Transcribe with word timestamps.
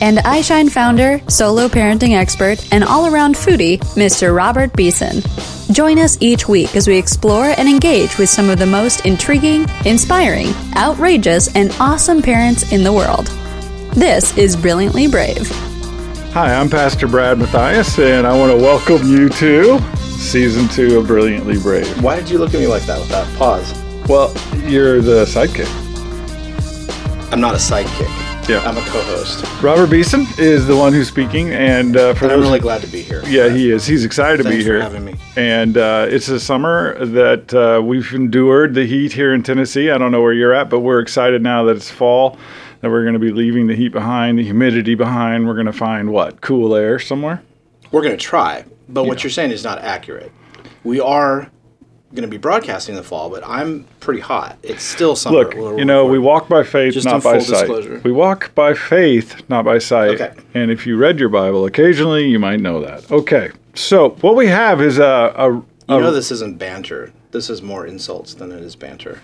and 0.00 0.18
iShine 0.18 0.70
founder, 0.70 1.20
solo 1.28 1.68
parenting 1.68 2.16
expert, 2.16 2.66
and 2.72 2.84
all 2.84 3.12
around 3.12 3.34
foodie, 3.34 3.78
Mr. 3.94 4.34
Robert 4.34 4.72
Beeson. 4.74 5.22
Join 5.74 5.98
us 5.98 6.16
each 6.20 6.48
week 6.48 6.74
as 6.74 6.88
we 6.88 6.96
explore 6.96 7.46
and 7.56 7.68
engage 7.68 8.18
with 8.18 8.28
some 8.28 8.50
of 8.50 8.58
the 8.58 8.66
most 8.66 9.06
intriguing, 9.06 9.66
inspiring, 9.84 10.48
outrageous, 10.76 11.54
and 11.54 11.70
awesome 11.78 12.22
parents 12.22 12.72
in 12.72 12.82
the 12.82 12.92
world. 12.92 13.26
This 13.94 14.36
is 14.36 14.56
Brilliantly 14.56 15.08
Brave. 15.08 15.48
Hi, 16.32 16.54
I'm 16.54 16.70
Pastor 16.70 17.06
Brad 17.08 17.38
Matthias, 17.38 17.98
and 17.98 18.26
I 18.26 18.38
want 18.38 18.52
to 18.52 18.56
welcome 18.56 19.06
you 19.06 19.28
to 19.28 19.80
season 20.20 20.68
two 20.68 20.98
of 20.98 21.06
Brilliantly 21.06 21.58
Brave. 21.58 22.02
Why 22.02 22.16
did 22.16 22.30
you 22.30 22.38
look 22.38 22.54
at 22.54 22.60
me 22.60 22.66
like 22.66 22.82
that 22.84 22.98
with 23.00 23.08
that 23.08 23.26
pause? 23.36 23.72
Well, 24.08 24.32
you're 24.68 25.00
the 25.00 25.24
sidekick. 25.24 25.68
I'm 27.32 27.40
not 27.40 27.54
a 27.54 27.58
sidekick. 27.58 28.29
Yeah. 28.48 28.60
I'm 28.68 28.76
a 28.76 28.80
co-host. 28.80 29.44
Robert 29.62 29.88
Beeson 29.90 30.26
is 30.36 30.66
the 30.66 30.76
one 30.76 30.92
who's 30.92 31.06
speaking, 31.06 31.52
and 31.52 31.96
uh, 31.96 32.14
for 32.14 32.24
And 32.24 32.32
I'm 32.32 32.40
those, 32.40 32.48
really 32.48 32.58
glad 32.58 32.80
to 32.80 32.88
be 32.88 33.00
here. 33.00 33.22
yeah, 33.26 33.48
he 33.48 33.70
is. 33.70 33.86
He's 33.86 34.04
excited 34.04 34.38
to 34.38 34.42
be 34.44 34.50
Thanks 34.50 34.64
for 34.66 34.72
here. 34.72 34.82
having 34.82 35.04
me. 35.04 35.14
And 35.36 35.76
uh, 35.76 36.06
it's 36.10 36.28
a 36.28 36.40
summer 36.40 37.04
that 37.04 37.54
uh, 37.54 37.80
we've 37.80 38.12
endured 38.12 38.74
the 38.74 38.86
heat 38.86 39.12
here 39.12 39.32
in 39.34 39.44
Tennessee. 39.44 39.90
I 39.90 39.98
don't 39.98 40.10
know 40.10 40.20
where 40.20 40.32
you're 40.32 40.52
at, 40.52 40.68
but 40.68 40.80
we're 40.80 40.98
excited 40.98 41.42
now 41.42 41.62
that 41.64 41.76
it's 41.76 41.90
fall. 41.90 42.38
That 42.80 42.90
we're 42.90 43.02
going 43.02 43.12
to 43.14 43.20
be 43.20 43.30
leaving 43.30 43.68
the 43.68 43.76
heat 43.76 43.90
behind, 43.92 44.38
the 44.38 44.42
humidity 44.44 44.96
behind. 44.96 45.46
We're 45.46 45.54
going 45.54 45.66
to 45.66 45.72
find 45.72 46.10
what 46.10 46.40
cool 46.40 46.74
air 46.74 46.98
somewhere. 46.98 47.42
We're 47.92 48.02
going 48.02 48.16
to 48.16 48.22
try, 48.24 48.64
but 48.88 49.04
what 49.04 49.22
you're 49.22 49.30
saying 49.30 49.52
is 49.52 49.62
not 49.62 49.78
accurate. 49.78 50.32
We 50.82 50.98
are 50.98 51.50
going 52.14 52.22
to 52.22 52.28
be 52.28 52.38
broadcasting 52.38 52.94
in 52.94 52.96
the 52.96 53.06
fall, 53.06 53.30
but 53.30 53.42
I'm 53.46 53.84
pretty 54.00 54.20
hot. 54.20 54.58
It's 54.62 54.82
still 54.82 55.14
summer. 55.14 55.38
Look, 55.38 55.54
We're- 55.54 55.78
you 55.78 55.84
know, 55.84 56.06
we 56.06 56.18
walk 56.18 56.48
by 56.48 56.64
faith, 56.64 56.94
Just 56.94 57.06
not 57.06 57.22
by 57.22 57.38
sight. 57.38 57.60
disclosure. 57.60 58.00
We 58.04 58.10
walk 58.12 58.54
by 58.54 58.74
faith, 58.74 59.42
not 59.48 59.64
by 59.64 59.78
sight. 59.78 60.20
Okay. 60.20 60.32
And 60.54 60.70
if 60.70 60.86
you 60.86 60.96
read 60.96 61.20
your 61.20 61.28
Bible 61.28 61.64
occasionally, 61.66 62.26
you 62.28 62.38
might 62.38 62.60
know 62.60 62.80
that. 62.80 63.10
Okay. 63.12 63.50
So 63.74 64.10
what 64.22 64.34
we 64.36 64.48
have 64.48 64.80
is 64.80 64.98
a. 64.98 65.32
a, 65.36 65.50
You 65.52 65.64
know, 66.00 66.10
this 66.10 66.30
isn't 66.32 66.58
banter. 66.58 67.12
This 67.30 67.48
is 67.48 67.62
more 67.62 67.86
insults 67.86 68.34
than 68.34 68.50
it 68.50 68.60
is 68.62 68.74
banter. 68.74 69.20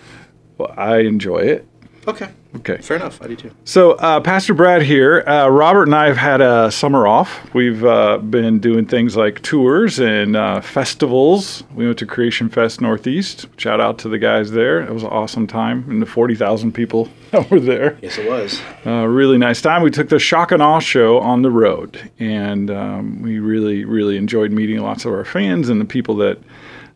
well, 0.57 0.73
I 0.77 0.99
enjoy 0.99 1.39
it. 1.39 1.67
Okay. 2.07 2.29
Okay. 2.55 2.77
Fair 2.77 2.95
enough. 2.95 3.21
I 3.21 3.27
do 3.27 3.35
too. 3.35 3.51
So, 3.65 3.91
uh, 3.93 4.21
Pastor 4.21 4.53
Brad 4.53 4.81
here. 4.81 5.27
Uh, 5.27 5.49
Robert 5.49 5.83
and 5.83 5.95
I 5.95 6.07
have 6.07 6.15
had 6.17 6.39
a 6.39 6.71
summer 6.71 7.05
off. 7.05 7.53
We've 7.53 7.83
uh, 7.83 8.19
been 8.19 8.59
doing 8.59 8.85
things 8.85 9.17
like 9.17 9.41
tours 9.41 9.99
and 9.99 10.37
uh, 10.37 10.61
festivals. 10.61 11.63
We 11.75 11.85
went 11.85 11.99
to 11.99 12.05
Creation 12.05 12.47
Fest 12.49 12.79
Northeast. 12.79 13.47
Shout 13.57 13.81
out 13.81 13.97
to 13.99 14.09
the 14.09 14.17
guys 14.17 14.51
there. 14.51 14.79
It 14.79 14.93
was 14.93 15.03
an 15.03 15.09
awesome 15.09 15.47
time, 15.47 15.85
and 15.89 16.01
the 16.01 16.05
40,000 16.05 16.71
people 16.71 17.09
that 17.31 17.51
were 17.51 17.59
there. 17.59 17.97
Yes, 18.01 18.17
it 18.17 18.29
was. 18.29 18.61
Uh, 18.85 19.05
really 19.05 19.37
nice 19.37 19.61
time. 19.61 19.81
We 19.81 19.91
took 19.91 20.07
the 20.07 20.19
Shock 20.19 20.53
and 20.53 20.63
Awe 20.63 20.79
show 20.79 21.19
on 21.19 21.41
the 21.41 21.51
road, 21.51 22.09
and 22.19 22.71
um, 22.71 23.21
we 23.21 23.39
really, 23.39 23.83
really 23.83 24.15
enjoyed 24.15 24.51
meeting 24.53 24.79
lots 24.79 25.03
of 25.03 25.11
our 25.11 25.25
fans 25.25 25.67
and 25.67 25.81
the 25.81 25.85
people 25.85 26.15
that 26.17 26.39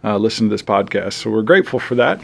uh, 0.03 0.17
listen 0.17 0.47
to 0.47 0.53
this 0.53 0.61
podcast. 0.61 1.13
So 1.13 1.29
we're 1.29 1.41
grateful 1.41 1.79
for 1.79 1.95
that. 1.95 2.23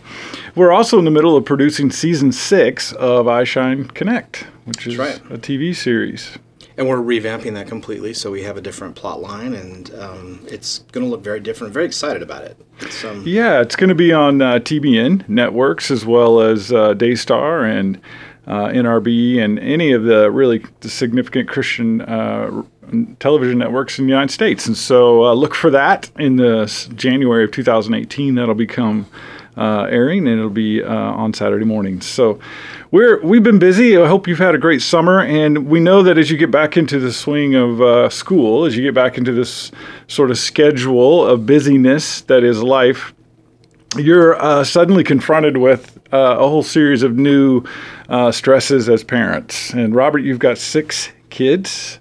We're 0.56 0.72
also 0.72 1.00
in 1.00 1.06
the 1.06 1.12
middle 1.12 1.35
of 1.35 1.46
producing 1.46 1.91
season 1.91 2.31
six 2.31 2.91
of 2.94 3.25
iShine 3.25 3.94
Connect, 3.94 4.47
which 4.66 4.88
is 4.88 4.97
right. 4.97 5.18
a 5.29 5.38
TV 5.38 5.75
series. 5.75 6.38
And 6.78 6.88
we're 6.88 6.97
revamping 6.97 7.56
that 7.56 7.68
completely, 7.68 8.13
so 8.13 8.29
we 8.29 8.44
have 8.44 8.56
a 8.56 8.62
different 8.62 8.96
plot 8.96 9.19
line, 9.19 9.56
and 9.56 9.91
um, 9.96 10.46
it's 10.47 10.79
going 10.91 11.03
to 11.03 11.09
look 11.09 11.24
very 11.24 11.40
different. 11.40 11.74
Very 11.74 11.88
excited 11.88 12.22
about 12.22 12.44
it. 12.44 12.56
It's, 12.81 13.03
um, 13.03 13.24
Yeah, 13.25 13.62
it's 13.62 13.75
going 13.75 13.90
to 13.90 13.96
be 13.96 14.13
on 14.13 14.44
uh, 14.44 14.59
TBN 14.59 15.28
networks 15.28 15.90
as 15.90 16.06
well 16.06 16.40
as 16.40 16.72
uh, 16.72 16.94
Daystar 16.94 17.66
and 17.66 18.00
uh, 18.46 18.68
NRB 18.68 19.44
and 19.44 19.57
any 19.57 19.91
of 19.91 20.03
the 20.03 20.30
really 20.30 20.63
significant 20.81 21.50
Christian 21.50 22.01
uh, 22.01 22.63
television 23.20 23.58
networks 23.58 24.00
in 24.00 24.06
the 24.06 24.09
United 24.09 24.31
States. 24.31 24.68
And 24.68 24.78
so 24.78 25.25
uh, 25.25 25.34
look 25.34 25.56
for 25.56 25.70
that 25.72 26.09
in 26.18 26.38
the 26.38 26.66
January 26.96 27.44
of 27.44 27.52
2018. 27.52 28.36
That'll 28.36 28.56
become 28.56 29.08
uh, 29.58 29.88
airing 29.90 30.28
and 30.28 30.38
it'll 30.38 30.50
be 30.50 30.84
uh, 30.84 30.94
on 30.94 31.34
Saturday 31.34 31.66
mornings. 31.66 32.06
So 32.06 32.40
we're 32.92 33.20
we've 33.22 33.44
been 33.44 33.59
busy. 33.59 33.98
I 33.98 34.08
hope 34.08 34.28
you've 34.28 34.38
had 34.38 34.56
a 34.56 34.59
great 34.59 34.81
summer, 34.81 35.22
and 35.22 35.68
we 35.68 35.80
know 35.80 36.03
that 36.03 36.18
as 36.18 36.31
you 36.31 36.38
get 36.38 36.52
back 36.52 36.78
into 36.78 37.00
the 37.00 37.12
swing 37.12 37.56
of 37.56 37.81
uh, 37.81 38.09
school, 38.09 38.66
as 38.66 38.78
you 38.78 38.84
get 38.84 38.94
back 38.94 39.18
into 39.18 39.34
this 39.34 39.72
sort 40.08 40.31
of 40.31 40.38
schedule 40.38 41.25
of 41.25 41.46
busyness 41.46 42.22
that 42.22 42.44
is 42.44 42.62
life, 42.62 43.14
you're 43.98 44.42
uh, 44.42 44.64
suddenly 44.64 45.04
confronted 45.04 45.58
with 45.58 45.98
uh, 46.14 46.38
a 46.40 46.48
whole 46.48 46.64
series 46.64 47.04
of 47.04 47.18
new 47.18 47.64
uh, 48.09 48.31
stresses 48.31 48.88
as 48.88 49.04
parents. 49.04 49.74
And 49.74 49.96
Robert, 49.96 50.19
you've 50.19 50.40
got 50.40 50.58
six 50.58 51.09
kids. 51.30 52.00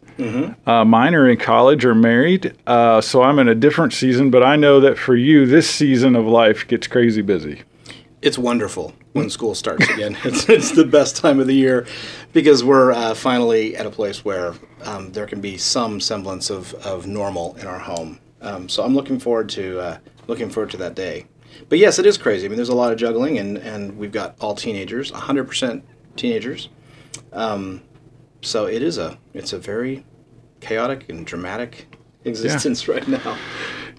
Uh, 0.66 0.84
mine 0.84 1.15
are 1.15 1.28
in 1.28 1.37
college 1.38 1.84
or 1.84 1.94
married, 1.94 2.56
uh, 2.66 3.00
so 3.00 3.22
I'm 3.22 3.38
in 3.38 3.49
a 3.49 3.54
different 3.54 3.93
season. 3.93 4.31
But 4.31 4.43
I 4.43 4.56
know 4.56 4.81
that 4.81 4.99
for 4.99 5.15
you, 5.15 5.47
this 5.47 5.69
season 5.69 6.16
of 6.16 6.27
life 6.27 6.66
gets 6.66 6.87
crazy 6.87 7.22
busy. 7.22 7.62
it's 8.22 8.38
wonderful 8.38 8.94
when 9.12 9.31
school 9.31 9.55
starts 9.55 9.88
again. 9.91 10.16
it's, 10.25 10.49
it's 10.49 10.72
the 10.72 10.84
best 10.84 11.16
time 11.16 11.38
of 11.38 11.47
the 11.47 11.55
year 11.55 11.87
because 12.32 12.65
we're 12.65 12.93
uh, 12.93 13.15
finally 13.15 13.76
at 13.76 13.87
a 13.87 13.91
place 13.91 14.25
where 14.25 14.55
um, 14.82 15.12
there 15.12 15.26
can 15.26 15.41
be 15.41 15.56
some 15.56 16.00
semblance 16.00 16.50
of, 16.50 16.75
of 16.75 17.06
normal 17.06 17.55
in 17.56 17.66
our 17.66 17.78
home. 17.78 18.19
Um, 18.41 18.69
so 18.69 18.84
I'm 18.84 18.94
looking 18.94 19.19
forward 19.19 19.49
to 19.50 19.81
uh, 19.81 19.99
looking 20.26 20.50
forward 20.50 20.71
to 20.71 20.76
that 20.78 20.94
day. 20.94 21.26
But 21.69 21.78
yes, 21.78 21.99
it 21.99 22.06
is 22.06 22.19
crazy. 22.19 22.47
I 22.47 22.49
mean, 22.49 22.56
there's 22.56 22.69
a 22.69 22.75
lot 22.75 22.93
of 22.93 22.99
juggling, 22.99 23.38
and, 23.38 23.56
and 23.59 23.97
we've 23.97 24.12
got 24.12 24.37
all 24.41 24.55
teenagers, 24.55 25.10
100% 25.10 25.82
teenagers. 26.16 26.69
Um, 27.32 27.82
so 28.43 28.67
it 28.67 28.83
is 28.83 28.99
a 28.99 29.19
it's 29.35 29.53
a 29.53 29.59
very 29.59 30.05
chaotic 30.61 31.09
and 31.09 31.27
dramatic 31.27 31.87
existence 32.25 32.89
right 32.89 33.07
now. 33.07 33.37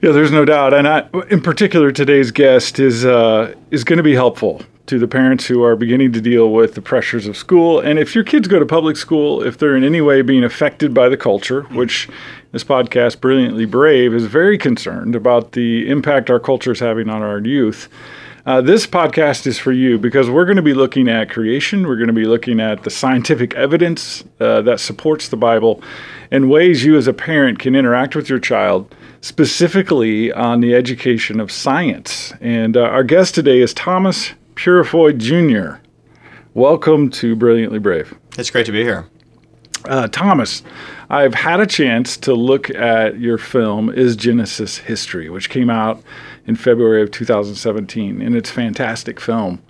Yeah, 0.02 0.12
there's 0.12 0.32
no 0.32 0.46
doubt, 0.46 0.74
and 0.76 0.88
I, 0.88 1.10
in 1.32 1.42
particular, 1.42 1.92
today's 1.92 2.32
guest 2.32 2.80
is 2.80 3.06
uh, 3.06 3.56
is 3.72 3.84
going 3.84 3.98
to 3.98 4.04
be 4.04 4.14
helpful 4.14 4.62
to 4.88 4.98
the 4.98 5.08
parents 5.08 5.46
who 5.46 5.64
are 5.64 5.76
beginning 5.76 6.14
to 6.14 6.22
deal 6.22 6.52
with 6.52 6.74
the 6.74 6.82
pressures 6.82 7.28
of 7.28 7.36
school. 7.36 7.80
And 7.80 8.00
if 8.00 8.16
your 8.16 8.24
kids 8.24 8.48
go 8.48 8.58
to 8.58 8.66
public 8.66 8.96
school, 8.96 9.44
if 9.44 9.58
they're 9.58 9.76
in 9.76 9.84
any 9.84 10.00
way 10.00 10.22
being 10.22 10.46
affected 10.46 10.94
by 10.94 11.10
the 11.10 11.18
culture, 11.18 11.64
which 11.64 12.08
this 12.54 12.64
podcast, 12.64 13.20
Brilliantly 13.20 13.66
Brave, 13.66 14.14
is 14.14 14.26
very 14.26 14.58
concerned 14.58 15.14
about 15.14 15.52
the 15.52 15.90
impact 15.90 16.30
our 16.30 16.40
culture 16.40 16.72
is 16.72 16.80
having 16.80 17.10
on 17.10 17.22
our 17.22 17.40
youth. 17.40 17.90
Uh, 18.48 18.62
this 18.62 18.88
podcast 18.88 19.46
is 19.46 19.60
for 19.60 19.74
you 19.74 20.00
because 20.00 20.30
we're 20.30 20.46
going 20.46 20.56
to 20.56 20.62
be 20.62 20.74
looking 20.74 21.10
at 21.10 21.30
creation. 21.30 21.86
We're 21.86 21.98
going 21.98 22.08
to 22.08 22.14
be 22.14 22.24
looking 22.24 22.62
at 22.62 22.84
the 22.84 22.90
scientific 22.90 23.54
evidence 23.56 24.24
uh, 24.40 24.62
that 24.62 24.80
supports 24.80 25.28
the 25.28 25.36
Bible 25.36 25.84
and 26.32 26.50
ways 26.50 26.86
you 26.86 26.96
as 26.96 27.08
a 27.08 27.14
parent 27.14 27.60
can 27.60 27.76
interact 27.76 28.16
with 28.16 28.30
your 28.30 28.40
child, 28.40 28.96
specifically 29.20 30.32
on 30.32 30.62
the 30.62 30.74
education 30.76 31.42
of 31.42 31.52
science. 31.52 32.32
And 32.40 32.78
uh, 32.78 32.84
our 32.84 33.04
guest 33.04 33.36
today 33.36 33.60
is 33.60 33.74
Thomas 33.74 34.32
Purifoy 34.56 35.18
Jr. 35.18 35.82
Welcome 36.54 37.10
to 37.10 37.36
Brilliantly 37.36 37.80
Brave. 37.80 38.18
It's 38.38 38.50
great 38.50 38.66
to 38.68 38.72
be 38.72 38.82
here. 38.82 39.10
Uh, 39.84 40.08
Thomas, 40.08 40.64
I've 41.10 41.34
had 41.36 41.60
a 41.60 41.66
chance 41.66 42.18
to 42.18 42.34
look 42.34 42.70
at 42.70 43.20
your 43.20 43.38
film, 43.38 43.90
Is 43.90 44.16
Genesis 44.16 44.78
History, 44.78 45.30
which 45.30 45.50
came 45.50 45.70
out 45.70 46.02
in 46.48 46.56
February 46.56 47.02
of 47.02 47.12
2017, 47.12 48.22
and 48.22 48.36
it's 48.36 48.50
a 48.50 48.54
fantastic 48.54 49.20
film. 49.20 49.62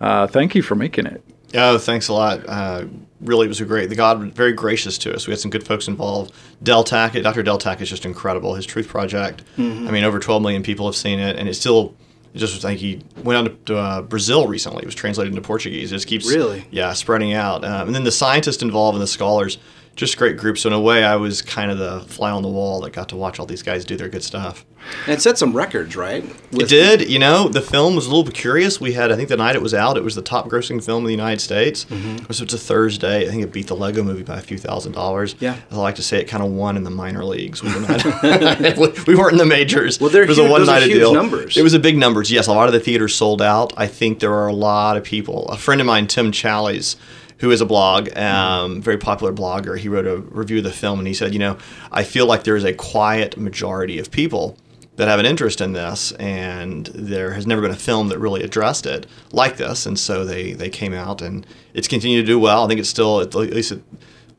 Uh, 0.00 0.26
thank 0.26 0.54
you 0.54 0.62
for 0.62 0.74
making 0.74 1.06
it. 1.06 1.22
Oh, 1.54 1.78
thanks 1.78 2.06
a 2.08 2.12
lot. 2.12 2.44
Uh, 2.48 2.84
really, 3.20 3.46
it 3.46 3.48
was 3.48 3.60
a 3.60 3.64
great. 3.64 3.88
The 3.88 3.96
God 3.96 4.20
was 4.20 4.30
very 4.32 4.52
gracious 4.52 4.96
to 4.98 5.14
us. 5.14 5.26
We 5.26 5.32
had 5.32 5.40
some 5.40 5.50
good 5.50 5.66
folks 5.66 5.88
involved. 5.88 6.32
Del 6.62 6.84
Tackett, 6.84 7.22
Dr. 7.24 7.42
Del 7.42 7.58
Tackett 7.58 7.82
is 7.82 7.88
just 7.90 8.04
incredible. 8.04 8.54
His 8.54 8.66
Truth 8.66 8.86
Project. 8.88 9.42
I 9.58 9.62
mean, 9.62 10.04
over 10.04 10.20
12 10.20 10.40
million 10.42 10.62
people 10.62 10.86
have 10.86 10.94
seen 10.96 11.18
it, 11.18 11.36
and 11.36 11.48
it's 11.48 11.58
still. 11.58 11.94
It 12.32 12.38
just 12.38 12.54
was 12.54 12.62
like 12.62 12.78
he 12.78 13.02
went 13.24 13.48
out 13.48 13.66
to 13.66 13.76
uh, 13.76 14.02
Brazil 14.02 14.46
recently. 14.46 14.84
It 14.84 14.86
was 14.86 14.94
translated 14.94 15.32
into 15.34 15.44
Portuguese. 15.44 15.90
It 15.90 15.96
just 15.96 16.06
keeps 16.06 16.28
Really? 16.32 16.64
yeah 16.70 16.92
spreading 16.92 17.32
out. 17.32 17.64
Um, 17.64 17.88
and 17.88 17.94
then 17.94 18.04
the 18.04 18.12
scientists 18.12 18.62
involved 18.62 18.94
and 18.94 19.02
the 19.02 19.08
scholars 19.08 19.58
just 20.00 20.16
great 20.16 20.36
group. 20.36 20.58
So 20.58 20.68
in 20.68 20.72
a 20.72 20.80
way, 20.80 21.04
I 21.04 21.16
was 21.16 21.42
kind 21.42 21.70
of 21.70 21.78
the 21.78 22.00
fly 22.00 22.30
on 22.30 22.42
the 22.42 22.48
wall 22.48 22.80
that 22.80 22.92
got 22.92 23.08
to 23.10 23.16
watch 23.16 23.38
all 23.38 23.46
these 23.46 23.62
guys 23.62 23.84
do 23.84 23.96
their 23.96 24.08
good 24.08 24.24
stuff. 24.24 24.64
And 25.04 25.12
it 25.12 25.20
set 25.20 25.36
some 25.36 25.52
records, 25.54 25.94
right? 25.94 26.24
It 26.52 26.66
did. 26.68 27.10
You 27.10 27.18
know, 27.18 27.48
the 27.48 27.60
film 27.60 27.94
was 27.96 28.06
a 28.06 28.08
little 28.08 28.24
bit 28.24 28.32
curious. 28.32 28.80
We 28.80 28.94
had, 28.94 29.12
I 29.12 29.16
think, 29.16 29.28
the 29.28 29.36
night 29.36 29.54
it 29.54 29.60
was 29.60 29.74
out, 29.74 29.98
it 29.98 30.02
was 30.02 30.14
the 30.14 30.22
top 30.22 30.48
grossing 30.48 30.82
film 30.82 31.04
in 31.04 31.08
the 31.08 31.12
United 31.12 31.40
States. 31.40 31.84
Mm-hmm. 31.84 32.16
It 32.16 32.28
was, 32.28 32.40
it 32.40 32.50
a 32.54 32.56
Thursday. 32.56 33.26
I 33.26 33.30
think 33.30 33.42
it 33.42 33.52
beat 33.52 33.66
the 33.66 33.76
Lego 33.76 34.02
Movie 34.02 34.22
by 34.22 34.38
a 34.38 34.40
few 34.40 34.56
thousand 34.56 34.92
dollars. 34.92 35.36
Yeah. 35.38 35.56
As 35.70 35.76
I 35.76 35.80
like 35.80 35.96
to 35.96 36.02
say, 36.02 36.18
it 36.20 36.24
kind 36.28 36.42
of 36.42 36.50
won 36.50 36.78
in 36.78 36.84
the 36.84 36.90
minor 36.90 37.22
leagues. 37.26 37.62
We, 37.62 37.74
were 37.74 37.80
not, 37.80 38.02
we 39.06 39.14
weren't 39.14 39.32
in 39.32 39.38
the 39.38 39.44
majors. 39.46 40.00
Well, 40.00 40.08
they're 40.08 40.26
was 40.26 40.38
huge- 40.38 40.48
a 40.48 40.50
one-nighted 40.50 40.88
huge 40.88 40.98
deal. 41.00 41.12
numbers. 41.12 41.58
It 41.58 41.62
was 41.62 41.74
a 41.74 41.78
big 41.78 41.98
numbers. 41.98 42.30
Yes, 42.30 42.46
a 42.46 42.52
lot 42.52 42.66
of 42.68 42.72
the 42.72 42.80
theaters 42.80 43.14
sold 43.14 43.42
out. 43.42 43.74
I 43.76 43.86
think 43.86 44.20
there 44.20 44.32
are 44.32 44.48
a 44.48 44.54
lot 44.54 44.96
of 44.96 45.04
people. 45.04 45.46
A 45.50 45.58
friend 45.58 45.80
of 45.82 45.86
mine, 45.86 46.06
Tim 46.06 46.32
Challies, 46.32 46.96
who 47.40 47.50
has 47.50 47.60
a 47.60 47.66
blog, 47.66 48.14
um, 48.16 48.80
very 48.80 48.98
popular 48.98 49.32
blogger, 49.32 49.78
he 49.78 49.88
wrote 49.88 50.06
a 50.06 50.18
review 50.18 50.58
of 50.58 50.64
the 50.64 50.72
film 50.72 50.98
and 50.98 51.08
he 51.08 51.14
said, 51.14 51.32
you 51.32 51.38
know, 51.38 51.58
I 51.90 52.04
feel 52.04 52.26
like 52.26 52.44
there 52.44 52.56
is 52.56 52.64
a 52.64 52.74
quiet 52.74 53.36
majority 53.36 53.98
of 53.98 54.10
people 54.10 54.56
that 54.96 55.08
have 55.08 55.18
an 55.18 55.24
interest 55.24 55.62
in 55.62 55.72
this, 55.72 56.12
and 56.12 56.86
there 56.88 57.32
has 57.32 57.46
never 57.46 57.62
been 57.62 57.70
a 57.70 57.76
film 57.76 58.08
that 58.08 58.18
really 58.18 58.42
addressed 58.42 58.84
it 58.84 59.06
like 59.32 59.56
this, 59.56 59.86
and 59.86 59.98
so 59.98 60.26
they 60.26 60.52
they 60.52 60.68
came 60.68 60.92
out, 60.92 61.22
and 61.22 61.46
it's 61.72 61.88
continued 61.88 62.20
to 62.20 62.26
do 62.26 62.38
well. 62.38 62.64
I 62.64 62.68
think 62.68 62.80
it's 62.80 62.90
still 62.90 63.20
at 63.20 63.34
least. 63.34 63.72
It, 63.72 63.82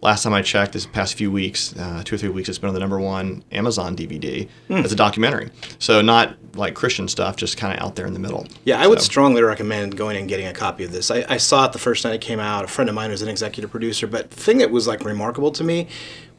Last 0.04 0.24
time 0.24 0.34
I 0.34 0.42
checked, 0.42 0.74
this 0.74 0.88
past 0.88 1.14
few 1.14 1.32
weeks, 1.32 1.76
uh, 1.78 2.02
two 2.04 2.16
or 2.16 2.18
three 2.18 2.30
weeks, 2.30 2.50
it's 2.50 2.58
been 2.58 2.70
on 2.70 2.74
the 2.74 2.80
number 2.80 3.00
one 3.00 3.44
Amazon 3.52 3.96
DVD 3.96 4.48
Hmm. 4.68 4.78
as 4.78 4.92
a 4.92 4.96
documentary. 4.96 5.52
So 5.78 6.02
not 6.02 6.36
like 6.56 6.74
Christian 6.74 7.08
stuff, 7.08 7.36
just 7.36 7.56
kind 7.56 7.78
of 7.78 7.86
out 7.86 7.96
there 7.96 8.08
in 8.08 8.14
the 8.14 8.20
middle. 8.20 8.48
Yeah, 8.66 8.82
I 8.82 8.88
would 8.88 9.00
strongly 9.00 9.44
recommend 9.44 9.96
going 9.96 10.18
and 10.18 10.28
getting 10.28 10.48
a 10.48 10.54
copy 10.54 10.84
of 10.84 10.92
this. 10.92 11.12
I, 11.12 11.24
I 11.30 11.38
saw 11.38 11.66
it 11.66 11.74
the 11.74 11.78
first 11.78 12.04
night 12.04 12.16
it 12.16 12.22
came 12.22 12.40
out. 12.40 12.66
A 12.66 12.68
friend 12.68 12.90
of 12.90 12.96
mine 12.96 13.12
was 13.12 13.22
an 13.22 13.30
executive 13.30 13.70
producer, 13.70 14.08
but 14.08 14.32
the 14.32 14.36
thing 14.38 14.58
that 14.58 14.72
was 14.72 14.88
like 14.88 15.06
remarkable 15.06 15.52
to 15.52 15.64
me 15.64 15.88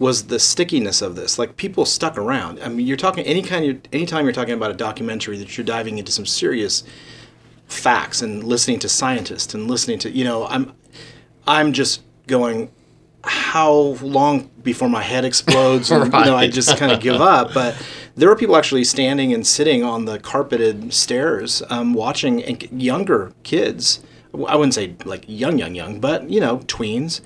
was 0.00 0.24
the 0.24 0.40
stickiness 0.40 1.00
of 1.00 1.14
this. 1.14 1.38
Like 1.38 1.56
people 1.56 1.84
stuck 1.86 2.18
around. 2.18 2.58
I 2.64 2.68
mean, 2.68 2.84
you're 2.84 2.96
talking 2.96 3.24
any 3.26 3.42
kind 3.42 3.64
of 3.70 3.80
anytime 3.92 4.24
you're 4.24 4.32
talking 4.34 4.54
about 4.54 4.72
a 4.72 4.74
documentary 4.74 5.38
that 5.38 5.56
you're 5.56 5.64
diving 5.64 5.98
into 5.98 6.10
some 6.10 6.26
serious 6.26 6.82
facts 7.68 8.20
and 8.22 8.42
listening 8.42 8.80
to 8.80 8.88
scientists 8.88 9.54
and 9.54 9.70
listening 9.70 10.00
to 10.00 10.10
you 10.10 10.24
know 10.24 10.46
I'm 10.48 10.72
I'm 11.46 11.72
just 11.72 12.02
going 12.26 12.70
how 13.24 13.72
long 14.02 14.50
before 14.62 14.88
my 14.88 15.02
head 15.02 15.24
explodes 15.24 15.90
and 15.90 16.04
you 16.12 16.24
know 16.24 16.36
I 16.36 16.48
just 16.48 16.76
kind 16.76 16.90
of 16.90 17.00
give 17.00 17.20
up 17.20 17.54
but 17.54 17.80
there 18.16 18.28
were 18.28 18.36
people 18.36 18.56
actually 18.56 18.84
standing 18.84 19.32
and 19.32 19.46
sitting 19.46 19.84
on 19.84 20.04
the 20.06 20.18
carpeted 20.18 20.92
stairs 20.92 21.62
um, 21.70 21.94
watching 21.94 22.42
and 22.42 22.82
younger 22.82 23.32
kids 23.42 24.00
I 24.34 24.56
wouldn't 24.56 24.74
say 24.74 24.96
like 25.04 25.24
young 25.28 25.58
young 25.58 25.74
young 25.74 26.00
but 26.00 26.28
you 26.28 26.40
know 26.40 26.58
tweens 26.60 27.20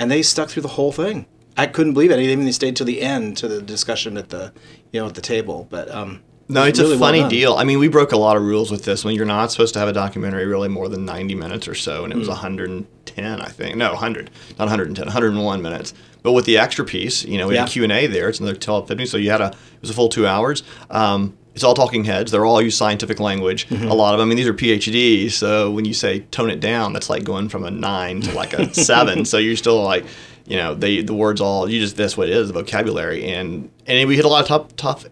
and 0.00 0.10
they 0.10 0.22
stuck 0.22 0.48
through 0.48 0.62
the 0.62 0.68
whole 0.68 0.92
thing. 0.92 1.26
I 1.58 1.66
couldn't 1.66 1.92
believe 1.92 2.10
it. 2.10 2.16
They 2.16 2.24
even 2.24 2.50
stayed 2.54 2.74
to 2.76 2.84
the 2.84 3.02
end 3.02 3.36
to 3.36 3.48
the 3.48 3.60
discussion 3.60 4.16
at 4.16 4.30
the 4.30 4.52
you 4.92 5.00
know 5.00 5.06
at 5.06 5.14
the 5.14 5.20
table 5.20 5.66
but 5.70 5.90
um 5.90 6.22
No, 6.50 6.64
it's 6.64 6.78
really 6.78 6.96
a 6.96 6.98
funny 6.98 7.20
done. 7.20 7.28
deal. 7.30 7.54
I 7.54 7.64
mean, 7.64 7.78
we 7.78 7.88
broke 7.88 8.12
a 8.12 8.16
lot 8.18 8.36
of 8.36 8.42
rules 8.42 8.70
with 8.70 8.84
this. 8.84 9.04
When 9.04 9.14
you're 9.14 9.24
not 9.24 9.50
supposed 9.52 9.72
to 9.74 9.80
have 9.80 9.88
a 9.88 9.92
documentary 9.92 10.46
really 10.46 10.68
more 10.68 10.88
than 10.88 11.04
90 11.04 11.34
minutes 11.34 11.68
or 11.68 11.74
so, 11.74 12.04
and 12.04 12.12
it 12.12 12.16
was 12.16 12.26
Hmm. 12.28 12.32
110, 12.32 13.40
I 13.40 13.48
think. 13.48 13.76
No, 13.76 13.90
100, 13.92 14.30
not 14.58 14.66
110, 14.66 15.06
101 15.06 15.62
minutes. 15.62 15.94
But 16.22 16.32
with 16.32 16.44
the 16.44 16.58
extra 16.58 16.84
piece, 16.84 17.24
you 17.24 17.38
know, 17.38 17.48
we 17.48 17.56
had 17.56 17.68
Yeah. 17.68 17.72
Q 17.72 17.82
and 17.84 17.92
A 17.92 18.06
there. 18.06 18.28
It's 18.28 18.40
another 18.40 18.56
12, 18.56 18.88
15. 18.88 19.06
So 19.06 19.16
you 19.16 19.30
had 19.30 19.40
a 19.40 19.46
it 19.46 19.80
was 19.80 19.90
a 19.90 19.94
full 19.94 20.08
two 20.10 20.26
hours. 20.26 20.62
Um, 20.90 21.34
it's 21.54 21.64
all 21.64 21.74
talking 21.74 22.04
heads. 22.04 22.30
They're 22.30 22.44
all 22.46 22.60
use 22.62 22.76
scientific 22.76 23.18
language. 23.20 23.68
Mm-hmm. 23.68 23.88
A 23.88 23.94
lot 23.94 24.12
of 24.14 24.18
them. 24.20 24.26
I 24.26 24.28
mean, 24.28 24.36
these 24.36 24.46
are 24.46 24.54
PhDs. 24.54 25.32
So 25.32 25.70
when 25.70 25.84
you 25.84 25.94
say 25.94 26.20
tone 26.30 26.50
it 26.50 26.60
down, 26.60 26.92
that's 26.92 27.08
like 27.10 27.24
going 27.24 27.48
from 27.48 27.64
a 27.64 27.70
nine 27.70 28.20
to 28.22 28.32
like 28.34 28.52
a 28.52 28.72
seven. 28.88 29.24
So 29.24 29.38
you're 29.38 29.56
still 29.56 29.82
like, 29.82 30.04
you 30.46 30.56
know, 30.56 30.74
they 30.74 31.00
the 31.02 31.14
words 31.14 31.40
all 31.40 31.68
you 31.70 31.80
just 31.80 31.96
that's 31.96 32.16
what 32.16 32.28
it 32.28 32.36
is 32.36 32.48
the 32.48 32.54
vocabulary 32.54 33.26
and 33.32 33.70
and 33.86 34.08
we 34.08 34.16
hit 34.16 34.24
a 34.24 34.28
lot 34.28 34.42
of 34.42 34.48
tough 34.48 34.76
tough 34.76 35.06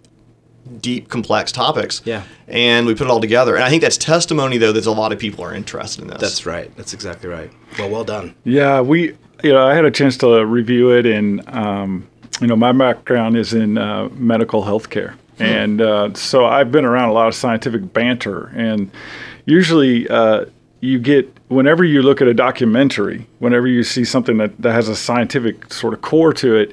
deep, 0.80 1.08
complex 1.08 1.52
topics. 1.52 2.02
Yeah. 2.04 2.22
And 2.46 2.86
we 2.86 2.94
put 2.94 3.06
it 3.06 3.10
all 3.10 3.20
together. 3.20 3.54
And 3.54 3.64
I 3.64 3.70
think 3.70 3.82
that's 3.82 3.96
testimony, 3.96 4.58
though, 4.58 4.72
that 4.72 4.86
a 4.86 4.90
lot 4.90 5.12
of 5.12 5.18
people 5.18 5.44
are 5.44 5.54
interested 5.54 6.02
in 6.02 6.08
this. 6.08 6.20
that's 6.20 6.46
right 6.46 6.74
that's 6.76 6.94
exactly 6.94 7.28
right 7.28 7.50
well 7.78 7.90
well 7.90 8.04
done 8.04 8.34
Yeah, 8.44 8.80
we, 8.80 9.16
you 9.42 9.52
know, 9.52 9.66
I 9.66 9.74
had 9.74 9.84
a 9.84 9.90
chance 9.90 10.16
to 10.18 10.44
review 10.44 10.90
it, 10.90 11.06
and 11.06 11.46
um, 11.48 12.08
you 12.40 12.46
know, 12.46 12.56
my 12.56 12.72
background 12.72 13.36
is 13.36 13.52
in 13.52 13.78
uh, 13.78 14.08
medical 14.12 14.62
healthcare, 14.62 15.14
and 15.38 15.80
uh, 15.80 16.14
so 16.14 16.46
I've 16.46 16.70
been 16.72 16.84
around 16.84 17.08
a 17.10 17.12
lot 17.12 17.28
of 17.28 17.34
scientific 17.34 17.92
banter, 17.92 18.52
and 18.56 18.90
usually 19.44 20.08
uh, 20.08 20.46
you 20.80 20.98
get 20.98 21.32
whenever 21.48 21.84
you 21.84 22.02
look 22.02 22.20
at 22.20 22.28
a 22.28 22.34
documentary, 22.34 23.26
whenever 23.38 23.66
you 23.66 23.82
see 23.82 24.04
something 24.04 24.36
that, 24.38 24.60
that 24.60 24.72
has 24.72 24.88
a 24.88 24.96
scientific 24.96 25.72
sort 25.72 25.94
of 25.94 26.02
core 26.02 26.32
to 26.34 26.54
it, 26.56 26.72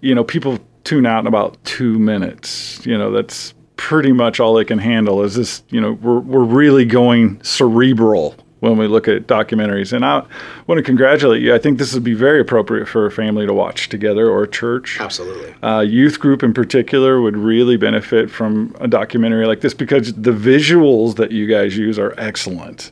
you 0.00 0.14
know, 0.14 0.24
people 0.24 0.58
tune 0.88 1.04
out 1.04 1.20
in 1.20 1.26
about 1.26 1.62
two 1.64 1.98
minutes. 1.98 2.84
You 2.86 2.96
know, 2.96 3.10
that's 3.10 3.52
pretty 3.76 4.12
much 4.12 4.40
all 4.40 4.54
they 4.54 4.64
can 4.64 4.78
handle. 4.78 5.22
Is 5.22 5.34
this, 5.34 5.62
you 5.68 5.80
know, 5.80 5.92
we're 5.92 6.20
we're 6.20 6.44
really 6.44 6.86
going 6.86 7.42
cerebral 7.42 8.34
when 8.60 8.76
we 8.76 8.88
look 8.88 9.06
at 9.06 9.26
documentaries. 9.26 9.92
And 9.92 10.04
I 10.04 10.24
want 10.66 10.78
to 10.78 10.82
congratulate 10.82 11.42
you. 11.42 11.54
I 11.54 11.58
think 11.58 11.78
this 11.78 11.94
would 11.94 12.02
be 12.02 12.14
very 12.14 12.40
appropriate 12.40 12.88
for 12.88 13.06
a 13.06 13.10
family 13.10 13.46
to 13.46 13.54
watch 13.54 13.88
together 13.88 14.28
or 14.28 14.42
a 14.42 14.48
church. 14.48 14.98
absolutely 15.00 15.54
Uh, 15.62 15.80
youth 15.80 16.18
group 16.18 16.42
in 16.42 16.52
particular 16.52 17.20
would 17.20 17.36
really 17.36 17.76
benefit 17.76 18.30
from 18.30 18.74
a 18.80 18.88
documentary 18.88 19.46
like 19.46 19.60
this 19.60 19.74
because 19.74 20.12
the 20.14 20.32
visuals 20.32 21.16
that 21.16 21.30
you 21.30 21.46
guys 21.46 21.76
use 21.76 21.98
are 21.98 22.14
excellent. 22.18 22.90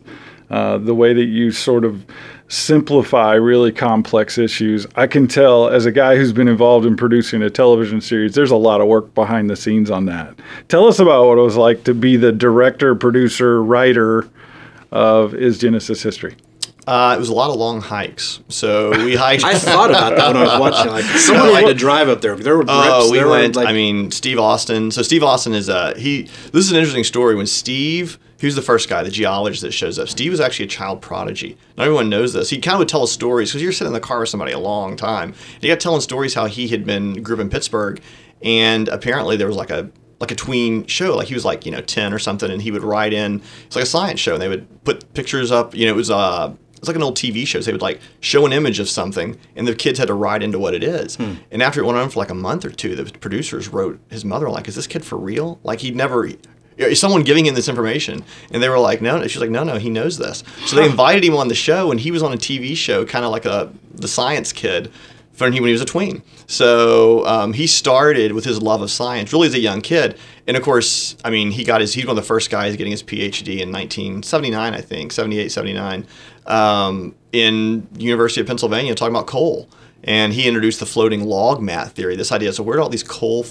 Uh, 0.48 0.78
the 0.78 0.94
way 0.94 1.12
that 1.12 1.24
you 1.24 1.50
sort 1.50 1.84
of 1.84 2.04
simplify 2.48 3.34
really 3.34 3.72
complex 3.72 4.38
issues. 4.38 4.86
I 4.94 5.06
can 5.06 5.26
tell 5.26 5.68
as 5.68 5.86
a 5.86 5.92
guy 5.92 6.16
who's 6.16 6.32
been 6.32 6.46
involved 6.46 6.86
in 6.86 6.96
producing 6.96 7.42
a 7.42 7.50
television 7.50 8.00
series, 8.00 8.34
there's 8.34 8.52
a 8.52 8.56
lot 8.56 8.80
of 8.80 8.86
work 8.86 9.12
behind 9.14 9.50
the 9.50 9.56
scenes 9.56 9.90
on 9.90 10.06
that. 10.06 10.34
Tell 10.68 10.86
us 10.86 11.00
about 11.00 11.26
what 11.26 11.38
it 11.38 11.42
was 11.42 11.56
like 11.56 11.82
to 11.84 11.94
be 11.94 12.16
the 12.16 12.30
director, 12.30 12.94
producer, 12.94 13.62
writer 13.62 14.28
of 14.92 15.34
Is 15.34 15.58
Genesis 15.58 16.02
History? 16.02 16.36
Uh, 16.86 17.14
it 17.16 17.18
was 17.18 17.28
a 17.28 17.34
lot 17.34 17.50
of 17.50 17.56
long 17.56 17.80
hikes. 17.80 18.38
So 18.48 18.90
we 19.04 19.16
hiked. 19.16 19.42
I 19.42 19.58
thought 19.58 19.90
about 19.90 20.14
that 20.14 20.28
when 20.28 20.36
I 20.36 20.58
was 20.58 20.60
watching. 20.72 20.92
Like 20.92 21.04
someone 21.04 21.52
had 21.52 21.66
to 21.66 21.74
drive 21.74 22.08
up 22.08 22.20
there. 22.20 22.36
There 22.36 22.56
were 22.56 22.62
grips. 22.62 22.72
Oh, 22.72 23.10
we 23.10 23.18
there 23.18 23.28
went. 23.28 23.56
Were, 23.56 23.62
like, 23.62 23.70
I 23.70 23.72
mean, 23.72 24.12
Steve 24.12 24.38
Austin. 24.38 24.92
So 24.92 25.02
Steve 25.02 25.24
Austin 25.24 25.52
is 25.52 25.68
uh 25.68 25.94
he. 25.96 26.22
This 26.52 26.64
is 26.64 26.70
an 26.70 26.76
interesting 26.76 27.02
story. 27.02 27.34
When 27.34 27.48
Steve, 27.48 28.20
who's 28.40 28.54
the 28.54 28.62
first 28.62 28.88
guy, 28.88 29.02
the 29.02 29.10
geologist 29.10 29.62
that 29.62 29.72
shows 29.72 29.98
up. 29.98 30.08
Steve 30.08 30.30
was 30.30 30.40
actually 30.40 30.66
a 30.66 30.68
child 30.68 31.00
prodigy. 31.00 31.56
Not 31.76 31.84
everyone 31.84 32.08
knows 32.08 32.32
this. 32.32 32.50
He 32.50 32.58
kind 32.60 32.74
of 32.74 32.80
would 32.80 32.88
tell 32.88 33.02
us 33.02 33.12
stories 33.12 33.50
because 33.50 33.62
you're 33.62 33.72
sitting 33.72 33.88
in 33.88 33.92
the 33.94 34.00
car 34.00 34.20
with 34.20 34.28
somebody 34.28 34.52
a 34.52 34.58
long 34.58 34.96
time. 34.96 35.30
And 35.54 35.62
he 35.62 35.68
got 35.68 35.80
telling 35.80 36.00
stories 36.00 36.34
how 36.34 36.46
he 36.46 36.68
had 36.68 36.84
been 36.84 37.22
grew 37.22 37.36
up 37.36 37.40
in 37.40 37.50
Pittsburgh, 37.50 38.00
and 38.42 38.88
apparently 38.88 39.36
there 39.36 39.46
was 39.46 39.56
like 39.56 39.70
a 39.70 39.90
like 40.20 40.30
a 40.30 40.34
tween 40.34 40.86
show. 40.86 41.16
Like 41.16 41.28
he 41.28 41.34
was 41.34 41.44
like 41.44 41.66
you 41.66 41.72
know 41.72 41.80
ten 41.80 42.12
or 42.12 42.18
something, 42.18 42.50
and 42.50 42.60
he 42.62 42.70
would 42.70 42.82
write 42.82 43.12
in. 43.12 43.42
It's 43.66 43.76
like 43.76 43.84
a 43.84 43.88
science 43.88 44.20
show, 44.20 44.34
and 44.34 44.42
they 44.42 44.48
would 44.48 44.84
put 44.84 45.12
pictures 45.14 45.50
up. 45.50 45.74
You 45.74 45.86
know, 45.86 45.92
it 45.92 45.96
was 45.96 46.10
uh 46.10 46.54
it's 46.76 46.88
like 46.88 46.96
an 46.96 47.02
old 47.02 47.16
TV 47.16 47.46
show. 47.46 47.60
So 47.60 47.66
they 47.66 47.72
would 47.72 47.82
like 47.82 48.00
show 48.20 48.44
an 48.44 48.52
image 48.52 48.78
of 48.80 48.88
something, 48.88 49.38
and 49.56 49.66
the 49.66 49.74
kids 49.74 49.98
had 49.98 50.08
to 50.08 50.14
write 50.14 50.42
into 50.42 50.58
what 50.58 50.74
it 50.74 50.84
is. 50.84 51.16
And 51.50 51.62
after 51.62 51.80
it 51.80 51.84
went 51.84 51.98
on 51.98 52.10
for 52.10 52.18
like 52.20 52.30
a 52.30 52.34
month 52.34 52.64
or 52.64 52.70
two, 52.70 52.94
the 52.94 53.04
producers 53.18 53.68
wrote 53.68 53.98
his 54.10 54.24
mother 54.24 54.48
like, 54.50 54.68
"Is 54.68 54.74
this 54.74 54.86
kid 54.86 55.04
for 55.04 55.16
real? 55.16 55.58
Like 55.62 55.80
he'd 55.80 55.96
never." 55.96 56.28
Is 56.76 57.00
someone 57.00 57.22
giving 57.22 57.46
him 57.46 57.54
this 57.54 57.68
information? 57.68 58.22
And 58.50 58.62
they 58.62 58.68
were 58.68 58.78
like, 58.78 59.00
no, 59.00 59.18
no. 59.18 59.26
She's 59.26 59.40
like, 59.40 59.50
no, 59.50 59.64
no, 59.64 59.78
he 59.78 59.88
knows 59.88 60.18
this. 60.18 60.44
So 60.66 60.76
they 60.76 60.84
invited 60.84 61.24
him 61.24 61.34
on 61.34 61.48
the 61.48 61.54
show, 61.54 61.90
and 61.90 61.98
he 61.98 62.10
was 62.10 62.22
on 62.22 62.32
a 62.32 62.36
TV 62.36 62.76
show, 62.76 63.04
kind 63.04 63.24
of 63.24 63.30
like 63.30 63.46
a 63.46 63.72
the 63.94 64.08
science 64.08 64.52
kid, 64.52 64.92
when 65.38 65.52
he 65.52 65.60
when 65.60 65.68
he 65.68 65.72
was 65.72 65.82
a 65.82 65.86
tween. 65.86 66.22
So 66.46 67.26
um, 67.26 67.52
he 67.52 67.66
started 67.66 68.32
with 68.32 68.44
his 68.44 68.62
love 68.62 68.82
of 68.82 68.90
science, 68.90 69.32
really 69.32 69.48
as 69.48 69.54
a 69.54 69.58
young 69.58 69.80
kid. 69.80 70.18
And 70.46 70.56
of 70.56 70.62
course, 70.62 71.16
I 71.24 71.30
mean, 71.30 71.50
he 71.50 71.64
got 71.64 71.80
his, 71.80 71.94
he's 71.94 72.06
one 72.06 72.16
of 72.16 72.22
the 72.22 72.26
first 72.26 72.50
guys 72.50 72.76
getting 72.76 72.92
his 72.92 73.02
PhD 73.02 73.60
in 73.60 73.72
1979, 73.72 74.74
I 74.74 74.80
think, 74.80 75.12
78, 75.12 75.50
79, 75.50 76.06
um, 76.46 77.14
in 77.32 77.86
University 77.98 78.40
of 78.40 78.46
Pennsylvania, 78.46 78.94
talking 78.94 79.14
about 79.14 79.26
coal. 79.26 79.68
And 80.06 80.32
he 80.32 80.46
introduced 80.46 80.80
the 80.80 80.86
floating 80.86 81.24
log 81.24 81.60
mat 81.60 81.90
theory. 81.90 82.16
This 82.16 82.32
idea, 82.32 82.52
so 82.52 82.62
where 82.62 82.76
do 82.76 82.82
all 82.82 82.88
these 82.88 83.02
coal, 83.02 83.44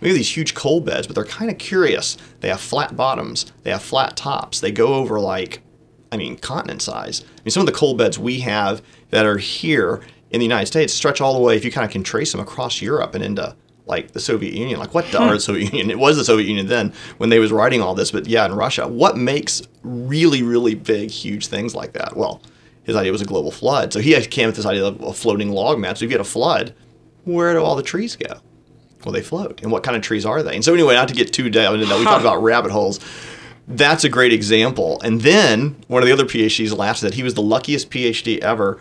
maybe 0.00 0.14
these 0.14 0.36
huge 0.36 0.54
coal 0.54 0.80
beds, 0.80 1.06
but 1.06 1.14
they're 1.14 1.24
kind 1.24 1.50
of 1.50 1.58
curious. 1.58 2.16
They 2.40 2.48
have 2.48 2.60
flat 2.60 2.96
bottoms, 2.96 3.50
they 3.62 3.70
have 3.70 3.82
flat 3.82 4.16
tops, 4.16 4.60
they 4.60 4.72
go 4.72 4.94
over 4.94 5.20
like 5.20 5.62
I 6.12 6.16
mean, 6.16 6.36
continent 6.36 6.82
size. 6.82 7.22
I 7.22 7.40
mean, 7.44 7.52
some 7.52 7.60
of 7.60 7.66
the 7.66 7.72
coal 7.72 7.94
beds 7.94 8.18
we 8.18 8.40
have 8.40 8.82
that 9.10 9.26
are 9.26 9.38
here 9.38 10.02
in 10.30 10.40
the 10.40 10.44
United 10.44 10.66
States 10.66 10.92
stretch 10.92 11.20
all 11.20 11.34
the 11.34 11.40
way, 11.40 11.56
if 11.56 11.64
you 11.64 11.72
kind 11.72 11.84
of 11.84 11.90
can 11.90 12.02
trace 12.02 12.32
them 12.32 12.40
across 12.40 12.82
Europe 12.82 13.14
and 13.14 13.22
into 13.22 13.54
like 13.86 14.12
the 14.12 14.20
Soviet 14.20 14.54
Union. 14.54 14.78
Like 14.78 14.94
what 14.94 15.10
the 15.10 15.18
hmm. 15.18 15.30
the 15.30 15.40
Soviet 15.40 15.72
Union? 15.72 15.90
It 15.90 15.98
was 15.98 16.16
the 16.16 16.24
Soviet 16.24 16.46
Union 16.46 16.66
then 16.66 16.92
when 17.18 17.30
they 17.30 17.38
was 17.38 17.52
writing 17.52 17.82
all 17.82 17.94
this, 17.94 18.10
but 18.10 18.26
yeah, 18.26 18.46
in 18.46 18.54
Russia. 18.54 18.86
What 18.86 19.16
makes 19.16 19.62
really, 19.82 20.42
really 20.42 20.74
big, 20.74 21.10
huge 21.10 21.48
things 21.48 21.74
like 21.74 21.92
that? 21.92 22.16
Well, 22.16 22.40
his 22.90 22.96
idea 22.96 23.12
was 23.12 23.22
a 23.22 23.26
global 23.26 23.50
flood. 23.50 23.92
So 23.92 24.00
he 24.00 24.14
actually 24.14 24.30
came 24.30 24.46
with 24.46 24.56
this 24.56 24.66
idea 24.66 24.84
of 24.84 25.00
a 25.00 25.12
floating 25.12 25.50
log 25.50 25.78
mat. 25.78 25.98
So 25.98 26.04
if 26.04 26.10
you 26.10 26.16
get 26.16 26.20
a 26.20 26.24
flood, 26.24 26.74
where 27.24 27.52
do 27.54 27.62
all 27.62 27.76
the 27.76 27.82
trees 27.82 28.16
go? 28.16 28.40
Well, 29.04 29.12
they 29.12 29.22
float. 29.22 29.62
And 29.62 29.72
what 29.72 29.82
kind 29.82 29.96
of 29.96 30.02
trees 30.02 30.26
are 30.26 30.42
they? 30.42 30.54
And 30.54 30.64
so 30.64 30.74
anyway, 30.74 30.94
not 30.94 31.08
to 31.08 31.14
get 31.14 31.32
too 31.32 31.48
down 31.48 31.74
into 31.74 31.86
that, 31.86 31.98
we 31.98 32.04
talked 32.04 32.20
about 32.22 32.42
rabbit 32.42 32.70
holes. 32.70 33.00
That's 33.66 34.04
a 34.04 34.08
great 34.08 34.32
example. 34.32 35.00
And 35.02 35.20
then 35.20 35.76
one 35.86 36.02
of 36.02 36.06
the 36.06 36.12
other 36.12 36.24
PhDs 36.24 36.76
laughed 36.76 37.00
that 37.02 37.14
he 37.14 37.22
was 37.22 37.34
the 37.34 37.42
luckiest 37.42 37.90
PhD 37.90 38.38
ever. 38.40 38.80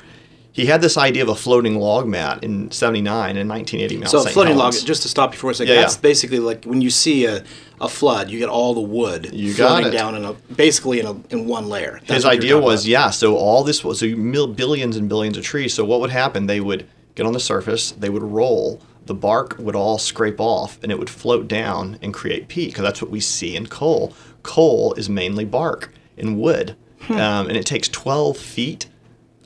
He 0.51 0.65
had 0.65 0.82
this 0.82 0.98
idea 0.98 1.24
of 1.24 1.29
a 1.29 1.36
floating 1.36 1.75
log 1.79 2.08
mat 2.08 2.44
in 2.44 2.72
79 2.72 3.38
and 3.38 3.50
1980 3.50 3.98
Mount 3.98 4.10
So 4.12 4.20
St. 4.22 4.34
floating 4.34 4.58
log, 4.58 4.74
just 4.74 5.03
to 5.03 5.08
stop 5.08 5.34
you 5.34 5.39
for 5.39 5.51
a 5.51 5.53
second, 5.53 5.74
Yeah, 5.74 5.82
that's 5.82 5.96
yeah. 5.96 6.01
basically 6.01 6.39
like 6.39 6.65
when 6.65 6.82
you 6.82 6.89
see 6.89 7.25
a, 7.25 7.44
a 7.79 7.88
flood, 7.88 8.29
you 8.29 8.39
get 8.39 8.50
all 8.50 8.74
the 8.74 8.82
wood 8.82 9.29
You 9.32 9.53
floating 9.53 9.91
down 9.91 10.15
in 10.15 10.25
a 10.25 10.34
basically 10.34 11.00
in 11.00 11.06
a 11.06 11.12
in 11.29 11.48
one 11.48 11.70
layer. 11.70 12.00
That's 12.01 12.13
His 12.24 12.25
idea 12.25 12.58
was, 12.60 12.84
about. 12.84 12.89
yeah, 12.89 13.10
so 13.12 13.36
all 13.38 13.63
this 13.63 13.84
was 13.84 14.00
so 14.00 14.48
billions 14.48 14.98
and 14.98 15.08
billions 15.08 15.38
of 15.38 15.44
trees. 15.44 15.74
So 15.74 15.86
what 15.86 16.00
would 16.01 16.12
happen? 16.12 16.48
They 16.48 16.60
would 16.60 16.88
get 17.15 17.25
on 17.25 17.34
the 17.34 17.39
surface, 17.39 17.91
they 17.91 18.10
would 18.10 18.24
roll, 18.24 18.82
the 19.06 19.13
bark 19.13 19.56
would 19.60 19.75
all 19.75 19.98
scrape 19.98 20.39
off, 20.39 20.79
and 20.82 20.91
it 20.91 20.98
would 21.00 21.10
float 21.10 21.48
down 21.48 21.98
and 22.01 22.13
create 22.13 22.48
peat 22.48 22.70
because 22.72 22.84
that's 22.84 23.01
what 23.01 23.12
we 23.12 23.20
see 23.20 23.56
in 23.56 23.68
coal. 23.68 24.13
Coal 24.44 24.94
is 24.94 25.10
mainly 25.10 25.46
bark 25.46 25.91
and 26.18 26.39
wood, 26.39 26.75
Hmm. 27.01 27.13
um, 27.13 27.48
and 27.48 27.56
it 27.58 27.65
takes 27.65 27.88
12 27.88 28.38
feet 28.38 28.88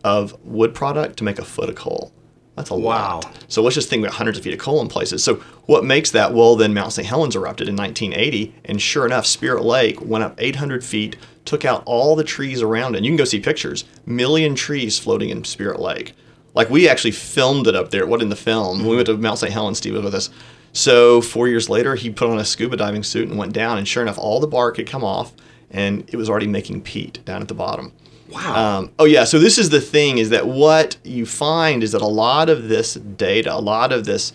of 0.03 0.35
wood 0.43 0.73
product 0.73 1.17
to 1.17 1.23
make 1.23 1.39
a 1.39 1.45
foot 1.45 1.69
of 1.69 1.75
coal. 1.75 2.11
That's 2.55 2.69
a 2.69 2.75
Wow. 2.75 3.21
lot. 3.23 3.33
So 3.47 3.63
let's 3.63 3.73
just 3.75 3.89
think 3.89 4.03
about 4.03 4.15
hundreds 4.15 4.37
of 4.37 4.43
feet 4.43 4.53
of 4.53 4.59
coal 4.59 4.79
in 4.81 4.87
places. 4.87 5.23
So 5.23 5.35
what 5.65 5.83
makes 5.83 6.11
that? 6.11 6.33
Well, 6.33 6.55
then 6.55 6.73
Mount 6.73 6.93
St. 6.93 7.07
Helens 7.07 7.35
erupted 7.35 7.67
in 7.67 7.75
1980, 7.75 8.53
and 8.65 8.79
sure 8.81 9.05
enough, 9.07 9.25
Spirit 9.25 9.63
Lake 9.63 9.99
went 10.01 10.23
up 10.23 10.35
800 10.37 10.83
feet, 10.83 11.15
took 11.45 11.65
out 11.65 11.81
all 11.85 12.15
the 12.15 12.23
trees 12.23 12.61
around 12.61 12.93
it. 12.93 12.97
And 12.97 13.05
you 13.05 13.11
can 13.11 13.17
go 13.17 13.23
see 13.25 13.39
pictures. 13.39 13.85
Million 14.05 14.53
trees 14.53 14.99
floating 14.99 15.29
in 15.29 15.43
Spirit 15.45 15.79
Lake. 15.79 16.13
Like 16.53 16.69
we 16.69 16.87
actually 16.87 17.11
filmed 17.11 17.65
it 17.67 17.75
up 17.75 17.89
there. 17.89 18.05
What 18.05 18.21
in 18.21 18.29
the 18.29 18.35
film? 18.35 18.79
When 18.79 18.89
we 18.89 18.95
went 18.97 19.07
to 19.07 19.17
Mount 19.17 19.39
St. 19.39 19.51
Helens, 19.51 19.79
Steve 19.79 19.95
was 19.95 20.03
with 20.03 20.13
us. 20.13 20.29
So 20.73 21.21
four 21.21 21.47
years 21.47 21.69
later, 21.69 21.95
he 21.95 22.11
put 22.11 22.29
on 22.29 22.37
a 22.37 22.45
scuba 22.45 22.77
diving 22.77 23.03
suit 23.03 23.29
and 23.29 23.37
went 23.37 23.53
down. 23.53 23.79
And 23.79 23.87
sure 23.87 24.03
enough, 24.03 24.19
all 24.19 24.39
the 24.39 24.47
bark 24.47 24.77
had 24.77 24.85
come 24.87 25.03
off, 25.03 25.33
and 25.71 26.03
it 26.07 26.17
was 26.17 26.29
already 26.29 26.47
making 26.47 26.81
peat 26.81 27.23
down 27.25 27.41
at 27.41 27.47
the 27.47 27.53
bottom. 27.55 27.93
Wow. 28.29 28.79
Um, 28.79 28.91
oh 28.99 29.05
yeah. 29.05 29.23
So 29.25 29.39
this 29.39 29.57
is 29.57 29.69
the 29.69 29.81
thing: 29.81 30.17
is 30.17 30.29
that 30.29 30.47
what 30.47 30.97
you 31.03 31.25
find 31.25 31.83
is 31.83 31.91
that 31.91 32.01
a 32.01 32.07
lot 32.07 32.49
of 32.49 32.69
this 32.69 32.95
data, 32.95 33.53
a 33.53 33.59
lot 33.59 33.91
of 33.91 34.05
this, 34.05 34.33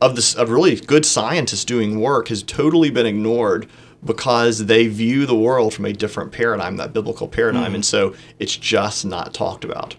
of 0.00 0.16
this, 0.16 0.34
of 0.34 0.50
really 0.50 0.76
good 0.76 1.04
scientists 1.04 1.64
doing 1.64 2.00
work, 2.00 2.28
has 2.28 2.42
totally 2.42 2.90
been 2.90 3.06
ignored 3.06 3.68
because 4.04 4.66
they 4.66 4.86
view 4.86 5.24
the 5.26 5.34
world 5.34 5.72
from 5.72 5.84
a 5.86 5.92
different 5.92 6.30
paradigm, 6.30 6.76
that 6.76 6.92
biblical 6.92 7.26
paradigm, 7.26 7.70
Hmm. 7.70 7.76
and 7.76 7.84
so 7.84 8.14
it's 8.38 8.56
just 8.56 9.04
not 9.04 9.32
talked 9.32 9.64
about. 9.64 9.96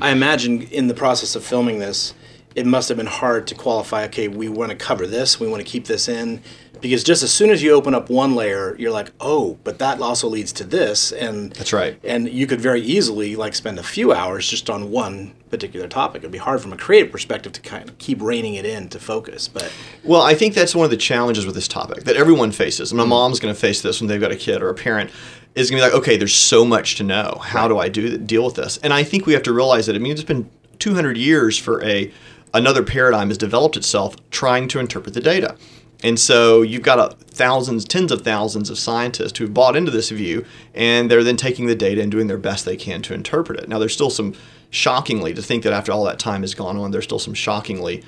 I 0.00 0.10
imagine 0.10 0.62
in 0.62 0.88
the 0.88 0.94
process 0.94 1.36
of 1.36 1.44
filming 1.44 1.78
this, 1.78 2.14
it 2.54 2.66
must 2.66 2.88
have 2.88 2.96
been 2.98 3.06
hard 3.06 3.46
to 3.48 3.54
qualify. 3.54 4.04
Okay, 4.04 4.26
we 4.28 4.48
want 4.48 4.70
to 4.70 4.76
cover 4.76 5.06
this. 5.06 5.38
We 5.38 5.46
want 5.46 5.64
to 5.64 5.68
keep 5.70 5.86
this 5.86 6.08
in 6.08 6.40
because 6.80 7.04
just 7.04 7.22
as 7.22 7.32
soon 7.32 7.50
as 7.50 7.62
you 7.62 7.72
open 7.72 7.94
up 7.94 8.10
one 8.10 8.34
layer, 8.34 8.76
you're 8.78 8.90
like, 8.90 9.10
oh, 9.20 9.58
but 9.64 9.78
that 9.78 10.00
also 10.00 10.28
leads 10.28 10.52
to 10.54 10.64
this, 10.64 11.12
and 11.12 11.52
That's 11.52 11.72
right. 11.72 11.98
And 12.04 12.28
you 12.28 12.46
could 12.46 12.60
very 12.60 12.80
easily 12.80 13.36
like 13.36 13.54
spend 13.54 13.78
a 13.78 13.82
few 13.82 14.12
hours 14.12 14.48
just 14.48 14.70
on 14.70 14.90
one 14.90 15.34
particular 15.50 15.88
topic. 15.88 16.22
It'd 16.22 16.30
be 16.30 16.38
hard 16.38 16.60
from 16.60 16.72
a 16.72 16.76
creative 16.76 17.10
perspective 17.10 17.52
to 17.52 17.60
kind 17.60 17.88
of 17.88 17.98
keep 17.98 18.20
reining 18.20 18.54
it 18.54 18.64
in 18.64 18.88
to 18.90 18.98
focus. 18.98 19.48
But 19.48 19.72
Well, 20.04 20.22
I 20.22 20.34
think 20.34 20.54
that's 20.54 20.74
one 20.74 20.84
of 20.84 20.90
the 20.90 20.96
challenges 20.96 21.46
with 21.46 21.54
this 21.54 21.68
topic 21.68 22.04
that 22.04 22.16
everyone 22.16 22.52
faces. 22.52 22.90
And 22.90 22.96
my 22.96 23.04
mm-hmm. 23.04 23.10
mom's 23.10 23.40
going 23.40 23.54
to 23.54 23.60
face 23.60 23.80
this 23.82 24.00
when 24.00 24.08
they've 24.08 24.20
got 24.20 24.32
a 24.32 24.36
kid 24.36 24.62
or 24.62 24.68
a 24.68 24.74
parent 24.74 25.10
is 25.54 25.70
going 25.70 25.80
to 25.80 25.86
be 25.86 25.90
like, 25.90 26.00
okay, 26.00 26.16
there's 26.16 26.34
so 26.34 26.64
much 26.64 26.96
to 26.96 27.02
know. 27.02 27.40
How 27.42 27.66
do 27.66 27.78
I 27.78 27.88
do 27.88 28.16
deal 28.18 28.44
with 28.44 28.54
this? 28.54 28.78
And 28.78 28.92
I 28.92 29.02
think 29.02 29.26
we 29.26 29.32
have 29.32 29.42
to 29.44 29.52
realize 29.52 29.86
that. 29.86 29.96
I 29.96 29.98
mean, 29.98 30.12
it's 30.12 30.22
been 30.22 30.48
200 30.78 31.16
years 31.16 31.58
for 31.58 31.82
a 31.84 32.12
another 32.54 32.82
paradigm 32.82 33.28
has 33.28 33.38
developed 33.38 33.76
itself 33.76 34.16
trying 34.30 34.68
to 34.68 34.78
interpret 34.78 35.14
the 35.14 35.20
data. 35.20 35.56
And 36.02 36.18
so 36.18 36.62
you've 36.62 36.82
got 36.82 36.98
a, 36.98 37.16
thousands, 37.26 37.84
tens 37.84 38.12
of 38.12 38.22
thousands 38.22 38.70
of 38.70 38.78
scientists 38.78 39.38
who've 39.38 39.52
bought 39.52 39.76
into 39.76 39.90
this 39.90 40.10
view, 40.10 40.44
and 40.74 41.10
they're 41.10 41.24
then 41.24 41.36
taking 41.36 41.66
the 41.66 41.74
data 41.74 42.00
and 42.00 42.10
doing 42.10 42.28
their 42.28 42.38
best 42.38 42.64
they 42.64 42.76
can 42.76 43.02
to 43.02 43.14
interpret 43.14 43.58
it. 43.58 43.68
Now, 43.68 43.78
there's 43.78 43.94
still 43.94 44.10
some 44.10 44.34
shockingly 44.70 45.34
to 45.34 45.42
think 45.42 45.64
that 45.64 45.72
after 45.72 45.90
all 45.90 46.04
that 46.04 46.18
time 46.18 46.42
has 46.42 46.54
gone 46.54 46.76
on, 46.76 46.90
there's 46.90 47.04
still 47.04 47.18
some 47.18 47.34
shockingly 47.34 48.04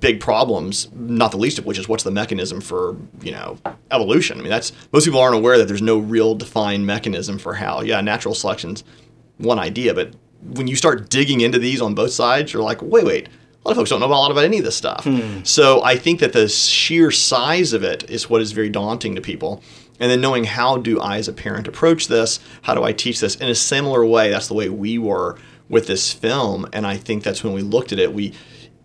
big 0.00 0.20
problems, 0.20 0.88
not 0.94 1.32
the 1.32 1.36
least 1.36 1.58
of 1.58 1.66
which 1.66 1.78
is 1.78 1.88
what's 1.88 2.04
the 2.04 2.10
mechanism 2.10 2.60
for, 2.60 2.96
you 3.20 3.32
know, 3.32 3.58
evolution. 3.90 4.38
I 4.38 4.42
mean, 4.42 4.50
that's 4.50 4.72
most 4.92 5.04
people 5.04 5.20
aren't 5.20 5.34
aware 5.34 5.58
that 5.58 5.68
there's 5.68 5.82
no 5.82 5.98
real 5.98 6.34
defined 6.34 6.86
mechanism 6.86 7.38
for 7.38 7.54
how, 7.54 7.82
yeah, 7.82 8.00
natural 8.00 8.34
selection's 8.34 8.84
one 9.38 9.58
idea, 9.58 9.92
but 9.92 10.14
when 10.54 10.66
you 10.66 10.76
start 10.76 11.10
digging 11.10 11.40
into 11.40 11.58
these 11.58 11.80
on 11.80 11.94
both 11.94 12.12
sides, 12.12 12.52
you're 12.52 12.62
like, 12.62 12.80
wait, 12.80 13.04
wait. 13.04 13.28
A 13.66 13.70
lot 13.70 13.72
of 13.72 13.78
folks 13.78 13.90
don't 13.90 13.98
know 13.98 14.06
a 14.06 14.08
lot 14.08 14.30
about 14.30 14.44
any 14.44 14.58
of 14.58 14.64
this 14.64 14.76
stuff. 14.76 15.02
Hmm. 15.02 15.42
So 15.42 15.82
I 15.82 15.96
think 15.96 16.20
that 16.20 16.32
the 16.32 16.48
sheer 16.48 17.10
size 17.10 17.72
of 17.72 17.82
it 17.82 18.08
is 18.08 18.30
what 18.30 18.40
is 18.40 18.52
very 18.52 18.68
daunting 18.68 19.16
to 19.16 19.20
people. 19.20 19.60
And 19.98 20.08
then 20.08 20.20
knowing 20.20 20.44
how 20.44 20.76
do 20.76 21.00
I 21.00 21.16
as 21.16 21.26
a 21.26 21.32
parent 21.32 21.66
approach 21.66 22.06
this? 22.06 22.38
How 22.62 22.76
do 22.76 22.84
I 22.84 22.92
teach 22.92 23.18
this 23.18 23.34
in 23.34 23.48
a 23.48 23.56
similar 23.56 24.06
way? 24.06 24.30
That's 24.30 24.46
the 24.46 24.54
way 24.54 24.68
we 24.68 24.98
were 24.98 25.36
with 25.68 25.88
this 25.88 26.12
film. 26.12 26.68
And 26.72 26.86
I 26.86 26.96
think 26.96 27.24
that's 27.24 27.42
when 27.42 27.54
we 27.54 27.62
looked 27.62 27.92
at 27.92 27.98
it. 27.98 28.14
We 28.14 28.34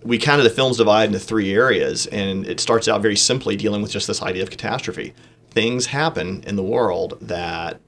we 0.02 0.18
kind 0.18 0.40
of 0.40 0.46
the 0.46 0.50
film's 0.50 0.78
divided 0.78 1.14
into 1.14 1.24
three 1.24 1.54
areas, 1.54 2.08
and 2.08 2.48
it 2.48 2.60
starts 2.60 2.88
out 2.88 3.04
very 3.04 3.16
simply 3.16 3.56
dealing 3.56 3.84
with 3.84 3.92
just 3.92 4.08
this 4.08 4.24
idea 4.24 4.42
of 4.42 4.50
catastrophe. 4.50 5.14
Things 5.52 5.86
happen 5.86 6.44
in 6.48 6.56
the 6.56 6.64
world 6.64 7.20
that 7.22 7.80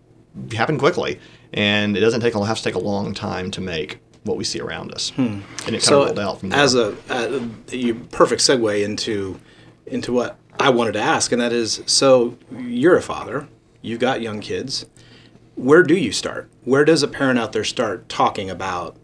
happen 0.52 0.78
quickly, 0.78 1.20
and 1.54 1.98
it 1.98 2.02
doesn't 2.02 2.22
take 2.22 2.36
have 2.36 2.58
to 2.58 2.64
take 2.64 2.76
a 2.76 2.80
long 2.80 3.16
time 3.16 3.50
to 3.50 3.62
make 3.62 3.98
what 4.24 4.38
we 4.38 4.44
see 4.44 4.60
around 4.60 4.94
us. 4.94 5.12
And 5.18 5.44
it 5.68 5.72
kind 5.72 5.84
so 5.84 6.02
of 6.02 6.08
rolled 6.08 6.20
out 6.20 6.40
from 6.40 6.50
there. 6.50 6.60
as 6.60 6.76
a, 6.76 6.96
uh, 7.10 7.40
you 7.70 7.96
perfect 7.96 8.42
segue 8.42 8.84
into 8.84 9.40
into 9.86 10.14
what 10.14 10.38
I 10.60 10.70
wanted 10.70 10.94
to 10.94 11.02
ask, 11.02 11.32
and 11.32 11.42
that 11.42 11.52
is, 11.52 11.82
so 11.86 12.38
you're 12.52 12.96
a 12.96 13.02
father, 13.02 13.48
you've 13.82 14.00
got 14.00 14.22
young 14.22 14.40
kids. 14.40 14.86
Where 15.56 15.84
do 15.84 15.96
you 15.96 16.12
start? 16.12 16.50
Where 16.64 16.86
does 16.86 17.04
a 17.04 17.08
parent 17.08 17.38
out 17.38 17.54
there 17.54 17.64
start 17.64 18.08
talking 18.08 18.50
about 18.50 18.96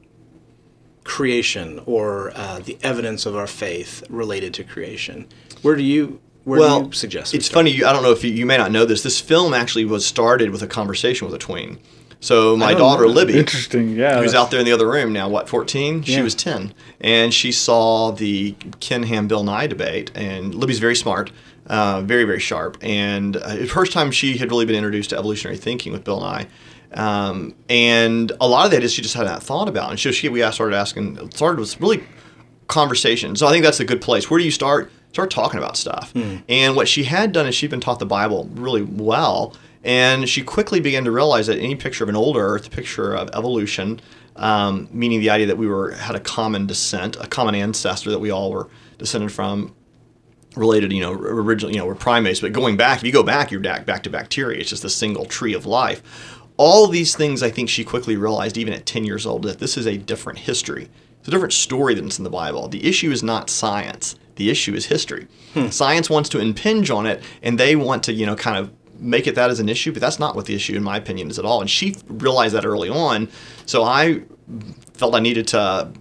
creation 1.03 1.81
or 1.85 2.31
uh, 2.35 2.59
the 2.59 2.77
evidence 2.81 3.25
of 3.25 3.35
our 3.35 3.47
faith 3.47 4.03
related 4.09 4.53
to 4.55 4.63
creation? 4.63 5.27
Where 5.61 5.75
do 5.75 5.83
you 5.83 6.21
where 6.43 6.59
well, 6.59 6.79
do 6.81 6.85
you 6.87 6.91
suggest? 6.93 7.33
we 7.33 7.37
it's 7.37 7.47
start? 7.47 7.59
funny. 7.59 7.71
You, 7.71 7.85
I 7.85 7.93
don't 7.93 8.03
know 8.03 8.11
if 8.11 8.23
you, 8.23 8.31
you 8.31 8.45
may 8.45 8.57
not 8.57 8.71
know 8.71 8.85
this. 8.85 9.03
This 9.03 9.19
film 9.19 9.53
actually 9.53 9.85
was 9.85 10.05
started 10.05 10.51
with 10.51 10.61
a 10.63 10.67
conversation 10.67 11.27
with 11.27 11.35
a 11.35 11.39
tween. 11.39 11.79
So 12.21 12.57
my 12.57 12.73
daughter 12.73 13.05
know. 13.05 13.13
Libby, 13.13 13.37
Interesting. 13.37 13.89
Yeah. 13.91 14.21
who's 14.21 14.33
out 14.33 14.51
there 14.51 14.59
in 14.59 14.65
the 14.65 14.73
other 14.73 14.87
room 14.89 15.13
now, 15.13 15.29
what, 15.29 15.47
14? 15.47 16.03
She 16.03 16.21
was 16.21 16.35
10. 16.35 16.73
And 16.99 17.33
she 17.33 17.51
saw 17.51 18.11
the 18.11 18.55
Ken 18.79 19.03
Ham 19.03 19.27
Bill 19.27 19.43
Nye 19.43 19.67
debate. 19.67 20.11
And 20.15 20.53
Libby's 20.53 20.79
very 20.79 20.95
smart, 20.95 21.31
uh, 21.67 22.01
very, 22.01 22.25
very 22.25 22.39
sharp. 22.39 22.77
And 22.81 23.37
uh, 23.37 23.55
the 23.55 23.67
first 23.67 23.93
time 23.93 24.11
she 24.11 24.37
had 24.37 24.51
really 24.51 24.65
been 24.65 24.75
introduced 24.75 25.11
to 25.11 25.17
evolutionary 25.17 25.57
thinking 25.57 25.93
with 25.93 26.03
Bill 26.03 26.19
Nye. 26.19 26.47
Um, 26.93 27.55
and 27.69 28.31
a 28.41 28.47
lot 28.47 28.65
of 28.65 28.71
that 28.71 28.83
is 28.83 28.91
she 28.93 29.01
just 29.01 29.15
had 29.15 29.27
that 29.27 29.41
thought 29.41 29.69
about. 29.69 29.91
And 29.91 29.99
so 29.99 30.11
she, 30.11 30.27
we 30.27 30.41
started 30.51 30.75
asking, 30.75 31.31
started 31.31 31.59
with 31.59 31.79
really 31.79 32.03
conversation. 32.67 33.35
So 33.35 33.47
I 33.47 33.51
think 33.51 33.63
that's 33.63 33.79
a 33.79 33.85
good 33.85 34.01
place. 34.01 34.29
Where 34.29 34.37
do 34.39 34.45
you 34.45 34.51
start? 34.51 34.91
Start 35.11 35.31
talking 35.31 35.57
about 35.57 35.75
stuff. 35.75 36.13
And 36.47 36.75
what 36.75 36.87
she 36.87 37.03
had 37.05 37.31
done 37.31 37.47
is 37.47 37.55
she'd 37.55 37.71
been 37.71 37.79
taught 37.79 37.97
the 37.99 38.05
Bible 38.05 38.47
really 38.53 38.83
well, 38.83 39.55
and 39.83 40.27
she 40.27 40.41
quickly 40.43 40.79
began 40.79 41.05
to 41.05 41.11
realize 41.11 41.47
that 41.47 41.57
any 41.57 41.75
picture 41.75 42.03
of 42.03 42.09
an 42.09 42.15
old 42.15 42.35
Earth, 42.35 42.67
a 42.67 42.69
picture 42.69 43.13
of 43.13 43.29
evolution, 43.33 44.01
um, 44.35 44.87
meaning 44.91 45.19
the 45.19 45.29
idea 45.29 45.47
that 45.47 45.57
we 45.57 45.67
were 45.67 45.91
had 45.91 46.15
a 46.15 46.19
common 46.19 46.67
descent, 46.67 47.15
a 47.17 47.27
common 47.27 47.55
ancestor 47.55 48.09
that 48.11 48.19
we 48.19 48.31
all 48.31 48.51
were 48.51 48.69
descended 48.97 49.31
from, 49.31 49.73
related, 50.55 50.91
you 50.91 51.01
know, 51.01 51.13
originally, 51.13 51.73
you 51.73 51.79
know, 51.79 51.85
we're 51.85 51.95
primates, 51.95 52.39
but 52.39 52.51
going 52.53 52.75
back, 52.75 52.99
if 52.99 53.03
you 53.03 53.11
go 53.11 53.23
back, 53.23 53.51
you're 53.51 53.61
back, 53.61 53.85
back 53.85 54.03
to 54.03 54.09
bacteria. 54.09 54.59
It's 54.59 54.69
just 54.69 54.83
a 54.83 54.89
single 54.89 55.25
tree 55.25 55.53
of 55.53 55.65
life. 55.65 56.01
All 56.57 56.87
these 56.87 57.15
things, 57.15 57.41
I 57.41 57.49
think 57.49 57.69
she 57.69 57.83
quickly 57.83 58.17
realized, 58.17 58.57
even 58.57 58.73
at 58.73 58.85
10 58.85 59.05
years 59.05 59.25
old, 59.25 59.43
that 59.43 59.59
this 59.59 59.77
is 59.77 59.85
a 59.85 59.97
different 59.97 60.39
history. 60.39 60.89
It's 61.19 61.27
a 61.27 61.31
different 61.31 61.53
story 61.53 61.93
than 61.93 62.07
it's 62.07 62.17
in 62.17 62.23
the 62.23 62.29
Bible. 62.29 62.67
The 62.67 62.85
issue 62.85 63.11
is 63.11 63.23
not 63.23 63.49
science. 63.49 64.15
The 64.35 64.49
issue 64.49 64.73
is 64.73 64.85
history. 64.85 65.27
Science 65.69 66.09
wants 66.09 66.29
to 66.29 66.39
impinge 66.39 66.89
on 66.89 67.05
it, 67.05 67.21
and 67.41 67.59
they 67.59 67.75
want 67.75 68.03
to, 68.03 68.13
you 68.13 68.25
know, 68.25 68.35
kind 68.35 68.57
of 68.57 68.71
make 68.99 69.27
it 69.27 69.35
that 69.35 69.49
as 69.49 69.59
an 69.59 69.69
issue, 69.69 69.91
but 69.91 70.01
that's 70.01 70.19
not 70.19 70.35
what 70.35 70.45
the 70.45 70.55
issue, 70.55 70.75
in 70.75 70.83
my 70.83 70.97
opinion, 70.97 71.29
is 71.29 71.39
at 71.39 71.45
all. 71.45 71.61
And 71.61 71.69
she 71.69 71.95
realized 72.07 72.53
that 72.55 72.65
early 72.65 72.89
on. 72.89 73.27
So 73.65 73.83
I 73.83 74.21
felt 74.93 75.15
I 75.15 75.19
needed 75.19 75.47
to 75.49 75.91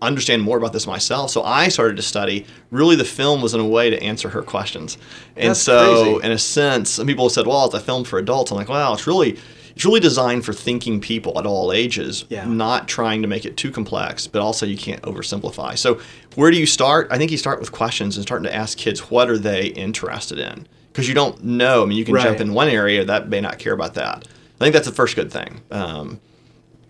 understand 0.00 0.42
more 0.42 0.56
about 0.56 0.72
this 0.72 0.86
myself. 0.86 1.30
So 1.30 1.42
I 1.42 1.68
started 1.68 1.96
to 1.96 2.02
study. 2.02 2.46
Really, 2.70 2.94
the 2.96 3.04
film 3.04 3.42
was 3.42 3.54
in 3.54 3.60
a 3.60 3.66
way 3.66 3.90
to 3.90 4.00
answer 4.02 4.28
her 4.28 4.42
questions. 4.42 4.96
And 5.36 5.50
That's 5.50 5.60
so, 5.60 6.02
crazy. 6.14 6.26
in 6.26 6.32
a 6.32 6.38
sense, 6.38 6.90
some 6.90 7.06
people 7.06 7.24
have 7.24 7.32
said, 7.32 7.46
"Well, 7.46 7.64
it's 7.66 7.74
a 7.74 7.80
film 7.80 8.04
for 8.04 8.18
adults." 8.18 8.50
I'm 8.50 8.56
like, 8.58 8.68
"Wow, 8.68 8.94
it's 8.94 9.06
really." 9.06 9.38
It's 9.76 9.84
really 9.84 10.00
designed 10.00 10.44
for 10.44 10.52
thinking 10.52 11.00
people 11.00 11.38
at 11.38 11.46
all 11.46 11.72
ages, 11.72 12.24
Yeah. 12.28 12.44
not 12.46 12.88
trying 12.88 13.22
to 13.22 13.28
make 13.28 13.44
it 13.44 13.56
too 13.56 13.70
complex, 13.70 14.26
but 14.26 14.42
also 14.42 14.66
you 14.66 14.76
can't 14.76 15.00
oversimplify. 15.02 15.78
So, 15.78 15.98
where 16.34 16.50
do 16.50 16.58
you 16.58 16.66
start? 16.66 17.06
I 17.12 17.16
think 17.16 17.30
you 17.30 17.36
start 17.38 17.60
with 17.60 17.70
questions 17.70 18.16
and 18.16 18.24
starting 18.24 18.42
to 18.46 18.52
ask 18.52 18.76
kids 18.76 19.08
what 19.08 19.30
are 19.30 19.38
they 19.38 19.66
interested 19.66 20.40
in? 20.40 20.66
Because 20.98 21.08
you 21.08 21.14
don't 21.14 21.44
know. 21.44 21.84
I 21.84 21.86
mean, 21.86 21.96
you 21.96 22.04
can 22.04 22.18
jump 22.18 22.40
in 22.40 22.52
one 22.54 22.68
area 22.68 23.04
that 23.04 23.28
may 23.28 23.40
not 23.40 23.60
care 23.60 23.72
about 23.72 23.94
that. 23.94 24.26
I 24.60 24.64
think 24.64 24.72
that's 24.72 24.88
the 24.88 24.92
first 24.92 25.14
good 25.14 25.30
thing. 25.30 25.60
Um, 25.70 26.18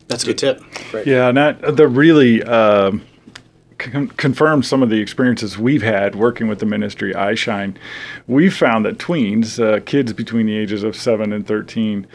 That's 0.07 0.23
a 0.23 0.29
good 0.29 0.39
tip. 0.39 0.63
Right. 0.95 1.07
Yeah, 1.07 1.29
and 1.29 1.37
that 1.37 1.77
that 1.77 1.89
really 1.89 2.43
um, 2.45 3.05
con- 3.77 4.09
confirms 4.09 4.67
some 4.67 4.83
of 4.83 4.89
the 4.89 4.99
experiences 4.99 5.59
we've 5.59 5.83
had 5.83 6.15
working 6.15 6.49
with 6.49 6.61
the 6.61 6.65
ministry 6.65 7.13
iShine. 7.13 7.77
We've 8.27 8.57
found 8.57 8.87
that 8.87 8.97
tweens, 8.97 9.63
uh, 9.63 9.81
kids 9.81 10.15
between 10.15 10.47
the 10.47 10.57
ages 10.57 10.83
of 10.83 10.97
seven 10.97 11.31
and 11.31 11.47
thirteen, 11.47 12.07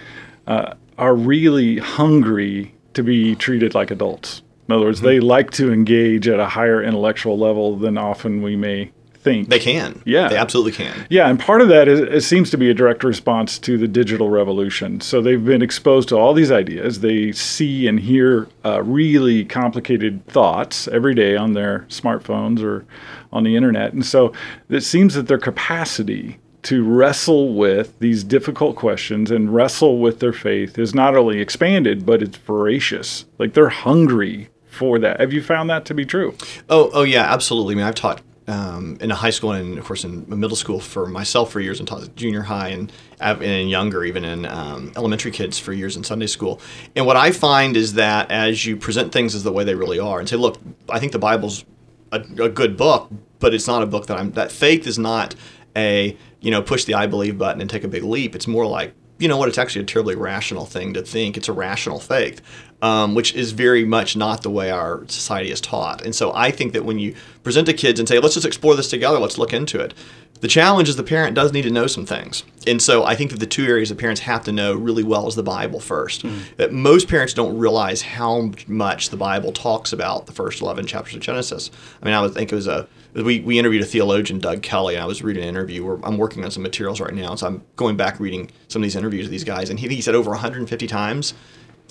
uh, 0.48 0.74
are 0.98 1.14
really 1.16 1.78
hungry 1.78 2.74
to 2.96 3.04
be 3.04 3.36
treated 3.36 3.76
like 3.76 3.92
adults. 3.92 4.42
In 4.68 4.74
other 4.74 4.86
words, 4.86 5.02
they 5.02 5.20
like 5.20 5.52
to 5.52 5.72
engage 5.72 6.28
at 6.28 6.40
a 6.40 6.48
higher 6.48 6.82
intellectual 6.82 7.38
level 7.38 7.78
than 7.78 8.00
often 8.00 8.42
we 8.42 8.56
may 8.56 8.92
think. 9.24 9.50
They 9.50 9.60
can. 9.60 10.02
Yeah. 10.06 10.28
They 10.28 10.38
absolutely 10.38 10.74
can. 10.74 11.08
Yeah, 11.10 11.30
and 11.30 11.40
part 11.40 11.62
of 11.62 11.70
that 11.70 11.88
is 11.88 12.00
it 12.00 12.22
seems 12.22 12.50
to 12.52 12.58
be 12.58 12.70
a 12.70 12.74
direct 12.74 13.04
response 13.04 13.58
to 13.60 13.78
the 13.78 13.88
digital 13.88 14.30
revolution. 14.30 15.02
So 15.02 15.22
they've 15.22 15.44
been 15.44 15.62
exposed 15.62 16.10
to 16.10 16.18
all 16.18 16.34
these 16.34 16.52
ideas. 16.52 17.00
They 17.00 17.32
see 17.32 17.88
and 17.88 18.00
hear 18.00 18.48
uh, 18.66 18.84
really 18.84 19.46
complicated 19.46 20.26
thoughts 20.28 20.88
every 20.90 21.16
day 21.16 21.36
on 21.36 21.54
their 21.54 21.86
smartphones 21.90 22.62
or 22.62 22.86
on 23.32 23.44
the 23.44 23.56
internet, 23.56 23.94
and 23.94 24.06
so 24.06 24.32
it 24.70 24.82
seems 24.82 25.16
that 25.16 25.28
their 25.28 25.40
capacity 25.40 26.40
to 26.64 26.84
wrestle 26.84 27.54
with 27.54 27.98
these 28.00 28.24
difficult 28.24 28.76
questions 28.76 29.32
and 29.32 29.54
wrestle 29.54 30.00
with 30.00 30.20
their 30.20 30.34
faith 30.34 30.80
is 30.80 30.96
not 30.96 31.16
only 31.16 31.40
expanded, 31.40 32.06
but 32.06 32.22
it's 32.22 32.38
voracious. 32.38 33.26
Like 33.38 33.54
they're 33.54 33.70
hungry 33.70 34.50
for 34.70 34.98
that. 35.00 35.20
Have 35.20 35.34
you 35.34 35.42
found 35.42 35.70
that 35.70 35.86
to 35.86 35.94
be 35.94 36.06
true? 36.06 36.36
Oh, 36.70 36.90
oh 36.94 37.04
yeah, 37.04 37.32
absolutely. 37.32 37.76
I 37.76 37.78
mean, 37.78 37.86
I've 37.86 37.96
taught 37.96 38.22
um, 38.48 38.98
in 39.00 39.12
a 39.12 39.16
high 39.16 39.30
school 39.30 39.52
and 39.52 39.78
of 39.78 39.86
course 39.86 40.04
in 40.04 40.26
middle 40.28 40.56
school 40.56 40.80
for 40.80 41.06
myself 41.06 41.52
for 41.52 41.60
years 41.60 41.80
and 41.80 41.88
taught 41.88 42.16
junior 42.16 42.42
high 42.42 42.70
and 42.70 42.92
and 43.20 43.70
younger 43.70 44.04
even 44.04 44.26
in 44.26 44.46
um, 44.46 44.92
elementary 44.96 45.32
kids 45.32 45.58
for 45.58 45.72
years 45.72 45.96
in 45.96 46.04
Sunday 46.04 46.28
school. 46.28 46.60
And 46.96 47.06
what 47.06 47.16
I 47.16 47.32
find 47.32 47.78
is 47.78 47.94
that 47.94 48.30
as 48.32 48.66
you 48.66 48.76
present 48.76 49.12
things 49.14 49.34
as 49.34 49.44
the 49.44 49.52
way 49.52 49.64
they 49.64 49.76
really 49.76 50.00
are 50.00 50.20
and 50.20 50.28
say, 50.28 50.36
look, 50.36 50.60
I 50.90 51.00
think 51.00 51.14
the 51.14 51.20
Bible's 51.20 51.64
a, 52.12 52.20
a 52.40 52.50
good 52.50 52.78
book, 52.78 53.10
but 53.40 53.54
it's 53.54 53.68
not 53.68 53.82
a 53.82 53.86
book 53.86 54.08
that 54.08 54.18
I'm 54.18 54.32
that 54.32 54.52
faith 54.52 54.88
is 54.88 55.00
not 55.00 55.36
a 55.76 56.18
you 56.42 56.52
know 56.52 56.62
push 56.62 56.86
the 56.86 56.94
I 56.94 57.08
believe 57.08 57.38
button 57.38 57.62
and 57.62 57.70
take 57.70 57.84
a 57.84 57.88
big 57.88 58.04
leap. 58.04 58.36
It's 58.36 58.48
more 58.48 58.66
like 58.66 58.94
you 59.20 59.28
know 59.28 59.38
what? 59.38 59.48
It's 59.48 59.58
actually 59.58 59.84
a 59.84 59.86
terribly 59.86 60.16
rational 60.16 60.66
thing 60.66 60.94
to 60.96 61.02
think. 61.02 61.38
It's 61.38 61.48
a 61.48 61.54
rational 61.54 62.00
faith, 62.00 62.42
um, 62.84 63.16
which 63.16 63.34
is 63.34 63.54
very 63.54 63.86
much 63.86 64.18
not 64.18 64.44
the 64.44 64.50
way 64.50 64.70
our 64.70 65.08
society 65.08 65.50
is 65.50 65.62
taught. 65.62 66.04
And 66.04 66.14
so 66.14 66.34
I 66.36 66.52
think 66.52 66.74
that 66.74 66.84
when 66.84 67.00
you 67.00 67.16
present 67.42 67.66
to 67.68 67.74
kids 67.74 67.98
and 67.98 68.10
say, 68.10 68.20
let's 68.20 68.34
just 68.34 68.46
explore 68.46 68.76
this 68.76 68.90
together, 68.90 69.20
let's 69.20 69.38
look 69.38 69.54
into 69.54 69.80
it, 69.80 69.94
the 70.42 70.50
challenge 70.50 70.90
is 70.90 70.98
the 70.98 71.04
parent 71.04 71.34
does 71.34 71.54
need 71.54 71.62
to 71.62 71.72
know 71.72 71.88
some 71.88 72.06
things. 72.06 72.44
And 72.68 72.82
so 72.82 73.06
I 73.06 73.16
think 73.16 73.32
that 73.32 73.40
the 73.40 73.46
two 73.46 73.66
areas 73.66 73.88
that 73.88 73.98
parents 73.98 74.20
have 74.22 74.44
to 74.44 74.52
know 74.52 74.76
really 74.76 75.02
well 75.02 75.30
is 75.30 75.36
the 75.36 75.44
Bible 75.44 75.80
first. 75.80 76.24
Mm. 76.24 76.58
That 76.58 76.74
most 76.74 77.08
parents 77.08 77.34
don't 77.34 77.58
realize 77.58 78.02
how 78.02 78.52
much 78.68 79.12
the 79.12 79.18
Bible 79.18 79.54
talks 79.54 79.94
about 79.94 80.26
the 80.26 80.34
first 80.34 80.62
11 80.62 80.86
chapters 80.86 81.16
of 81.16 81.22
Genesis. 81.22 81.72
I 82.02 82.06
mean, 82.06 82.14
I 82.14 82.22
would 82.22 82.34
think 82.34 82.52
it 82.52 82.56
was 82.56 82.68
a 82.68 82.86
we, 83.14 83.42
we 83.42 83.60
interviewed 83.60 83.84
a 83.84 83.86
theologian, 83.86 84.40
Doug 84.40 84.64
Kelly, 84.64 84.96
and 84.96 85.04
I 85.04 85.06
was 85.06 85.22
reading 85.22 85.44
an 85.44 85.50
interview 85.50 85.86
where 85.86 86.00
I'm 86.04 86.18
working 86.18 86.44
on 86.44 86.52
some 86.52 86.64
materials 86.64 87.00
right 87.00 87.14
now. 87.14 87.36
So 87.36 87.46
I'm 87.46 87.64
going 87.76 87.96
back 87.96 88.20
reading 88.20 88.50
some 88.68 88.82
of 88.82 88.84
these 88.84 88.96
interviews 88.96 89.26
with 89.26 89.32
these 89.32 89.44
guys. 89.44 89.70
And 89.70 89.80
he, 89.80 89.88
he 89.88 90.02
said 90.02 90.16
over 90.16 90.32
150 90.32 90.88
times, 90.88 91.36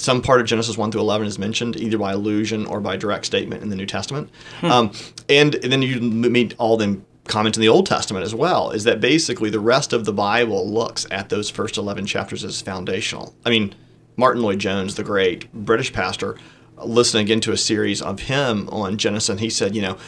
some 0.02 0.20
part 0.20 0.40
of 0.40 0.46
Genesis 0.46 0.76
1 0.76 0.90
through 0.90 1.00
11 1.00 1.26
is 1.26 1.38
mentioned 1.38 1.76
either 1.76 1.96
by 1.96 2.12
allusion 2.12 2.66
or 2.66 2.80
by 2.80 2.96
direct 2.96 3.24
statement 3.24 3.62
in 3.62 3.68
the 3.68 3.76
New 3.76 3.86
Testament. 3.86 4.30
Hmm. 4.60 4.66
Um, 4.66 4.92
and, 5.28 5.54
and, 5.54 5.72
then 5.72 5.82
you 5.82 6.00
meet 6.00 6.54
all 6.58 6.76
them 6.76 7.06
comments 7.24 7.56
in 7.56 7.62
the 7.62 7.68
Old 7.68 7.86
Testament 7.86 8.24
as 8.24 8.34
well, 8.34 8.70
is 8.70 8.84
that 8.84 9.00
basically 9.00 9.48
the 9.48 9.60
rest 9.60 9.92
of 9.92 10.04
the 10.04 10.12
Bible 10.12 10.68
looks 10.68 11.06
at 11.10 11.28
those 11.28 11.48
first 11.48 11.76
11 11.76 12.06
chapters 12.06 12.44
as 12.44 12.60
foundational. 12.60 13.34
I 13.46 13.50
mean, 13.50 13.74
Martyn 14.16 14.42
Lloyd-Jones, 14.42 14.96
the 14.96 15.04
great 15.04 15.52
British 15.52 15.92
pastor, 15.92 16.36
listening 16.84 17.24
again 17.24 17.40
to 17.40 17.52
a 17.52 17.56
series 17.56 18.02
of 18.02 18.20
him 18.20 18.68
on 18.70 18.98
Genesis, 18.98 19.28
and 19.28 19.40
he 19.40 19.50
said, 19.50 19.76
you 19.76 19.82
know, 19.82 19.98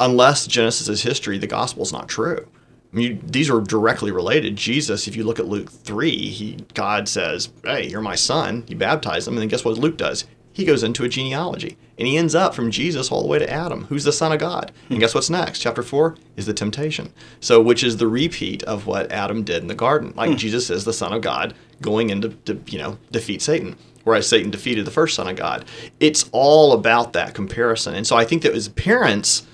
unless 0.00 0.46
Genesis 0.46 0.88
is 0.88 1.02
history, 1.02 1.38
the 1.38 1.46
gospel 1.46 1.82
is 1.82 1.92
not 1.92 2.08
true. 2.08 2.48
I 2.92 2.96
mean, 2.96 3.22
these 3.24 3.48
are 3.48 3.60
directly 3.60 4.10
related. 4.10 4.56
Jesus, 4.56 5.06
if 5.06 5.14
you 5.14 5.22
look 5.22 5.38
at 5.38 5.46
Luke 5.46 5.70
3, 5.70 6.10
he, 6.10 6.64
God 6.74 7.08
says, 7.08 7.50
Hey, 7.64 7.86
you're 7.86 8.00
my 8.00 8.16
son. 8.16 8.64
He 8.66 8.74
baptized 8.74 9.28
him. 9.28 9.34
And 9.34 9.42
then 9.42 9.48
guess 9.48 9.64
what 9.64 9.78
Luke 9.78 9.96
does? 9.96 10.24
He 10.52 10.64
goes 10.64 10.82
into 10.82 11.04
a 11.04 11.08
genealogy. 11.08 11.76
And 11.96 12.08
he 12.08 12.16
ends 12.16 12.34
up 12.34 12.54
from 12.54 12.70
Jesus 12.70 13.12
all 13.12 13.22
the 13.22 13.28
way 13.28 13.38
to 13.38 13.50
Adam, 13.50 13.84
who's 13.84 14.04
the 14.04 14.12
son 14.12 14.32
of 14.32 14.40
God. 14.40 14.72
And 14.88 14.98
guess 14.98 15.14
what's 15.14 15.30
next? 15.30 15.60
Chapter 15.60 15.82
4 15.82 16.16
is 16.36 16.46
the 16.46 16.54
temptation. 16.54 17.12
So, 17.38 17.60
which 17.60 17.84
is 17.84 17.98
the 17.98 18.08
repeat 18.08 18.62
of 18.64 18.86
what 18.86 19.12
Adam 19.12 19.44
did 19.44 19.62
in 19.62 19.68
the 19.68 19.74
garden. 19.74 20.12
Like 20.16 20.30
hmm. 20.30 20.36
Jesus 20.36 20.70
is 20.70 20.84
the 20.84 20.92
son 20.92 21.12
of 21.12 21.22
God 21.22 21.54
going 21.80 22.10
in 22.10 22.22
to, 22.22 22.28
to, 22.30 22.60
you 22.66 22.78
know, 22.78 22.98
defeat 23.10 23.42
Satan 23.42 23.76
whereas 24.04 24.26
Satan 24.26 24.50
defeated 24.50 24.86
the 24.86 24.90
first 24.90 25.14
son 25.14 25.28
of 25.28 25.36
God. 25.36 25.64
It's 26.00 26.28
all 26.32 26.72
about 26.72 27.12
that 27.12 27.34
comparison. 27.34 27.94
And 27.94 28.06
so 28.06 28.16
I 28.16 28.24
think 28.24 28.42
that 28.42 28.54
as 28.54 28.68
parents, 28.68 29.46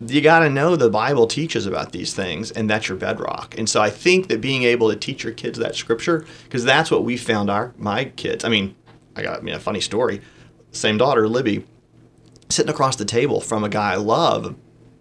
you 0.00 0.20
got 0.20 0.40
to 0.40 0.50
know 0.50 0.76
the 0.76 0.90
Bible 0.90 1.26
teaches 1.26 1.66
about 1.66 1.92
these 1.92 2.14
things, 2.14 2.50
and 2.50 2.68
that's 2.68 2.88
your 2.88 2.98
bedrock. 2.98 3.56
And 3.56 3.68
so 3.68 3.80
I 3.80 3.90
think 3.90 4.28
that 4.28 4.40
being 4.40 4.62
able 4.64 4.90
to 4.90 4.96
teach 4.96 5.24
your 5.24 5.32
kids 5.32 5.58
that 5.58 5.74
scripture, 5.74 6.26
because 6.44 6.64
that's 6.64 6.90
what 6.90 7.04
we 7.04 7.16
found 7.16 7.48
our 7.50 7.72
my 7.78 8.04
kids. 8.04 8.44
I 8.44 8.48
mean, 8.48 8.74
I 9.14 9.22
got 9.22 9.38
I 9.38 9.42
mean, 9.42 9.54
a 9.54 9.60
funny 9.60 9.80
story. 9.80 10.20
Same 10.72 10.98
daughter, 10.98 11.26
Libby, 11.28 11.64
sitting 12.50 12.70
across 12.70 12.96
the 12.96 13.04
table 13.06 13.40
from 13.40 13.64
a 13.64 13.68
guy 13.68 13.92
I 13.92 13.96
love, 13.96 14.44
a 14.46 14.54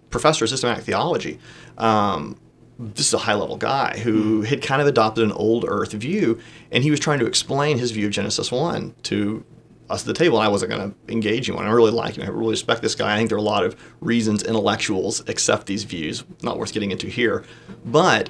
professor 0.10 0.46
of 0.46 0.50
systematic 0.50 0.86
theology. 0.86 1.40
Um, 1.78 2.40
this 2.80 3.08
is 3.08 3.14
a 3.14 3.20
high 3.20 3.34
level 3.34 3.58
guy 3.58 4.00
who 4.00 4.42
had 4.42 4.62
kind 4.62 4.82
of 4.82 4.88
adopted 4.88 5.24
an 5.24 5.32
old 5.34 5.66
earth 5.68 5.92
view, 5.94 6.40
and 6.72 6.84
he 6.84 6.92
was 6.92 7.00
trying 7.00 7.20
to 7.20 7.26
explain 7.26 7.78
his 7.78 7.92
view 7.92 8.08
of 8.08 8.14
Genesis 8.14 8.52
1 8.52 8.96
to 9.04 9.46
us 9.90 10.02
at 10.02 10.08
the 10.08 10.14
table, 10.14 10.38
and 10.38 10.46
I 10.46 10.50
wasn't 10.50 10.72
going 10.72 10.92
to 10.92 11.14
engage 11.14 11.50
him. 11.50 11.58
I 11.58 11.70
really 11.70 11.92
like 11.92 12.18
him. 12.18 12.24
I 12.24 12.30
really 12.30 12.52
respect 12.52 12.82
this 12.82 12.96
guy. 12.96 13.14
I 13.14 13.18
think 13.18 13.30
there 13.30 13.38
are 13.38 13.40
a 13.40 13.44
lot 13.44 13.64
of 13.64 13.76
reasons 14.02 14.44
intellectuals 14.44 15.28
accept 15.30 15.68
these 15.68 15.84
views. 15.84 16.24
Not 16.42 16.58
worth 16.58 16.74
getting 16.74 16.92
into 16.92 17.08
here, 17.08 17.44
but 17.86 18.30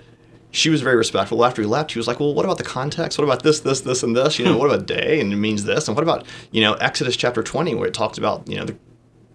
she 0.51 0.69
was 0.69 0.81
very 0.81 0.95
respectful. 0.95 1.43
After 1.43 1.61
he 1.61 1.67
left, 1.67 1.91
she 1.91 1.99
was 1.99 2.07
like, 2.07 2.19
"Well, 2.19 2.33
what 2.33 2.45
about 2.45 2.57
the 2.57 2.63
context? 2.63 3.17
What 3.17 3.25
about 3.25 3.43
this, 3.43 3.59
this, 3.61 3.81
this, 3.81 4.03
and 4.03 4.15
this? 4.15 4.39
You 4.39 4.45
know, 4.45 4.57
what 4.57 4.69
about 4.69 4.85
day 4.85 5.19
and 5.19 5.31
it 5.31 5.37
means 5.37 5.63
this? 5.63 5.87
And 5.87 5.95
what 5.95 6.03
about 6.03 6.25
you 6.51 6.61
know 6.61 6.73
Exodus 6.75 7.15
chapter 7.15 7.43
twenty, 7.43 7.75
where 7.75 7.87
it 7.87 7.93
talks 7.93 8.17
about 8.17 8.47
you 8.47 8.57
know 8.57 8.65
the 8.65 8.77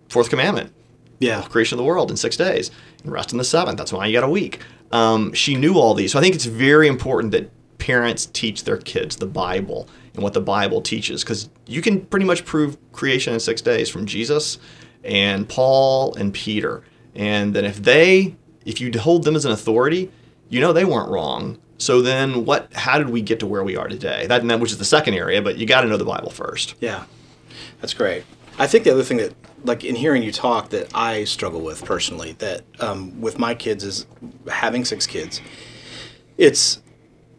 fourth 0.09 0.31
commandment, 0.31 0.73
yeah, 1.19 1.43
creation 1.43 1.77
of 1.77 1.79
the 1.79 1.89
world 1.89 2.11
in 2.11 2.17
six 2.17 2.37
days, 2.37 2.71
and 3.03 3.13
rest 3.13 3.33
in 3.33 3.39
the 3.39 3.45
seventh. 3.45 3.79
That's 3.79 3.93
why 3.93 4.07
you 4.07 4.13
got 4.13 4.25
a 4.25 4.31
week." 4.31 4.61
Um, 4.93 5.33
she 5.35 5.55
knew 5.55 5.75
all 5.75 5.95
these, 5.95 6.13
so 6.13 6.19
I 6.19 6.23
think 6.23 6.35
it's 6.35 6.47
very 6.47 6.89
important 6.89 7.31
that 7.33 7.51
parents 7.79 8.27
teach 8.27 8.65
their 8.65 8.77
kids 8.77 9.17
the 9.17 9.27
Bible 9.27 9.89
and 10.15 10.23
what 10.23 10.33
the 10.33 10.41
Bible 10.41 10.81
teaches 10.81 11.23
because 11.23 11.49
you 11.67 11.83
can 11.83 12.05
pretty 12.07 12.27
much 12.27 12.45
prove 12.45 12.77
creation 12.93 13.33
in 13.35 13.41
six 13.41 13.63
days 13.63 13.89
from 13.89 14.07
Jesus 14.07 14.59
and 15.05 15.49
Paul 15.49 16.15
and 16.15 16.33
Peter. 16.33 16.83
And 17.15 17.55
then 17.55 17.65
if 17.65 17.83
they, 17.83 18.37
if 18.65 18.81
you 18.81 18.91
hold 18.99 19.25
them 19.25 19.37
as 19.37 19.45
an 19.45 19.53
authority, 19.53 20.11
you 20.49 20.61
know 20.61 20.73
they 20.73 20.85
weren't 20.85 21.11
wrong. 21.11 21.59
So 21.79 22.03
then 22.03 22.45
what, 22.45 22.73
how 22.75 22.99
did 22.99 23.09
we 23.09 23.23
get 23.23 23.41
to 23.41 23.47
where 23.47 23.65
we 23.65 23.77
are 23.77 23.89
today? 23.89 24.27
That, 24.27 24.45
which 24.61 24.73
is 24.73 24.79
the 24.79 24.85
second 24.85 25.15
area, 25.15 25.41
but 25.41 25.57
you 25.57 25.67
got 25.67 25.81
to 25.81 25.89
know 25.89 25.97
the 25.97 26.05
Bible 26.05 26.31
first. 26.31 26.75
Yeah, 26.81 27.05
that's 27.81 27.95
great. 27.95 28.25
I 28.59 28.67
think 28.67 28.85
the 28.85 28.93
other 28.93 29.03
thing 29.03 29.17
that, 29.17 29.35
like 29.65 29.85
in 29.85 29.95
hearing 29.95 30.23
you 30.23 30.33
talk, 30.33 30.69
that 30.71 30.91
I 30.95 31.25
struggle 31.25 31.63
with 31.63 31.85
personally, 31.85 32.33
that 32.39 32.63
um, 32.81 33.19
with 33.21 33.39
my 33.39 33.55
kids 33.55 33.85
is 33.85 34.07
having 34.51 34.85
six 34.85 35.07
kids. 35.07 35.41
It's 36.37 36.83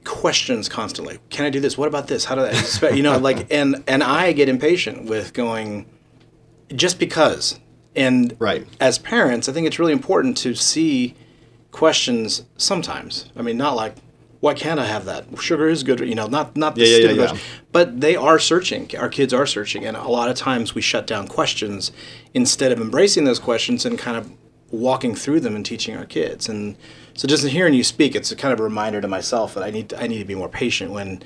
questions 0.03 0.67
constantly. 0.67 1.19
Can 1.29 1.45
I 1.45 1.49
do 1.49 1.59
this? 1.59 1.77
What 1.77 1.87
about 1.87 2.07
this? 2.07 2.25
How 2.25 2.35
do 2.35 2.41
I 2.41 2.49
expect? 2.49 2.95
You 2.95 3.03
know, 3.03 3.17
like, 3.17 3.47
and 3.51 3.83
and 3.87 4.03
I 4.03 4.31
get 4.31 4.49
impatient 4.49 5.05
with 5.05 5.33
going, 5.33 5.85
just 6.75 6.99
because. 6.99 7.59
And 7.93 8.37
right. 8.39 8.65
as 8.79 8.97
parents, 8.99 9.49
I 9.49 9.51
think 9.51 9.67
it's 9.67 9.77
really 9.77 9.91
important 9.91 10.37
to 10.37 10.55
see 10.55 11.13
questions 11.71 12.45
sometimes. 12.55 13.29
I 13.35 13.41
mean, 13.41 13.57
not 13.57 13.75
like, 13.75 13.95
why 14.39 14.53
can't 14.53 14.79
I 14.79 14.85
have 14.85 15.05
that? 15.05 15.25
Sugar 15.39 15.67
is 15.67 15.83
good, 15.83 15.99
you 15.99 16.15
know, 16.15 16.27
not 16.27 16.57
not 16.57 16.75
the 16.75 16.85
yeah, 16.85 16.97
yeah, 16.97 17.11
yeah, 17.11 17.33
yeah. 17.33 17.39
but 17.71 18.01
they 18.01 18.15
are 18.15 18.39
searching. 18.39 18.89
Our 18.97 19.09
kids 19.09 19.33
are 19.33 19.45
searching, 19.45 19.85
and 19.85 19.95
a 19.95 20.07
lot 20.07 20.29
of 20.29 20.35
times 20.35 20.73
we 20.73 20.81
shut 20.81 21.05
down 21.05 21.27
questions 21.27 21.91
instead 22.33 22.71
of 22.71 22.79
embracing 22.79 23.25
those 23.25 23.39
questions 23.39 23.85
and 23.85 23.99
kind 23.99 24.17
of 24.17 24.31
walking 24.71 25.15
through 25.15 25.41
them 25.41 25.55
and 25.55 25.65
teaching 25.65 25.95
our 25.95 26.05
kids. 26.05 26.49
And 26.49 26.75
so 27.13 27.27
just 27.27 27.45
hearing 27.45 27.73
you 27.73 27.83
speak, 27.83 28.15
it's 28.15 28.31
a 28.31 28.35
kind 28.35 28.53
of 28.53 28.59
a 28.59 28.63
reminder 28.63 29.01
to 29.01 29.07
myself 29.07 29.53
that 29.53 29.63
I 29.63 29.69
need 29.69 29.89
to, 29.89 30.01
I 30.01 30.07
need 30.07 30.19
to 30.19 30.25
be 30.25 30.35
more 30.35 30.49
patient 30.49 30.91
when 30.91 31.21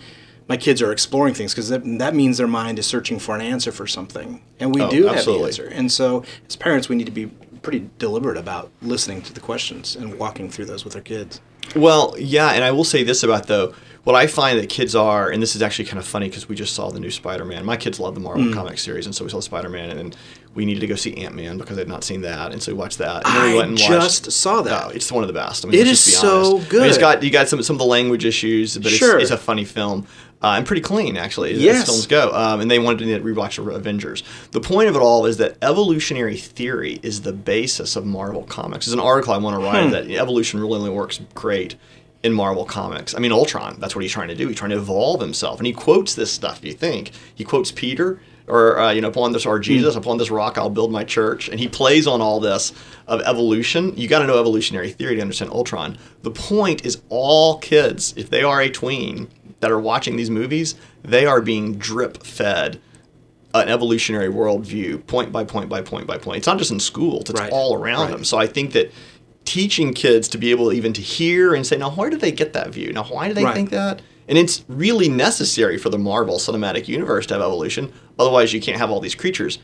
my 0.47 0.57
kids 0.57 0.81
are 0.81 0.91
exploring 0.91 1.33
things 1.33 1.53
because 1.53 1.69
that, 1.69 1.81
that 1.99 2.13
means 2.13 2.37
their 2.37 2.47
mind 2.47 2.79
is 2.79 2.85
searching 2.85 3.19
for 3.19 3.35
an 3.35 3.41
answer 3.41 3.71
for 3.71 3.87
something, 3.87 4.41
and 4.59 4.75
we 4.75 4.81
oh, 4.81 4.89
do 4.89 5.07
absolutely. 5.07 5.47
have 5.47 5.55
the 5.55 5.63
answer. 5.63 5.75
And 5.75 5.91
so 5.91 6.23
as 6.47 6.55
parents, 6.55 6.87
we 6.87 6.95
need 6.95 7.05
to 7.05 7.11
be 7.11 7.27
pretty 7.61 7.89
deliberate 7.97 8.37
about 8.37 8.71
listening 8.81 9.23
to 9.23 9.33
the 9.33 9.39
questions 9.39 9.95
and 9.95 10.19
walking 10.19 10.49
through 10.49 10.65
those 10.65 10.85
with 10.85 10.95
our 10.95 11.01
kids. 11.01 11.41
Well, 11.75 12.15
yeah, 12.19 12.51
and 12.51 12.63
I 12.63 12.71
will 12.71 12.83
say 12.83 13.03
this 13.03 13.23
about 13.23 13.47
though 13.47 13.73
what 14.03 14.15
I 14.15 14.27
find 14.27 14.59
that 14.59 14.69
kids 14.69 14.95
are, 14.95 15.31
and 15.31 15.41
this 15.41 15.55
is 15.55 15.63
actually 15.63 15.85
kind 15.85 15.97
of 15.97 16.05
funny 16.05 16.29
because 16.29 16.47
we 16.47 16.55
just 16.55 16.75
saw 16.75 16.91
the 16.91 16.99
new 16.99 17.09
Spider-Man. 17.09 17.65
My 17.65 17.75
kids 17.75 17.99
love 17.99 18.13
the 18.13 18.21
Marvel 18.21 18.43
mm. 18.43 18.53
comic 18.53 18.77
series, 18.77 19.07
and 19.07 19.15
so 19.15 19.25
we 19.25 19.31
saw 19.31 19.39
Spider-Man, 19.39 19.97
and 19.97 20.15
we 20.55 20.65
needed 20.65 20.79
to 20.79 20.87
go 20.87 20.95
see 20.95 21.15
Ant-Man 21.17 21.57
because 21.57 21.77
I'd 21.77 21.87
not 21.87 22.03
seen 22.03 22.21
that, 22.21 22.51
and 22.51 22.63
so 22.63 22.71
we 22.71 22.77
watched 22.77 22.97
that. 22.99 23.27
And 23.27 23.35
then 23.35 23.41
I 23.41 23.47
we 23.47 23.57
went 23.57 23.69
and 23.69 23.77
watched. 23.77 23.89
We 23.89 23.95
just 23.97 24.25
watched, 24.25 24.33
saw 24.33 24.61
that. 24.61 24.85
Oh, 24.85 24.89
it's 24.89 25.11
one 25.11 25.23
of 25.23 25.27
the 25.27 25.33
best. 25.33 25.65
I 25.65 25.69
mean, 25.69 25.79
it 25.79 25.87
is 25.87 25.99
so 25.99 26.59
good. 26.69 26.79
I 26.79 26.83
mean, 26.83 26.89
it's 26.89 26.97
got 26.97 27.21
you 27.21 27.29
got 27.29 27.49
some 27.49 27.61
some 27.61 27.75
of 27.75 27.79
the 27.79 27.85
language 27.85 28.25
issues, 28.25 28.77
but 28.77 28.91
sure. 28.91 29.19
it's, 29.19 29.29
it's 29.29 29.31
a 29.31 29.37
funny 29.37 29.65
film. 29.65 30.07
Uh, 30.41 30.57
and 30.57 30.65
pretty 30.65 30.81
clean 30.81 31.17
actually 31.17 31.53
yes. 31.55 31.77
as 31.77 31.85
films 31.85 32.07
go. 32.07 32.31
Um, 32.31 32.59
and 32.59 32.69
they 32.69 32.77
wanted 32.77 33.05
to 33.05 33.19
rewatch 33.21 33.57
Avengers. 33.73 34.21
The 34.51 34.59
point 34.59 34.89
of 34.89 34.95
it 34.95 34.99
all 34.99 35.25
is 35.25 35.37
that 35.37 35.57
evolutionary 35.63 36.37
theory 36.37 36.99
is 37.01 37.21
the 37.21 37.33
basis 37.33 37.95
of 37.95 38.05
Marvel 38.05 38.43
comics. 38.43 38.85
There's 38.85 38.93
an 38.93 38.99
article 38.99 39.33
I 39.33 39.37
want 39.37 39.59
to 39.59 39.65
write 39.65 39.85
hmm. 39.85 39.91
that 39.91 40.11
evolution 40.11 40.59
really 40.59 40.77
only 40.77 40.91
works 40.91 41.19
great 41.33 41.75
in 42.21 42.33
Marvel 42.33 42.65
Comics. 42.65 43.13
I 43.13 43.19
mean, 43.19 43.31
Ultron, 43.31 43.79
that's 43.79 43.95
what 43.95 44.01
he's 44.01 44.11
trying 44.11 44.29
to 44.29 44.35
do. 44.35 44.47
He's 44.47 44.57
trying 44.57 44.71
to 44.71 44.77
evolve 44.77 45.21
himself. 45.21 45.59
And 45.59 45.67
he 45.67 45.73
quotes 45.73 46.15
this 46.15 46.31
stuff, 46.31 46.59
do 46.59 46.67
you 46.67 46.73
think. 46.73 47.11
He 47.35 47.43
quotes 47.43 47.71
Peter 47.71 48.19
or 48.47 48.79
uh, 48.79 48.91
you 48.91 49.01
know, 49.01 49.07
upon 49.07 49.31
this, 49.31 49.45
or 49.45 49.59
Jesus, 49.59 49.95
upon 49.95 50.17
this 50.17 50.29
rock, 50.29 50.57
I'll 50.57 50.69
build 50.69 50.91
my 50.91 51.03
church. 51.03 51.49
And 51.49 51.59
he 51.59 51.67
plays 51.67 52.05
on 52.07 52.21
all 52.21 52.39
this 52.39 52.73
of 53.07 53.21
evolution. 53.21 53.93
You 53.97 54.07
got 54.07 54.19
to 54.19 54.27
know 54.27 54.39
evolutionary 54.39 54.91
theory 54.91 55.15
to 55.15 55.21
understand 55.21 55.51
Ultron. 55.51 55.97
The 56.21 56.31
point 56.31 56.85
is, 56.85 57.01
all 57.09 57.57
kids, 57.59 58.13
if 58.17 58.29
they 58.29 58.43
are 58.43 58.61
a 58.61 58.69
tween 58.69 59.29
that 59.61 59.71
are 59.71 59.79
watching 59.79 60.15
these 60.15 60.29
movies, 60.29 60.75
they 61.03 61.25
are 61.25 61.41
being 61.41 61.75
drip 61.75 62.23
fed 62.23 62.79
an 63.53 63.69
evolutionary 63.69 64.27
worldview, 64.27 65.07
point 65.07 65.31
by 65.31 65.43
point 65.43 65.69
by 65.69 65.81
point 65.81 66.05
by 66.05 66.17
point. 66.17 66.37
It's 66.39 66.47
not 66.47 66.57
just 66.57 66.71
in 66.71 66.79
schools; 66.79 67.29
it's 67.29 67.39
Right. 67.39 67.51
all 67.51 67.73
around 67.75 68.01
Right. 68.05 68.11
them. 68.11 68.23
So 68.25 68.37
I 68.37 68.47
think 68.47 68.73
that 68.73 68.91
teaching 69.45 69.93
kids 69.93 70.27
to 70.27 70.37
be 70.37 70.51
able 70.51 70.73
even 70.73 70.91
to 70.91 71.01
hear 71.01 71.53
and 71.53 71.65
say, 71.65 71.77
now 71.77 71.91
where 71.91 72.09
did 72.09 72.19
they 72.19 72.31
get 72.31 72.53
that 72.53 72.69
view? 72.73 72.91
Now 72.91 73.03
why 73.03 73.27
do 73.27 73.33
they 73.33 73.43
Right. 73.43 73.53
think 73.53 73.69
that? 73.69 74.01
And 74.27 74.37
it's 74.37 74.63
really 74.67 75.07
necessary 75.09 75.77
for 75.77 75.89
the 75.89 75.97
Marvel 75.99 76.37
Cinematic 76.37 76.87
Universe 76.87 77.25
to 77.27 77.35
have 77.35 77.41
evolution. 77.43 77.93
Otherwise, 78.17 78.53
you 78.53 78.61
can't 78.61 78.77
have 78.77 78.89
all 78.89 78.99
these 78.99 79.15
creatures. 79.15 79.59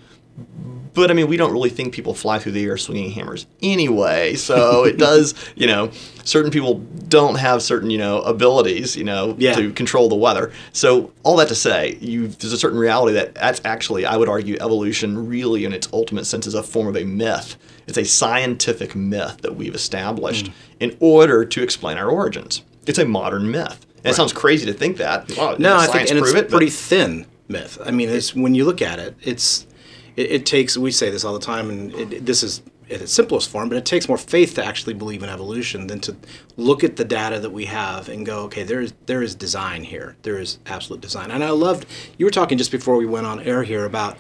But 0.94 1.10
I 1.10 1.14
mean, 1.14 1.28
we 1.28 1.38
don't 1.38 1.54
really 1.54 1.70
think 1.70 1.94
people 1.94 2.14
fly 2.14 2.38
through 2.38 2.52
the 2.52 2.66
air 2.66 2.76
swinging 2.76 3.12
hammers 3.12 3.48
anyway. 3.62 4.36
So 4.36 4.84
it 4.86 4.98
does, 4.98 5.34
you 5.56 5.66
know, 5.66 5.90
certain 6.26 6.52
people 6.52 6.76
don't 7.08 7.36
have 7.36 7.62
certain, 7.64 7.90
you 7.90 7.98
know, 7.98 8.22
abilities, 8.22 8.96
you 8.98 9.06
know, 9.06 9.36
Yeah. 9.40 9.54
to 9.56 9.72
control 9.72 10.10
the 10.10 10.16
weather. 10.16 10.52
So 10.74 11.12
all 11.24 11.38
that 11.38 11.48
to 11.48 11.56
say, 11.56 11.98
you 12.02 12.28
there's 12.28 12.52
a 12.54 12.58
certain 12.58 12.78
reality 12.78 13.14
that 13.14 13.36
that's 13.36 13.62
actually, 13.64 14.06
I 14.06 14.18
would 14.18 14.28
argue, 14.30 14.58
evolution 14.60 15.28
really, 15.28 15.64
in 15.64 15.72
its 15.74 15.88
ultimate 15.94 16.26
sense, 16.26 16.46
is 16.46 16.56
a 16.56 16.64
form 16.64 16.88
of 16.88 16.98
a 16.98 17.06
myth. 17.06 17.56
It's 17.88 17.98
a 17.98 18.06
scientific 18.06 18.94
myth 18.94 19.38
that 19.44 19.56
we've 19.56 19.76
established 19.76 20.48
Hmm. 20.48 20.54
in 20.82 20.98
order 21.00 21.46
to 21.46 21.64
explain 21.64 21.98
our 21.98 22.10
origins. 22.10 22.64
It's 22.86 23.00
a 23.00 23.06
modern 23.06 23.50
myth. 23.50 23.86
And 24.04 24.12
it 24.12 24.16
sounds 24.16 24.34
crazy 24.34 24.66
to 24.66 24.74
think 24.74 24.98
that. 24.98 25.36
Wow, 25.38 25.56
No, 25.60 25.78
I 25.78 25.88
think, 25.88 26.10
and 26.10 26.20
it's 26.20 26.34
it, 26.34 26.50
pretty 26.50 26.70
thin 26.70 27.26
myth. 27.48 27.78
I 27.84 27.92
mean, 27.92 28.10
it's 28.10 28.36
when 28.36 28.56
you 28.56 28.66
look 28.66 28.82
at 28.82 29.00
it, 29.00 29.16
it's 29.22 29.68
it, 30.16 30.32
it 30.32 30.46
takes. 30.46 30.78
We 30.78 30.92
say 30.92 31.10
this 31.10 31.24
all 31.24 31.34
the 31.34 31.46
time, 31.46 31.70
and 31.70 31.94
it, 31.94 32.26
this 32.26 32.44
is 32.44 32.62
in 32.90 33.02
its 33.02 33.14
simplest 33.14 33.50
form, 33.50 33.70
but 33.70 33.78
it 33.78 33.86
takes 33.86 34.08
more 34.08 34.18
faith 34.18 34.56
to 34.56 34.66
actually 34.66 34.94
believe 34.94 35.24
in 35.24 35.30
evolution 35.30 35.88
than 35.88 36.00
to 36.02 36.16
look 36.58 36.84
at 36.84 36.98
the 36.98 37.06
data 37.06 37.40
that 37.40 37.52
we 37.52 37.66
have 37.66 38.10
and 38.10 38.26
go, 38.26 38.40
okay, 38.42 38.64
there 38.64 38.82
is 38.82 38.94
there 39.06 39.22
is 39.22 39.36
design 39.36 39.84
here. 39.84 40.16
There 40.24 40.38
is 40.38 40.60
absolute 40.66 41.02
design. 41.02 41.32
And 41.32 41.44
I 41.44 41.52
loved 41.52 41.86
you 42.18 42.26
were 42.26 42.32
talking 42.32 42.58
just 42.58 42.72
before 42.72 42.98
we 42.98 43.06
went 43.06 43.26
on 43.28 43.40
air 43.42 43.64
here 43.64 43.86
about. 43.86 44.18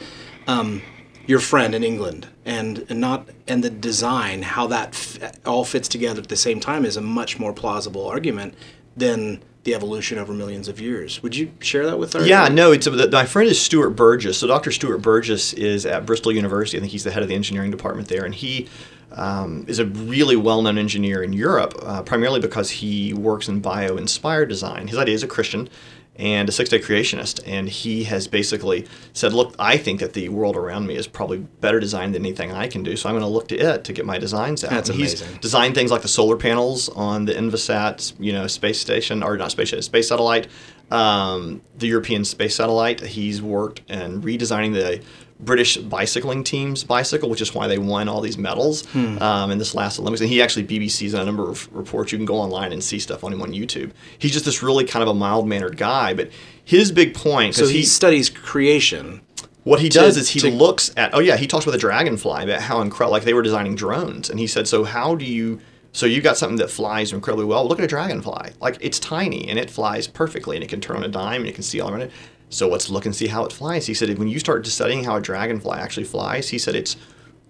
Um, 0.48 0.82
your 1.28 1.40
friend 1.40 1.76
in 1.76 1.84
England 1.84 2.28
and, 2.46 2.84
and 2.90 3.00
not 3.00 3.30
and 3.48 3.64
the 3.64 3.70
design 3.70 4.42
how 4.42 4.66
that 4.66 4.90
f- 4.90 5.40
all 5.46 5.64
fits 5.64 5.88
together 5.88 6.20
at 6.20 6.30
the 6.30 6.36
same 6.36 6.60
time 6.60 6.84
is 6.84 6.98
a 6.98 7.02
much 7.02 7.40
more 7.40 7.54
plausible 7.54 8.08
argument 8.08 8.56
than 8.98 9.42
the 9.64 9.76
evolution 9.76 10.18
over 10.18 10.34
millions 10.34 10.68
of 10.68 10.80
years. 10.80 11.22
Would 11.22 11.36
you 11.36 11.52
share 11.60 11.86
that 11.86 12.00
with 12.00 12.16
our 12.16 12.24
Yeah, 12.24 12.48
no, 12.48 12.72
it's 12.72 12.88
a, 12.88 13.10
my 13.10 13.26
friend 13.26 13.48
is 13.48 13.62
Stuart 13.62 13.92
Burgess. 13.92 14.40
So 14.40 14.48
Dr. 14.48 14.72
Stuart 14.72 15.00
Burgess 15.00 15.54
is 15.54 15.86
at 15.86 16.06
Bristol 16.06 16.32
University. 16.32 16.78
I 16.78 16.82
think 16.82 16.92
he's 16.92 17.04
the 17.04 17.12
head 17.12 17.22
of 17.22 17.30
the 17.30 17.36
engineering 17.36 17.70
department 17.70 18.08
there, 18.08 18.26
and 18.26 18.34
he 18.34 18.68
um, 19.12 19.66
is 19.68 19.78
a 19.78 19.86
really 19.86 20.36
well-known 20.36 20.78
engineer 20.78 21.22
in 21.22 21.34
Europe, 21.34 21.76
uh, 21.84 22.02
primarily 22.02 22.40
because 22.40 22.72
he 22.72 23.14
works 23.14 23.48
in 23.48 23.60
bio-inspired 23.60 24.50
design. 24.50 24.88
His 24.88 24.98
idea 24.98 25.16
is 25.16 25.24
a 25.24 25.28
Christian 25.28 25.70
and 26.18 26.50
a 26.50 26.52
six-day 26.52 26.80
creationist, 26.80 27.42
and 27.48 27.70
he 27.70 28.04
has 28.04 28.28
basically 28.28 28.86
said, 29.14 29.34
"Look, 29.34 29.56
I 29.58 29.78
think 29.78 30.02
that 30.02 30.14
the 30.14 30.30
world 30.30 30.56
around 30.58 30.86
me 30.86 30.96
is 30.96 31.08
probably 31.08 31.40
better 31.40 31.80
designed 31.80 32.14
than 32.14 32.24
anything 32.24 32.52
I 32.52 32.68
can 32.68 32.84
do, 32.84 32.96
so 32.98 33.10
I'm 33.10 33.14
going 33.16 33.24
to 33.24 33.28
look 33.28 33.48
to 33.48 33.58
it 33.58 33.84
to 33.86 33.94
get 33.94 34.06
my 34.06 34.18
designs 34.18 34.64
out." 34.64 34.72
That's 34.72 34.90
And 34.90 35.00
he's 35.00 35.22
amazing. 35.22 35.40
designed 35.42 35.76
things 35.76 35.90
like 35.90 36.02
the 36.02 36.08
solar 36.08 36.38
panels 36.38 36.90
on 36.90 37.26
the 37.26 37.34
Envisat, 37.34 38.14
you 38.20 38.34
know, 38.34 38.46
space 38.48 38.80
station 38.80 39.24
or 39.24 39.38
not 39.38 39.52
space 39.52 39.70
station, 39.70 39.84
space 39.84 40.10
satellite, 40.10 40.48
um, 40.92 41.62
the 41.78 41.88
European 41.88 42.26
space 42.26 42.56
satellite. 42.56 43.00
He's 43.00 43.42
worked 43.42 43.82
in 43.90 44.22
redesigning 44.22 44.74
the 44.74 45.02
British 45.42 45.78
bicycling 45.78 46.44
team's 46.44 46.84
bicycle, 46.84 47.30
which 47.30 47.42
is 47.42 47.54
why 47.56 47.68
they 47.68 47.78
won 47.78 48.08
all 48.08 48.22
these 48.22 48.38
medals 48.38 48.86
Hmm. 48.88 49.18
um, 49.22 49.52
in 49.52 49.58
this 49.58 49.74
last 49.74 50.00
Olympics. 50.00 50.22
And 50.22 50.30
he 50.30 50.42
actually 50.42 50.66
BBC's 50.66 51.14
on 51.16 51.22
a 51.22 51.26
number 51.26 51.50
of 51.50 51.68
reports. 51.74 52.12
You 52.12 52.18
can 52.20 52.26
go 52.26 52.36
online 52.38 52.72
and 52.72 52.84
see 52.84 53.00
stuff 53.00 53.24
on 53.24 53.34
him 53.34 53.42
on 53.42 53.52
YouTube. 53.52 53.92
He's 54.20 54.32
just 54.32 54.46
this 54.46 54.62
really 54.62 54.86
kind 54.86 55.02
of 55.04 55.10
a 55.10 55.14
mild 55.14 55.48
mannered 55.48 55.78
guy, 55.78 56.14
but 56.14 56.30
his 56.64 56.92
big 56.92 57.14
point 57.16 57.56
So 57.56 57.62
because 57.62 57.72
he, 57.72 57.84
studies 57.84 58.30
creation. 58.30 59.22
what 59.64 59.80
he 59.80 59.90
to- 59.90 60.00
does 60.00 60.18
is 60.18 60.30
he 60.30 60.40
to- 60.42 60.50
looks 60.52 60.92
at 60.98 61.14
oh 61.14 61.20
yeah 61.20 61.38
he 61.38 61.46
talks 61.48 61.66
about 61.66 61.72
the 61.74 61.78
dragonfly 61.78 62.44
about 62.44 62.62
how 62.62 62.82
incredible 62.82 63.12
like 63.12 63.24
they 63.24 63.34
were 63.34 63.42
designing 63.44 63.76
drones 63.76 64.28
and 64.30 64.40
he 64.40 64.48
said 64.48 64.68
so 64.68 64.84
how 64.84 65.14
do 65.16 65.24
you 65.26 65.60
so 65.92 66.06
you 66.08 66.20
got 66.22 66.36
something 66.38 66.58
that 66.58 66.70
flies 66.72 67.12
incredibly 67.14 67.46
well 67.46 67.68
look 67.68 67.78
at 67.78 67.86
a 67.86 67.88
dragonfly 67.88 68.52
like 68.60 68.76
it's 68.82 68.98
tiny 68.98 69.48
and 69.50 69.60
it 69.60 69.70
flies 69.70 70.08
perfectly 70.08 70.56
and 70.58 70.64
it 70.64 70.68
can 70.70 70.82
turn 70.82 70.98
on 70.98 71.04
a 71.04 71.08
dime 71.08 71.42
and 71.42 71.50
it 71.50 71.54
can 71.54 71.64
see 71.64 71.80
all 71.80 71.92
around 71.92 72.02
it 72.02 72.12
so 72.52 72.68
let's 72.68 72.90
look 72.90 73.06
and 73.06 73.16
see 73.16 73.28
how 73.28 73.46
it 73.46 73.54
flies. 73.54 73.88
He 73.88 73.94
said 73.94 74.18
when 74.20 74.28
you 74.28 74.38
start 74.38 74.68
studying 74.68 75.06
how 75.06 75.16
a 75.16 75.22
dragonfly 75.22 75.80
actually 75.80 76.04
flies 76.04 76.50
he 76.50 76.60
said 76.60 76.76
it's 76.76 76.98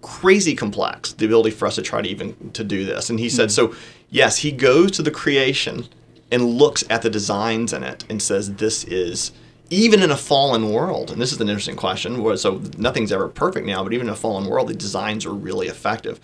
crazy 0.00 0.54
complex 0.54 1.12
the 1.12 1.26
ability 1.26 1.50
for 1.50 1.66
us 1.66 1.76
to 1.76 1.82
try 1.82 2.00
to 2.00 2.08
even 2.08 2.50
to 2.52 2.64
do 2.64 2.84
this. 2.84 3.10
And 3.10 3.20
he 3.20 3.28
said 3.28 3.50
hmm. 3.50 3.54
so 3.54 3.74
yes 4.10 4.38
he 4.38 4.52
goes 4.52 4.92
to 4.92 5.02
the 5.02 5.10
creation 5.10 5.86
and 6.30 6.44
looks 6.44 6.82
at 6.88 7.02
the 7.02 7.10
designs 7.10 7.72
in 7.72 7.82
it 7.82 8.04
and 8.08 8.22
says 8.22 8.54
this 8.54 8.84
is 8.84 9.32
even 9.68 10.02
in 10.02 10.10
a 10.10 10.16
fallen 10.16 10.70
world. 10.70 11.10
And 11.10 11.20
this 11.20 11.32
is 11.32 11.40
an 11.40 11.48
interesting 11.48 11.76
question. 11.76 12.36
So 12.36 12.62
nothing's 12.76 13.12
ever 13.12 13.28
perfect 13.28 13.66
now 13.66 13.82
but 13.82 13.92
even 13.92 14.06
in 14.06 14.12
a 14.12 14.16
fallen 14.16 14.46
world 14.46 14.68
the 14.68 14.74
designs 14.74 15.26
are 15.26 15.34
really 15.34 15.66
effective 15.66 16.20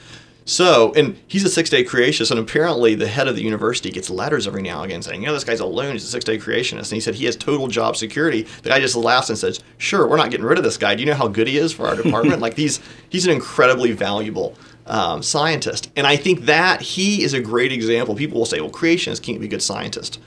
so 0.48 0.94
and 0.94 1.18
he's 1.26 1.44
a 1.44 1.48
six 1.48 1.68
day 1.68 1.84
creationist 1.84 2.30
and 2.30 2.40
apparently 2.40 2.94
the 2.94 3.06
head 3.06 3.28
of 3.28 3.36
the 3.36 3.42
university 3.42 3.90
gets 3.90 4.08
letters 4.08 4.46
every 4.46 4.62
now 4.62 4.82
and 4.82 4.90
again 4.90 5.02
saying 5.02 5.20
you 5.20 5.26
know 5.26 5.34
this 5.34 5.44
guy's 5.44 5.60
a 5.60 5.66
loon 5.66 5.92
he's 5.92 6.04
a 6.04 6.06
six 6.06 6.24
day 6.24 6.38
creationist 6.38 6.90
and 6.90 6.92
he 6.92 7.00
said 7.00 7.14
he 7.14 7.26
has 7.26 7.36
total 7.36 7.68
job 7.68 7.96
security 7.96 8.46
the 8.62 8.70
guy 8.70 8.80
just 8.80 8.96
laughs 8.96 9.28
and 9.28 9.38
says 9.38 9.60
sure 9.76 10.08
we're 10.08 10.16
not 10.16 10.30
getting 10.30 10.46
rid 10.46 10.56
of 10.56 10.64
this 10.64 10.78
guy 10.78 10.94
do 10.94 11.00
you 11.00 11.06
know 11.06 11.14
how 11.14 11.28
good 11.28 11.46
he 11.46 11.58
is 11.58 11.70
for 11.70 11.86
our 11.86 11.94
department 11.94 12.40
like 12.40 12.54
these 12.54 12.80
he's 13.10 13.26
an 13.26 13.32
incredibly 13.32 13.92
valuable 13.92 14.56
um, 14.86 15.22
scientist 15.22 15.90
and 15.96 16.06
i 16.06 16.16
think 16.16 16.40
that 16.46 16.80
he 16.80 17.22
is 17.22 17.34
a 17.34 17.40
great 17.40 17.70
example 17.70 18.14
people 18.14 18.38
will 18.38 18.46
say 18.46 18.58
well 18.58 18.70
creationists 18.70 19.22
can't 19.22 19.40
be 19.40 19.48
good 19.48 19.62
scientists 19.62 20.18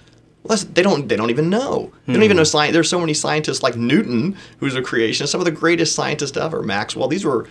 well, 0.44 0.58
they 0.58 0.82
don't. 0.82 1.08
They 1.08 1.16
don't 1.16 1.30
even 1.30 1.52
know. 1.52 1.92
They 2.08 2.14
don't 2.14 2.24
even 2.24 2.38
know 2.38 2.44
science. 2.44 2.74
There's 2.74 2.90
so 2.90 3.00
many 3.00 3.14
scientists 3.14 3.62
like 3.62 3.76
Newton, 3.76 4.36
who's 4.58 4.76
a 4.76 4.82
creationist. 4.82 5.28
Some 5.28 5.40
of 5.40 5.46
the 5.46 5.52
greatest 5.52 5.94
scientists 5.94 6.36
ever. 6.36 6.64
Maxwell. 6.64 7.08
These 7.08 7.26
were 7.26 7.48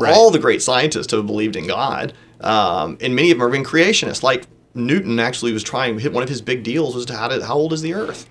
Right. 0.00 0.14
all 0.14 0.30
the 0.30 0.38
great 0.38 0.62
scientists 0.62 1.10
who 1.10 1.18
have 1.18 1.26
believed 1.26 1.56
in 1.56 1.66
God, 1.66 2.12
um, 2.40 2.98
and 3.00 3.14
many 3.14 3.30
of 3.30 3.38
them 3.38 3.46
have 3.46 3.52
been 3.52 3.64
creationists. 3.64 4.22
Like 4.22 4.46
Newton 4.74 5.18
actually 5.20 5.52
was 5.52 5.62
trying. 5.62 5.98
Hit 5.98 6.12
one 6.12 6.22
of 6.22 6.28
his 6.28 6.40
big 6.40 6.62
deals 6.62 6.94
was 6.94 7.06
to 7.06 7.16
how, 7.16 7.28
to, 7.28 7.44
how 7.44 7.54
old 7.54 7.72
is 7.72 7.82
the 7.82 7.94
Earth? 7.94 8.28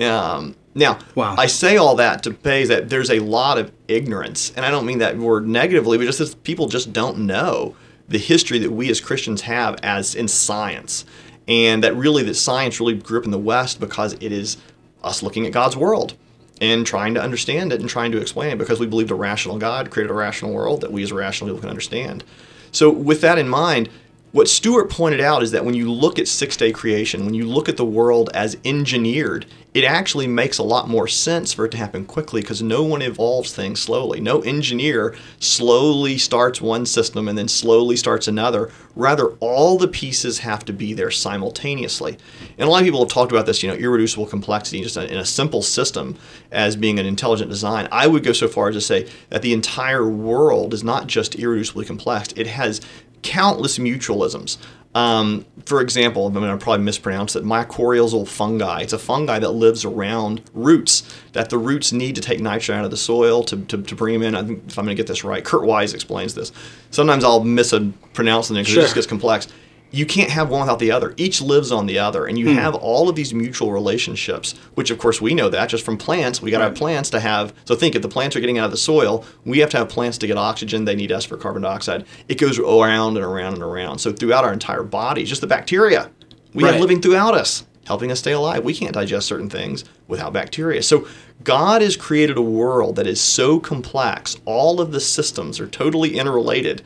Um, 0.00 0.56
now, 0.74 0.98
Wow. 1.14 1.36
I 1.38 1.46
say 1.46 1.76
all 1.76 1.94
that 1.96 2.22
to 2.24 2.36
say 2.42 2.64
that 2.64 2.88
there's 2.88 3.10
a 3.10 3.20
lot 3.20 3.58
of 3.58 3.70
ignorance, 3.86 4.52
and 4.56 4.66
I 4.66 4.70
don't 4.70 4.86
mean 4.86 4.98
that 4.98 5.16
word 5.16 5.46
negatively, 5.46 5.98
but 5.98 6.04
just 6.04 6.18
that 6.18 6.42
people 6.42 6.66
just 6.66 6.92
don't 6.92 7.18
know 7.18 7.76
the 8.08 8.18
history 8.18 8.58
that 8.58 8.70
we 8.72 8.90
as 8.90 9.00
Christians 9.00 9.42
have 9.42 9.76
as 9.82 10.14
in 10.14 10.26
science, 10.28 11.04
and 11.46 11.84
that 11.84 11.94
really 11.94 12.22
that 12.24 12.34
science 12.34 12.80
really 12.80 12.94
grew 12.94 13.20
up 13.20 13.24
in 13.24 13.30
the 13.30 13.38
West 13.38 13.78
because 13.78 14.14
it 14.14 14.32
is 14.32 14.56
us 15.04 15.22
looking 15.22 15.46
at 15.46 15.52
God's 15.52 15.76
world 15.76 16.14
and 16.60 16.86
trying 16.86 17.14
to 17.14 17.22
understand 17.22 17.72
it 17.72 17.80
and 17.80 17.88
trying 17.88 18.12
to 18.12 18.20
explain 18.20 18.52
it 18.52 18.58
because 18.58 18.80
we 18.80 18.86
believed 18.86 19.10
a 19.10 19.14
rational 19.14 19.58
God 19.58 19.90
created 19.90 20.10
a 20.10 20.14
rational 20.14 20.52
world 20.52 20.80
that 20.80 20.92
we 20.92 21.02
as 21.02 21.12
rational 21.12 21.48
people 21.48 21.60
can 21.60 21.70
understand. 21.70 22.24
So, 22.72 22.90
with 22.90 23.20
that 23.20 23.38
in 23.38 23.48
mind, 23.48 23.88
what 24.34 24.48
Stuart 24.48 24.90
pointed 24.90 25.20
out 25.20 25.44
is 25.44 25.52
that 25.52 25.64
when 25.64 25.76
you 25.76 25.88
look 25.88 26.18
at 26.18 26.26
six 26.26 26.56
day 26.56 26.72
creation, 26.72 27.24
when 27.24 27.34
you 27.34 27.46
look 27.46 27.68
at 27.68 27.76
the 27.76 27.84
world 27.84 28.30
as 28.34 28.56
engineered, 28.64 29.46
it 29.74 29.84
actually 29.84 30.26
makes 30.26 30.58
a 30.58 30.64
lot 30.64 30.88
more 30.88 31.06
sense 31.06 31.52
for 31.52 31.66
it 31.66 31.70
to 31.70 31.76
happen 31.76 32.04
quickly 32.04 32.40
because 32.40 32.60
no 32.60 32.82
one 32.82 33.00
evolves 33.00 33.54
things 33.54 33.80
slowly. 33.80 34.18
No 34.18 34.40
engineer 34.40 35.14
slowly 35.38 36.18
starts 36.18 36.60
one 36.60 36.84
system 36.84 37.28
and 37.28 37.38
then 37.38 37.46
slowly 37.46 37.94
starts 37.94 38.26
another. 38.26 38.72
Rather, 38.96 39.28
all 39.38 39.78
the 39.78 39.86
pieces 39.86 40.40
have 40.40 40.64
to 40.64 40.72
be 40.72 40.94
there 40.94 41.12
simultaneously. 41.12 42.18
And 42.58 42.66
a 42.66 42.70
lot 42.72 42.80
of 42.80 42.86
people 42.86 43.04
have 43.04 43.10
talked 43.10 43.30
about 43.30 43.46
this, 43.46 43.62
you 43.62 43.68
know, 43.68 43.76
irreducible 43.76 44.26
complexity 44.26 44.82
just 44.82 44.96
in 44.96 45.16
a 45.16 45.24
simple 45.24 45.62
system 45.62 46.18
as 46.50 46.74
being 46.74 46.98
an 46.98 47.06
intelligent 47.06 47.50
design. 47.50 47.86
I 47.92 48.08
would 48.08 48.24
go 48.24 48.32
so 48.32 48.48
far 48.48 48.70
as 48.70 48.74
to 48.74 48.80
say 48.80 49.08
that 49.30 49.42
the 49.42 49.52
entire 49.52 50.08
world 50.08 50.74
is 50.74 50.82
not 50.82 51.06
just 51.06 51.38
irreducibly 51.38 51.86
complex, 51.86 52.32
it 52.34 52.48
has 52.48 52.80
countless 53.24 53.78
mutualisms. 53.78 54.58
Um, 54.94 55.44
for 55.66 55.80
example, 55.80 56.28
I'm 56.28 56.34
going 56.34 56.56
to 56.56 56.62
probably 56.62 56.84
mispronounce 56.84 57.34
it, 57.34 57.42
mycorrhizal 57.42 58.28
fungi. 58.28 58.82
It's 58.82 58.92
a 58.92 58.98
fungi 58.98 59.40
that 59.40 59.50
lives 59.50 59.84
around 59.84 60.42
roots, 60.54 61.02
that 61.32 61.50
the 61.50 61.58
roots 61.58 61.90
need 61.92 62.14
to 62.14 62.20
take 62.20 62.38
nitrogen 62.38 62.76
out 62.76 62.84
of 62.84 62.92
the 62.92 62.96
soil 62.96 63.42
to, 63.44 63.56
to, 63.56 63.82
to 63.82 63.94
bring 63.96 64.12
them 64.12 64.22
in. 64.22 64.34
I 64.36 64.44
think 64.44 64.62
if 64.68 64.78
I'm 64.78 64.84
going 64.84 64.96
to 64.96 65.00
get 65.00 65.08
this 65.08 65.24
right, 65.24 65.44
Kurt 65.44 65.64
Wise 65.64 65.94
explains 65.94 66.36
this. 66.36 66.52
Sometimes 66.92 67.24
I'll 67.24 67.42
mispronounce 67.42 68.50
it 68.50 68.54
because 68.54 68.76
it 68.76 68.80
just 68.82 68.94
gets 68.94 69.08
complex. 69.08 69.48
You 69.94 70.06
can't 70.06 70.30
have 70.30 70.50
one 70.50 70.62
without 70.62 70.80
the 70.80 70.90
other. 70.90 71.14
Each 71.16 71.40
lives 71.40 71.70
on 71.70 71.86
the 71.86 72.00
other, 72.00 72.26
and 72.26 72.36
you 72.36 72.48
hmm. 72.48 72.56
have 72.56 72.74
all 72.74 73.08
of 73.08 73.14
these 73.14 73.32
mutual 73.32 73.70
relationships, 73.70 74.52
which 74.74 74.90
of 74.90 74.98
course 74.98 75.20
we 75.20 75.34
know 75.34 75.48
that 75.48 75.68
just 75.68 75.84
from 75.84 75.96
plants. 75.96 76.42
We 76.42 76.50
got 76.50 76.58
to 76.58 76.64
have 76.64 76.74
plants 76.74 77.10
to 77.10 77.20
have. 77.20 77.54
So 77.64 77.76
think 77.76 77.94
if 77.94 78.02
the 78.02 78.08
plants 78.08 78.34
are 78.34 78.40
getting 78.40 78.58
out 78.58 78.64
of 78.64 78.70
the 78.72 78.76
soil, 78.76 79.24
we 79.44 79.60
have 79.60 79.70
to 79.70 79.76
have 79.76 79.88
plants 79.88 80.18
to 80.18 80.26
get 80.26 80.36
oxygen. 80.36 80.84
They 80.84 80.96
need 80.96 81.12
us 81.12 81.24
for 81.24 81.36
carbon 81.36 81.62
dioxide. 81.62 82.06
It 82.28 82.38
goes 82.38 82.58
around 82.58 83.16
and 83.16 83.24
around 83.24 83.54
and 83.54 83.62
around. 83.62 83.98
So 83.98 84.12
throughout 84.12 84.44
our 84.44 84.52
entire 84.52 84.82
body, 84.82 85.24
just 85.24 85.40
the 85.40 85.46
bacteria, 85.46 86.10
we 86.52 86.64
have 86.64 86.80
living 86.80 87.00
throughout 87.00 87.34
us. 87.34 87.64
helping 87.86 88.10
us 88.10 88.18
stay 88.18 88.32
alive. 88.32 88.64
We 88.64 88.74
can't 88.74 88.94
digest 88.94 89.26
certain 89.28 89.50
things 89.50 89.84
without 90.08 90.32
bacteria. 90.32 90.82
So 90.82 91.06
God 91.42 91.82
has 91.82 91.96
created 91.96 92.36
a 92.36 92.42
world 92.42 92.96
that 92.96 93.06
is 93.06 93.20
so 93.20 93.60
complex. 93.60 94.36
All 94.44 94.80
of 94.80 94.90
the 94.90 95.00
systems 95.00 95.60
are 95.60 95.68
totally 95.68 96.16
interrelated. 96.16 96.82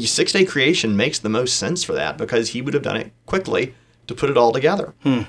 Six 0.00 0.32
day 0.32 0.44
creation 0.44 0.96
makes 0.96 1.18
the 1.18 1.28
most 1.28 1.56
sense 1.56 1.84
for 1.84 1.92
that 1.92 2.18
because 2.18 2.50
he 2.50 2.62
would 2.62 2.74
have 2.74 2.82
done 2.82 2.96
it 2.96 3.12
quickly 3.26 3.74
to 4.06 4.14
put 4.14 4.30
it 4.30 4.36
all 4.36 4.52
together. 4.52 4.94
Hmm. 5.02 5.22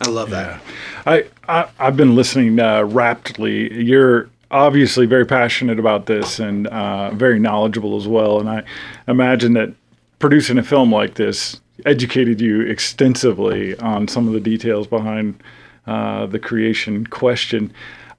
I 0.00 0.08
love 0.08 0.30
that. 0.30 0.62
I, 1.06 1.26
I 1.48 1.68
have 1.76 1.96
been 1.96 2.14
listening 2.14 2.58
uh, 2.58 2.84
raptly. 2.84 3.72
You're 3.72 4.30
obviously 4.50 5.06
very 5.06 5.26
passionate 5.26 5.78
about 5.78 6.06
this 6.06 6.38
and 6.38 6.66
uh, 6.68 7.10
very 7.10 7.38
knowledgeable 7.38 7.96
as 7.96 8.08
well. 8.08 8.40
And 8.40 8.48
I 8.48 8.62
imagine 9.06 9.52
that 9.54 9.74
producing 10.18 10.58
a 10.58 10.62
film 10.62 10.90
like 10.92 11.14
this 11.14 11.60
educated 11.84 12.40
you 12.40 12.62
extensively 12.62 13.76
on 13.78 14.08
some 14.08 14.26
of 14.26 14.32
the 14.32 14.40
details 14.40 14.86
behind 14.86 15.42
uh, 15.86 16.26
the 16.26 16.38
creation 16.38 17.06
question. 17.06 17.72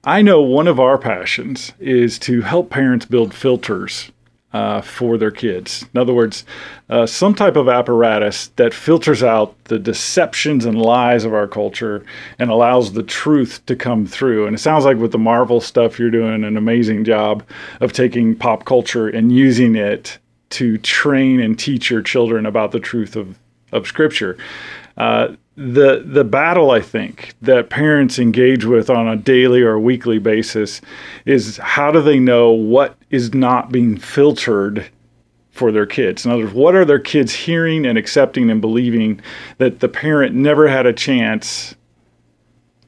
I 0.04 0.22
know 0.22 0.40
one 0.40 0.68
of 0.68 0.80
our 0.80 0.98
passions 0.98 1.72
is 1.78 2.18
to 2.20 2.42
help 2.42 2.70
parents 2.70 3.06
build 3.06 3.34
filters 3.34 4.11
uh, 4.52 4.80
for 4.80 5.16
their 5.16 5.30
kids. 5.30 5.86
In 5.94 6.00
other 6.00 6.12
words, 6.12 6.44
uh, 6.90 7.06
some 7.06 7.34
type 7.34 7.56
of 7.56 7.68
apparatus 7.68 8.48
that 8.56 8.74
filters 8.74 9.22
out 9.22 9.56
the 9.64 9.78
deceptions 9.78 10.64
and 10.64 10.80
lies 10.80 11.24
of 11.24 11.32
our 11.32 11.48
culture 11.48 12.04
and 12.38 12.50
allows 12.50 12.92
the 12.92 13.02
truth 13.02 13.64
to 13.66 13.76
come 13.76 14.06
through. 14.06 14.46
And 14.46 14.54
it 14.54 14.58
sounds 14.58 14.84
like 14.84 14.98
with 14.98 15.12
the 15.12 15.18
Marvel 15.18 15.60
stuff, 15.60 15.98
you're 15.98 16.10
doing 16.10 16.44
an 16.44 16.56
amazing 16.56 17.04
job 17.04 17.42
of 17.80 17.92
taking 17.92 18.36
pop 18.36 18.64
culture 18.64 19.08
and 19.08 19.32
using 19.32 19.74
it 19.74 20.18
to 20.50 20.76
train 20.78 21.40
and 21.40 21.58
teach 21.58 21.90
your 21.90 22.02
children 22.02 22.44
about 22.44 22.72
the 22.72 22.80
truth 22.80 23.16
of, 23.16 23.38
of 23.72 23.86
Scripture. 23.86 24.36
Uh, 24.96 25.28
the 25.56 26.02
the 26.06 26.24
battle 26.24 26.70
I 26.70 26.80
think 26.80 27.34
that 27.42 27.68
parents 27.68 28.18
engage 28.18 28.64
with 28.64 28.88
on 28.88 29.06
a 29.06 29.16
daily 29.16 29.60
or 29.62 29.78
weekly 29.78 30.18
basis 30.18 30.80
is 31.26 31.58
how 31.58 31.90
do 31.90 32.00
they 32.00 32.18
know 32.18 32.50
what 32.50 32.96
is 33.10 33.34
not 33.34 33.70
being 33.70 33.98
filtered 33.98 34.88
for 35.50 35.70
their 35.70 35.84
kids. 35.84 36.24
In 36.24 36.32
other 36.32 36.44
words, 36.44 36.54
what 36.54 36.74
are 36.74 36.86
their 36.86 36.98
kids 36.98 37.34
hearing 37.34 37.84
and 37.84 37.98
accepting 37.98 38.50
and 38.50 38.62
believing 38.62 39.20
that 39.58 39.80
the 39.80 39.88
parent 39.88 40.34
never 40.34 40.66
had 40.66 40.86
a 40.86 40.92
chance 40.92 41.74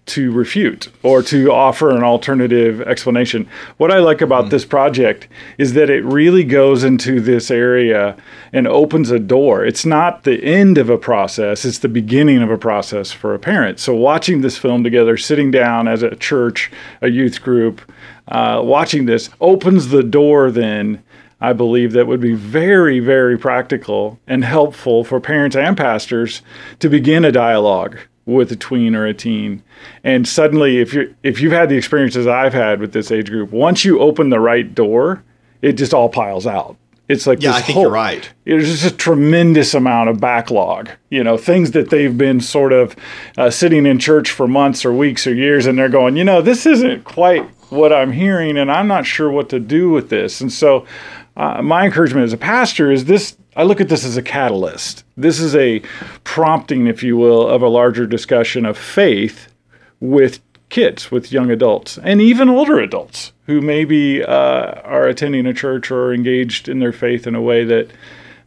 to 0.07 0.31
refute 0.33 0.89
or 1.03 1.23
to 1.23 1.51
offer 1.51 1.91
an 1.91 2.03
alternative 2.03 2.83
explanation. 2.83 3.49
What 3.79 3.91
I 3.91 3.99
like 4.01 4.21
about 4.21 4.47
mm. 4.47 4.51
this 4.51 4.65
project 4.65 5.29
is 5.57 5.73
that 5.75 5.89
it 5.89 6.05
really 6.05 6.45
goes 6.45 6.85
into 6.85 7.21
this 7.21 7.51
area 7.51 8.17
and 8.53 8.67
opens 8.67 9.11
a 9.11 9.19
door. 9.19 9.65
It's 9.65 9.87
not 9.87 10.25
the 10.25 10.43
end 10.45 10.77
of 10.77 10.91
a 10.91 10.99
process, 10.99 11.65
it's 11.65 11.79
the 11.79 11.89
beginning 11.89 12.43
of 12.43 12.51
a 12.51 12.59
process 12.59 13.13
for 13.13 13.35
a 13.35 13.39
parent. 13.39 13.81
So, 13.81 13.95
watching 13.95 14.43
this 14.43 14.59
film 14.59 14.85
together, 14.85 15.17
sitting 15.17 15.51
down 15.51 15.89
as 15.89 16.03
a 16.03 16.17
church, 16.17 16.71
a 17.01 17.09
youth 17.09 17.43
group, 17.43 17.81
uh, 18.29 18.61
watching 18.63 19.07
this 19.07 19.31
opens 19.41 19.89
the 19.89 20.03
door 20.03 20.51
then. 20.51 21.03
I 21.41 21.53
believe 21.53 21.93
that 21.93 22.07
would 22.07 22.21
be 22.21 22.33
very, 22.33 23.01
very 23.01 23.37
practical 23.37 24.19
and 24.27 24.43
helpful 24.43 25.05
for 25.05 25.21
parents 25.21 25.57
and 25.57 25.77
pastors 25.77 26.41
to 26.79 26.89
begin 26.89 27.23
a 27.23 27.33
dialogue 27.33 27.99
with 28.27 28.51
a 28.53 28.57
tween 28.57 28.95
or 28.95 29.07
a 29.07 29.15
teen. 29.15 29.63
And 30.03 30.27
suddenly 30.27 30.79
if 30.79 30.95
you 30.95 31.15
if 31.23 31.41
you've 31.41 31.53
had 31.53 31.69
the 31.69 31.77
experiences 31.77 32.27
i've 32.27 32.55
had 32.55 32.81
with 32.81 32.93
this 32.93 33.11
age 33.11 33.31
group 33.31 33.51
once 33.51 33.85
you 33.85 34.01
open 34.01 34.31
the 34.31 34.41
right 34.41 34.75
door 34.75 35.23
it 35.63 35.73
just 35.73 35.95
all 35.95 36.09
piles 36.09 36.47
out. 36.47 36.77
It's 37.07 37.27
like 37.27 37.43
yeah 37.43 37.53
i 37.53 37.61
think 37.61 37.75
whole, 37.75 37.83
you're 37.85 37.93
right. 37.93 38.31
there's 38.45 38.81
just 38.81 38.95
a 38.95 38.97
tremendous 38.97 39.75
amount 39.75 40.09
of 40.09 40.21
backlog 40.21 40.89
you 41.11 41.23
know 41.23 41.37
things 41.37 41.73
that 41.73 41.91
they've 41.91 42.17
been 42.17 42.41
sort 42.41 42.73
of 42.73 42.97
uh, 43.37 43.51
sitting 43.51 43.85
in 43.85 43.99
church 43.99 44.31
for 44.31 44.49
months 44.49 44.87
or 44.87 44.93
weeks 44.93 45.27
or 45.27 45.35
years 45.35 45.67
and 45.67 45.79
they're 45.79 45.91
going 45.91 46.17
you 46.17 46.25
know 46.25 46.41
this 46.41 46.65
isn't 46.65 47.05
quite 47.05 47.43
what 47.71 47.93
i'm 47.93 48.13
hearing 48.13 48.57
and 48.57 48.73
i'm 48.73 48.89
not 48.89 49.05
sure 49.05 49.31
what 49.31 49.51
to 49.51 49.61
do 49.61 49.91
with 49.91 50.09
this. 50.09 50.41
And 50.41 50.53
so 50.53 50.87
uh, 51.37 51.63
my 51.63 51.85
encouragement 51.85 52.25
as 52.25 52.33
a 52.33 52.39
pastor 52.39 52.91
is 52.91 53.05
this 53.07 53.37
I 53.57 53.63
look 53.63 53.81
at 53.81 53.89
this 53.89 54.05
as 54.05 54.17
a 54.17 54.23
catalyst. 54.23 55.05
This 55.17 55.39
is 55.39 55.55
a 55.55 55.81
prompting, 56.25 56.89
if 56.89 57.05
you 57.05 57.17
will, 57.17 57.47
of 57.47 57.63
a 57.63 57.69
larger 57.69 58.07
discussion 58.07 58.67
of 58.67 58.77
faith 58.77 59.53
with 60.01 60.41
kids, 60.71 61.13
with 61.13 61.31
young 61.31 61.51
adults, 61.51 61.99
and 62.03 62.21
even 62.21 62.49
older 62.49 62.81
adults 62.81 63.33
who 63.47 63.61
maybe 63.61 64.25
uh, 64.25 64.73
are 64.83 65.07
attending 65.07 65.47
a 65.47 65.55
church 65.55 65.91
or 65.91 66.13
engaged 66.13 66.69
in 66.69 66.81
their 66.81 66.93
faith 66.93 67.29
in 67.29 67.37
a 67.37 67.41
way 67.41 67.65
that 67.65 67.91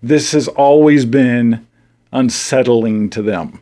this 0.03 0.33
has 0.33 0.49
always 0.49 1.05
been 1.05 1.65
unsettling 2.11 3.09
to 3.11 3.21
them. 3.21 3.61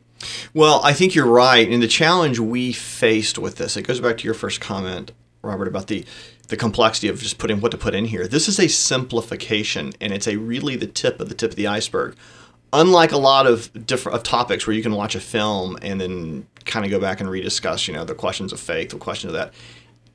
Well, 0.53 0.81
I 0.83 0.93
think 0.93 1.13
you're 1.13 1.27
right. 1.27 1.69
And 1.69 1.83
the 1.83 1.87
challenge 1.87 2.39
we 2.39 2.73
faced 2.73 3.37
with 3.37 3.57
this, 3.57 3.77
it 3.77 3.83
goes 3.83 3.99
back 3.99 4.17
to 4.17 4.23
your 4.23 4.33
first 4.33 4.59
comment, 4.61 5.11
Robert, 5.43 5.67
about 5.67 5.87
the 5.87 6.05
the 6.47 6.57
complexity 6.57 7.07
of 7.07 7.19
just 7.19 7.37
putting 7.37 7.61
what 7.61 7.71
to 7.71 7.77
put 7.77 7.95
in 7.95 8.05
here. 8.05 8.27
This 8.27 8.47
is 8.47 8.59
a 8.59 8.67
simplification, 8.67 9.93
and 9.99 10.13
it's 10.13 10.27
a 10.27 10.37
really 10.37 10.75
the 10.75 10.87
tip 10.87 11.19
of 11.19 11.29
the 11.29 11.35
tip 11.35 11.51
of 11.51 11.55
the 11.55 11.67
iceberg. 11.67 12.15
Unlike 12.73 13.11
a 13.11 13.17
lot 13.17 13.47
of 13.47 13.85
different 13.85 14.17
of 14.17 14.23
topics 14.23 14.67
where 14.67 14.75
you 14.75 14.83
can 14.83 14.93
watch 14.93 15.15
a 15.15 15.19
film 15.19 15.77
and 15.81 15.99
then 16.01 16.45
kind 16.65 16.83
of 16.85 16.91
go 16.91 16.99
back 16.99 17.19
and 17.21 17.29
rediscuss, 17.29 17.87
you 17.87 17.93
know, 17.93 18.03
the 18.03 18.15
questions 18.15 18.51
of 18.51 18.59
faith, 18.59 18.89
the 18.89 18.97
questions 18.97 19.33
of 19.33 19.37
that. 19.39 19.53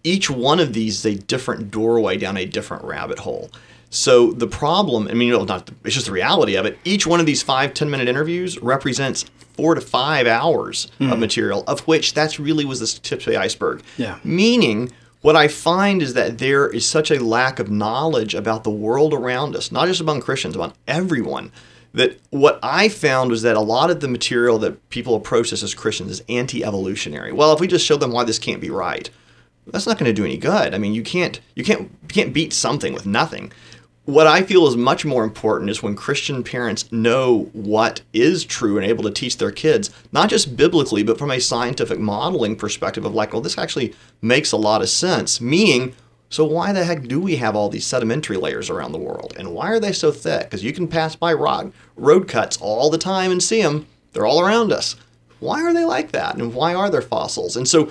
Each 0.05 0.31
one 0.31 0.61
of 0.61 0.73
these 0.73 1.05
is 1.05 1.07
a 1.07 1.19
different 1.19 1.71
doorway 1.71 2.17
down 2.17 2.37
a 2.37 2.45
different 2.45 2.85
rabbit 2.85 3.21
hole. 3.21 3.51
So 3.91 4.31
the 4.31 4.47
problem, 4.47 5.09
I 5.09 5.15
mean, 5.15 5.29
you 5.29 5.37
know, 5.37 5.45
not 5.45 5.71
it's 5.85 5.95
just 5.95 6.07
the 6.07 6.13
reality 6.13 6.55
of 6.55 6.65
it. 6.65 6.79
Each 6.85 7.07
one 7.07 7.19
of 7.19 7.27
these 7.27 7.43
five, 7.43 7.75
10 7.75 7.91
minute 7.91 8.09
interviews 8.09 8.59
represents 8.63 9.25
four 9.55 9.75
to 9.75 9.81
five 9.81 10.27
hours 10.27 10.91
mm. 11.01 11.07
of 11.07 11.15
hmm. 11.15 11.21
material, 11.21 11.65
of 11.67 11.81
which 11.81 12.15
that's 12.15 12.39
really 12.39 12.65
was 12.65 12.81
the 12.81 13.01
tip 13.01 13.21
of 13.21 13.27
the 13.27 13.37
iceberg. 13.37 13.83
Yeah. 13.99 14.19
Meaning 14.23 14.93
what 15.23 15.37
I 15.37 15.49
find 15.49 16.03
is 16.03 16.15
that 16.15 16.39
there 16.39 16.69
is 16.69 16.87
such 16.87 17.11
a 17.11 17.23
lack 17.23 17.59
of 17.59 17.71
knowledge 17.71 18.35
about 18.35 18.65
the 18.65 18.71
world 18.71 19.13
around 19.13 19.55
us, 19.55 19.71
not 19.71 19.87
just 19.87 20.01
among 20.01 20.23
Christians, 20.23 20.55
about 20.55 20.75
everyone, 20.89 21.53
that 21.93 22.19
what 22.31 22.59
I 22.63 22.89
found 22.89 23.31
was 23.31 23.43
that 23.43 23.57
a 23.57 23.61
lot 23.61 23.91
of 23.91 24.01
the 24.01 24.09
material 24.09 24.59
that 24.59 24.89
people 24.91 25.15
approach 25.15 25.51
this 25.51 25.63
as 25.63 25.75
Christians 25.75 26.11
is 26.11 26.23
anti 26.29 26.65
evolutionary. 26.65 27.33
Well, 27.33 27.53
if 27.53 27.61
we 27.61 27.67
just 27.67 27.85
show 27.85 27.97
them 27.97 28.13
why 28.13 28.25
this 28.25 28.39
can't 28.39 28.61
be 28.61 28.71
right, 28.71 29.11
that's 29.67 29.87
not 29.87 29.99
going 29.99 30.09
to 30.09 30.13
do 30.13 30.25
any 30.25 30.39
good. 30.39 30.75
I 30.75 30.79
mean, 30.79 30.95
you 30.95 31.03
can't 31.03 31.41
you 31.55 31.65
can't 31.65 31.83
you 31.83 32.09
can't 32.09 32.33
beat 32.33 32.53
something 32.53 32.93
with 32.93 33.07
nothing 33.07 33.53
what 34.07 34.27
I 34.27 34.43
feel 34.43 34.67
is 34.67 34.77
much 34.77 35.05
more 35.05 35.25
important 35.25 35.71
is 35.71 35.83
when 35.83 35.95
Christian 35.95 36.43
parents 36.43 36.91
know 36.91 37.51
what 37.53 38.01
is 38.13 38.45
true 38.45 38.77
and 38.77 38.87
able 38.87 39.05
to 39.05 39.11
teach 39.11 39.37
their 39.37 39.53
kids, 39.53 39.91
not 40.11 40.31
just 40.31 40.57
biblically, 40.57 41.03
but 41.03 41.19
from 41.19 41.31
a 41.31 41.41
scientific 41.41 41.99
modeling 41.99 42.57
perspective 42.57 43.05
of 43.05 43.15
like, 43.15 43.33
well, 43.33 43.43
this 43.43 43.59
actually 43.59 43.95
makes 44.23 44.53
a 44.53 44.57
lot 44.57 44.83
of 44.83 44.89
sense. 44.89 45.41
Meaning, 45.41 45.95
so 46.29 46.45
why 46.45 46.73
the 46.73 46.85
heck 46.85 47.09
do 47.09 47.21
we 47.21 47.37
have 47.37 47.55
all 47.55 47.69
these 47.69 47.87
sedimentary 47.87 48.37
layers 48.37 48.71
around 48.71 48.93
the 48.93 48.99
world? 48.99 49.35
And 49.39 49.53
why 49.53 49.69
are 49.69 49.81
they 49.81 49.93
so 49.93 50.11
thick? 50.11 50.45
Because 50.45 50.65
you 50.65 50.73
can 50.73 50.89
pass 50.89 51.15
by 51.15 51.33
rock, 51.35 51.71
road 51.97 52.27
cuts 52.27 52.57
all 52.57 52.91
the 52.91 52.99
time 52.99 53.31
and 53.31 53.43
see 53.43 53.63
them. 53.63 53.87
They're 54.13 54.27
all 54.27 54.41
around 54.41 54.73
us. 54.73 54.97
Why 55.41 55.63
are 55.63 55.73
they 55.73 55.85
like 55.85 56.13
that? 56.13 56.37
And 56.37 56.55
why 56.55 56.75
are 56.75 56.91
there 56.91 57.03
fossils? 57.03 57.57
And 57.57 57.69
so 57.69 57.91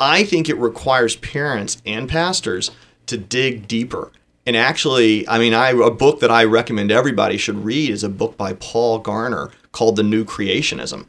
I 0.00 0.24
think 0.24 0.48
it 0.48 0.56
requires 0.56 1.16
parents 1.16 1.80
and 1.84 2.08
pastors 2.08 2.70
to 3.06 3.18
dig 3.18 3.68
deeper 3.68 4.12
and 4.48 4.56
actually, 4.56 5.28
I 5.28 5.38
mean, 5.38 5.52
I 5.52 5.72
a 5.72 5.90
book 5.90 6.20
that 6.20 6.30
I 6.30 6.44
recommend 6.44 6.90
everybody 6.90 7.36
should 7.36 7.66
read 7.66 7.90
is 7.90 8.02
a 8.02 8.08
book 8.08 8.38
by 8.38 8.54
Paul 8.54 8.98
Garner 8.98 9.50
called 9.72 9.96
The 9.96 10.02
New 10.02 10.24
Creationism. 10.24 11.06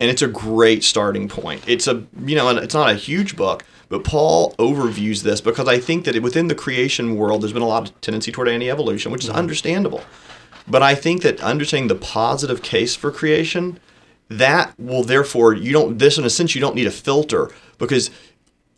And 0.00 0.10
it's 0.10 0.22
a 0.22 0.26
great 0.26 0.82
starting 0.82 1.28
point. 1.28 1.62
It's 1.68 1.86
a, 1.86 2.04
you 2.24 2.34
know, 2.34 2.48
it's 2.48 2.74
not 2.74 2.90
a 2.90 2.94
huge 2.94 3.36
book, 3.36 3.64
but 3.90 4.02
Paul 4.02 4.56
overviews 4.56 5.22
this 5.22 5.40
because 5.40 5.68
I 5.68 5.78
think 5.78 6.04
that 6.04 6.20
within 6.20 6.48
the 6.48 6.54
creation 6.56 7.14
world, 7.14 7.42
there's 7.42 7.52
been 7.52 7.62
a 7.62 7.68
lot 7.68 7.88
of 7.88 8.00
tendency 8.00 8.32
toward 8.32 8.48
anti-evolution, 8.48 9.12
which 9.12 9.22
is 9.22 9.30
mm-hmm. 9.30 9.38
understandable. 9.38 10.02
But 10.66 10.82
I 10.82 10.96
think 10.96 11.22
that 11.22 11.40
understanding 11.42 11.86
the 11.86 11.94
positive 11.94 12.60
case 12.60 12.96
for 12.96 13.12
creation, 13.12 13.78
that 14.28 14.74
will 14.80 15.04
therefore 15.04 15.54
you 15.54 15.72
don't 15.72 15.96
this 16.00 16.18
in 16.18 16.24
a 16.24 16.30
sense 16.30 16.56
you 16.56 16.60
don't 16.60 16.74
need 16.74 16.88
a 16.88 16.90
filter 16.90 17.52
because 17.78 18.10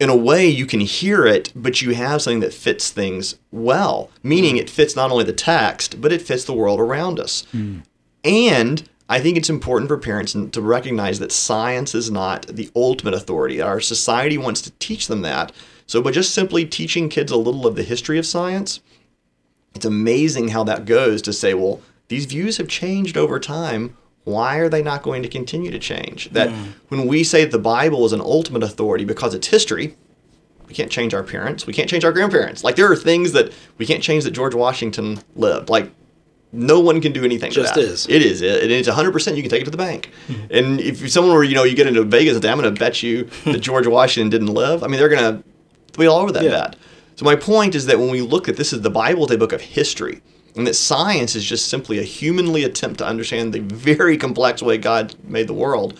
in 0.02 0.08
a 0.08 0.16
way 0.16 0.48
you 0.48 0.66
can 0.66 0.80
hear 0.80 1.24
it, 1.24 1.52
but 1.54 1.80
you 1.80 1.94
have 1.94 2.20
something 2.20 2.40
that 2.40 2.52
fits 2.52 2.90
things 2.90 3.36
well, 3.52 4.10
meaning 4.24 4.56
it 4.56 4.68
fits 4.68 4.96
not 4.96 5.12
only 5.12 5.22
the 5.22 5.32
text, 5.32 6.00
but 6.00 6.12
it 6.12 6.20
fits 6.20 6.44
the 6.44 6.52
world 6.52 6.80
around 6.80 7.20
us. 7.20 7.46
Mm. 7.54 7.84
And 8.24 8.88
I 9.08 9.20
think 9.20 9.36
it's 9.36 9.48
important 9.48 9.86
for 9.86 9.96
parents 9.96 10.32
to 10.32 10.60
recognize 10.60 11.20
that 11.20 11.30
science 11.30 11.94
is 11.94 12.10
not 12.10 12.48
the 12.48 12.68
ultimate 12.74 13.14
authority. 13.14 13.60
Our 13.60 13.80
society 13.80 14.36
wants 14.36 14.60
to 14.62 14.72
teach 14.80 15.06
them 15.06 15.22
that. 15.22 15.52
So, 15.86 16.02
by 16.02 16.10
just 16.10 16.34
simply 16.34 16.64
teaching 16.64 17.08
kids 17.08 17.30
a 17.30 17.36
little 17.36 17.64
of 17.64 17.76
the 17.76 17.84
history 17.84 18.18
of 18.18 18.26
science, 18.26 18.80
it's 19.72 19.84
amazing 19.84 20.48
how 20.48 20.64
that 20.64 20.84
goes 20.84 21.22
to 21.22 21.32
say, 21.32 21.54
well, 21.54 21.80
these 22.08 22.26
views 22.26 22.56
have 22.56 22.66
changed 22.66 23.16
over 23.16 23.38
time 23.38 23.96
why 24.24 24.58
are 24.58 24.68
they 24.68 24.82
not 24.82 25.02
going 25.02 25.22
to 25.22 25.28
continue 25.28 25.70
to 25.70 25.78
change? 25.78 26.30
That 26.30 26.50
mm. 26.50 26.72
when 26.88 27.06
we 27.06 27.24
say 27.24 27.44
the 27.44 27.58
Bible 27.58 28.04
is 28.04 28.12
an 28.12 28.20
ultimate 28.20 28.62
authority 28.62 29.04
because 29.04 29.34
it's 29.34 29.48
history, 29.48 29.96
we 30.68 30.74
can't 30.74 30.90
change 30.90 31.12
our 31.12 31.22
parents, 31.22 31.66
we 31.66 31.72
can't 31.72 31.90
change 31.90 32.04
our 32.04 32.12
grandparents. 32.12 32.62
Like 32.62 32.76
there 32.76 32.90
are 32.90 32.96
things 32.96 33.32
that 33.32 33.52
we 33.78 33.86
can't 33.86 34.02
change 34.02 34.24
that 34.24 34.30
George 34.30 34.54
Washington 34.54 35.18
lived. 35.34 35.68
Like 35.68 35.90
No 36.52 36.80
one 36.80 37.00
can 37.00 37.12
do 37.12 37.24
anything. 37.24 37.50
Just 37.50 37.76
is. 37.76 38.06
It 38.08 38.22
is. 38.22 38.42
It, 38.42 38.70
it's 38.70 38.88
100. 38.88 39.12
percent 39.12 39.36
You 39.36 39.42
can 39.42 39.50
take 39.50 39.62
it 39.62 39.64
to 39.64 39.70
the 39.70 39.76
bank. 39.76 40.10
And 40.50 40.80
if 40.80 41.10
someone 41.10 41.34
were, 41.34 41.44
you 41.44 41.54
know, 41.54 41.64
you 41.64 41.74
get 41.74 41.86
into 41.86 42.04
Vegas 42.04 42.34
and 42.34 42.42
say, 42.44 42.50
I'm 42.50 42.60
going 42.60 42.72
to 42.72 42.78
bet 42.78 43.02
you 43.02 43.24
that 43.44 43.60
George 43.60 43.86
Washington 43.86 44.30
didn't 44.30 44.54
live. 44.54 44.84
I 44.84 44.86
mean, 44.86 44.98
they're 44.98 45.08
going 45.08 45.36
to 45.36 45.98
be 45.98 46.06
all 46.06 46.20
over 46.20 46.32
that 46.32 46.44
Yeah. 46.44 46.50
bet. 46.50 46.76
So 47.16 47.24
my 47.24 47.36
point 47.36 47.74
is 47.74 47.86
that 47.86 47.98
when 47.98 48.10
we 48.10 48.20
look 48.20 48.48
at 48.48 48.56
this, 48.56 48.72
is 48.72 48.80
the 48.80 48.90
Bible 48.90 49.26
is 49.26 49.30
a 49.30 49.38
book 49.38 49.52
of 49.52 49.60
history, 49.60 50.22
and 50.54 50.66
that 50.66 50.74
science 50.74 51.34
is 51.34 51.44
just 51.44 51.68
simply 51.68 51.98
a 51.98 52.02
humanly 52.02 52.64
attempt 52.64 52.98
to 52.98 53.06
understand 53.06 53.52
the 53.52 53.60
very 53.60 54.16
complex 54.16 54.62
way 54.62 54.78
God 54.78 55.14
made 55.24 55.46
the 55.46 55.54
world. 55.54 55.98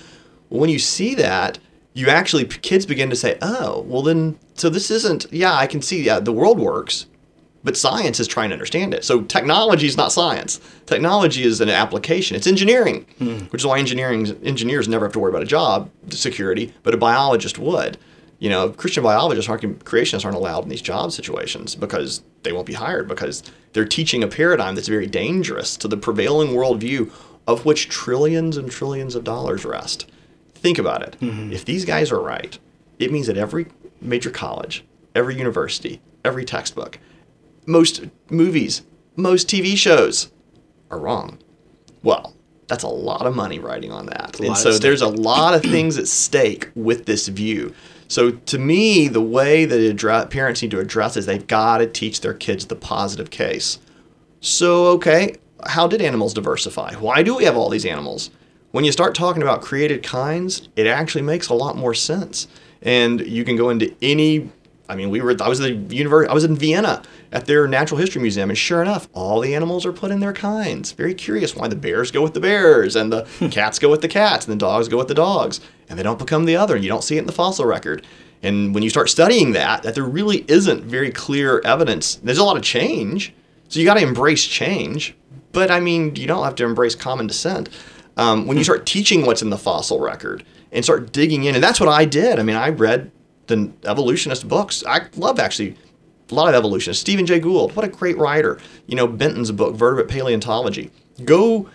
When 0.48 0.68
you 0.68 0.78
see 0.78 1.14
that, 1.14 1.58
you 1.94 2.08
actually 2.08 2.44
kids 2.44 2.86
begin 2.86 3.10
to 3.10 3.16
say, 3.16 3.38
"Oh, 3.42 3.82
well 3.86 4.02
then, 4.02 4.38
so 4.54 4.68
this 4.68 4.90
isn't. 4.90 5.26
Yeah, 5.30 5.54
I 5.54 5.66
can 5.66 5.82
see. 5.82 6.02
Yeah, 6.02 6.20
the 6.20 6.32
world 6.32 6.58
works, 6.58 7.06
but 7.64 7.76
science 7.76 8.18
is 8.20 8.26
trying 8.26 8.50
to 8.50 8.54
understand 8.54 8.94
it. 8.94 9.04
So 9.04 9.22
technology 9.22 9.86
is 9.86 9.96
not 9.96 10.12
science. 10.12 10.60
Technology 10.86 11.44
is 11.44 11.60
an 11.60 11.68
application. 11.68 12.36
It's 12.36 12.46
engineering, 12.46 13.06
hmm. 13.18 13.38
which 13.50 13.62
is 13.62 13.66
why 13.66 13.78
engineering 13.78 14.26
engineers 14.42 14.88
never 14.88 15.06
have 15.06 15.12
to 15.12 15.18
worry 15.18 15.30
about 15.30 15.42
a 15.42 15.46
job 15.46 15.90
security, 16.10 16.72
but 16.82 16.94
a 16.94 16.98
biologist 16.98 17.58
would. 17.58 17.98
You 18.42 18.48
know, 18.48 18.70
Christian 18.70 19.04
biologists 19.04 19.48
aren't 19.48 19.84
creationists 19.84 20.24
aren't 20.24 20.36
allowed 20.36 20.64
in 20.64 20.68
these 20.68 20.82
job 20.82 21.12
situations 21.12 21.76
because 21.76 22.24
they 22.42 22.50
won't 22.50 22.66
be 22.66 22.72
hired 22.72 23.06
because 23.06 23.44
they're 23.72 23.84
teaching 23.84 24.24
a 24.24 24.26
paradigm 24.26 24.74
that's 24.74 24.88
very 24.88 25.06
dangerous 25.06 25.76
to 25.76 25.86
the 25.86 25.96
prevailing 25.96 26.48
worldview 26.48 27.08
of 27.46 27.64
which 27.64 27.88
trillions 27.88 28.56
and 28.56 28.68
trillions 28.68 29.14
of 29.14 29.22
dollars 29.22 29.64
rest. 29.64 30.10
Think 30.56 30.76
about 30.76 31.02
it. 31.02 31.16
If 31.52 31.64
these 31.64 31.84
guys 31.84 32.10
are 32.10 32.20
right, 32.20 32.58
it 32.98 33.12
means 33.12 33.28
that 33.28 33.36
every 33.36 33.66
major 34.00 34.30
college, 34.30 34.84
every 35.14 35.36
university, 35.36 36.00
every 36.24 36.44
textbook, 36.44 36.98
most 37.64 38.06
movies, 38.28 38.82
most 39.14 39.46
TV 39.46 39.76
shows 39.76 40.32
are 40.90 40.98
wrong. 40.98 41.38
Well, 42.02 42.34
that's 42.66 42.82
a 42.82 42.88
lot 42.88 43.24
of 43.24 43.36
money 43.36 43.60
riding 43.60 43.92
on 43.92 44.06
that. 44.06 44.40
And 44.40 44.56
so 44.56 44.78
there's 44.78 45.02
a 45.02 45.08
lot 45.08 45.54
of 45.54 45.62
things 45.74 45.96
at 45.96 46.08
stake 46.08 46.70
with 46.74 47.06
this 47.06 47.28
view. 47.28 47.72
So 48.12 48.32
to 48.32 48.58
me, 48.58 49.08
the 49.08 49.22
way 49.22 49.64
that 49.64 49.80
address, 49.80 50.26
parents 50.28 50.60
need 50.60 50.70
to 50.72 50.80
address 50.80 51.16
is 51.16 51.24
they've 51.24 51.46
got 51.46 51.78
to 51.78 51.86
teach 51.86 52.20
their 52.20 52.34
kids 52.34 52.66
the 52.66 52.76
positive 52.76 53.30
case. 53.30 53.78
So, 54.42 54.88
okay, 54.88 55.36
how 55.64 55.86
did 55.86 56.02
animals 56.02 56.34
diversify? 56.34 56.92
Why 56.96 57.22
do 57.22 57.34
we 57.34 57.44
have 57.44 57.56
all 57.56 57.70
these 57.70 57.86
animals? 57.86 58.28
When 58.70 58.84
you 58.84 58.92
start 58.92 59.14
talking 59.14 59.40
about 59.40 59.62
created 59.62 60.02
kinds, 60.02 60.68
it 60.76 60.86
actually 60.86 61.22
makes 61.22 61.48
a 61.48 61.54
lot 61.54 61.78
more 61.78 61.94
sense. 61.94 62.48
And 62.82 63.22
you 63.22 63.44
can 63.44 63.56
go 63.56 63.70
into 63.70 63.96
any 64.02 64.50
I 64.90 64.94
mean, 64.94 65.08
we 65.08 65.22
were 65.22 65.34
I 65.40 65.48
was 65.48 65.60
at 65.60 65.88
the 65.88 65.96
university 65.96 66.30
I 66.30 66.34
was 66.34 66.44
in 66.44 66.54
Vienna 66.54 67.02
at 67.32 67.46
their 67.46 67.66
natural 67.66 67.98
history 67.98 68.20
museum 68.20 68.50
and 68.50 68.58
sure 68.58 68.82
enough, 68.82 69.08
all 69.14 69.40
the 69.40 69.54
animals 69.54 69.86
are 69.86 69.92
put 69.92 70.10
in 70.10 70.20
their 70.20 70.34
kinds. 70.34 70.92
Very 70.92 71.14
curious 71.14 71.56
why 71.56 71.66
the 71.66 71.76
bears 71.76 72.10
go 72.10 72.22
with 72.22 72.34
the 72.34 72.40
bears 72.40 72.94
and 72.94 73.12
the 73.12 73.22
cats 73.50 73.78
go 73.78 73.90
with 73.90 74.02
the 74.02 74.08
cats 74.08 74.46
and 74.46 74.52
the 74.52 74.58
dogs 74.58 74.88
go 74.88 74.98
with 74.98 75.08
the 75.08 75.14
dogs 75.14 75.60
and 75.88 75.98
they 75.98 76.02
don't 76.02 76.18
become 76.18 76.44
the 76.44 76.56
other 76.56 76.74
and 76.74 76.84
you 76.84 76.90
don't 76.90 77.02
see 77.02 77.16
it 77.16 77.20
in 77.20 77.26
the 77.26 77.32
fossil 77.32 77.64
record. 77.64 78.06
And 78.42 78.74
when 78.74 78.82
you 78.82 78.90
start 78.90 79.08
studying 79.08 79.52
that, 79.52 79.82
that 79.82 79.94
there 79.94 80.04
really 80.04 80.44
isn't 80.48 80.84
very 80.84 81.10
clear 81.10 81.60
evidence. 81.64 82.16
There's 82.16 82.38
a 82.38 82.44
lot 82.44 82.56
of 82.56 82.62
change. 82.62 83.32
So 83.68 83.80
you 83.80 83.86
got 83.86 83.94
to 83.94 84.02
embrace 84.02 84.44
change, 84.44 85.14
but 85.52 85.70
I 85.70 85.80
mean, 85.80 86.14
you 86.16 86.26
don't 86.26 86.44
have 86.44 86.56
to 86.56 86.64
embrace 86.64 86.94
common 86.94 87.26
descent. 87.26 87.70
Um, 88.18 88.46
when 88.46 88.58
you 88.58 88.64
start 88.64 88.84
teaching 88.84 89.24
what's 89.24 89.40
in 89.40 89.48
the 89.48 89.56
fossil 89.56 89.98
record 89.98 90.44
and 90.70 90.84
start 90.84 91.12
digging 91.12 91.44
in, 91.44 91.54
and 91.54 91.64
that's 91.64 91.80
what 91.80 91.88
I 91.88 92.04
did. 92.04 92.38
I 92.38 92.42
mean, 92.42 92.56
I 92.56 92.68
read 92.68 93.10
the 93.46 93.72
evolutionist 93.84 94.46
books. 94.46 94.84
I 94.86 95.06
love 95.16 95.38
actually 95.38 95.76
a 96.32 96.34
lot 96.34 96.48
of 96.48 96.54
evolutionists. 96.54 97.00
Stephen 97.00 97.26
Jay 97.26 97.38
Gould, 97.38 97.76
what 97.76 97.84
a 97.84 97.88
great 97.88 98.18
writer. 98.18 98.58
You 98.86 98.96
know, 98.96 99.06
Benton's 99.06 99.52
book, 99.52 99.74
Vertebrate 99.74 100.08
Paleontology. 100.08 100.90
Go 101.24 101.68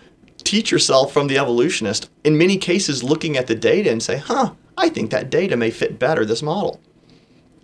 teach 0.43 0.71
yourself 0.71 1.13
from 1.13 1.27
the 1.27 1.37
evolutionist, 1.37 2.09
in 2.23 2.37
many 2.37 2.57
cases, 2.57 3.03
looking 3.03 3.37
at 3.37 3.47
the 3.47 3.55
data 3.55 3.91
and 3.91 4.01
say, 4.01 4.17
huh, 4.17 4.53
I 4.77 4.89
think 4.89 5.11
that 5.11 5.29
data 5.29 5.55
may 5.55 5.71
fit 5.71 5.99
better 5.99 6.25
this 6.25 6.41
model. 6.41 6.79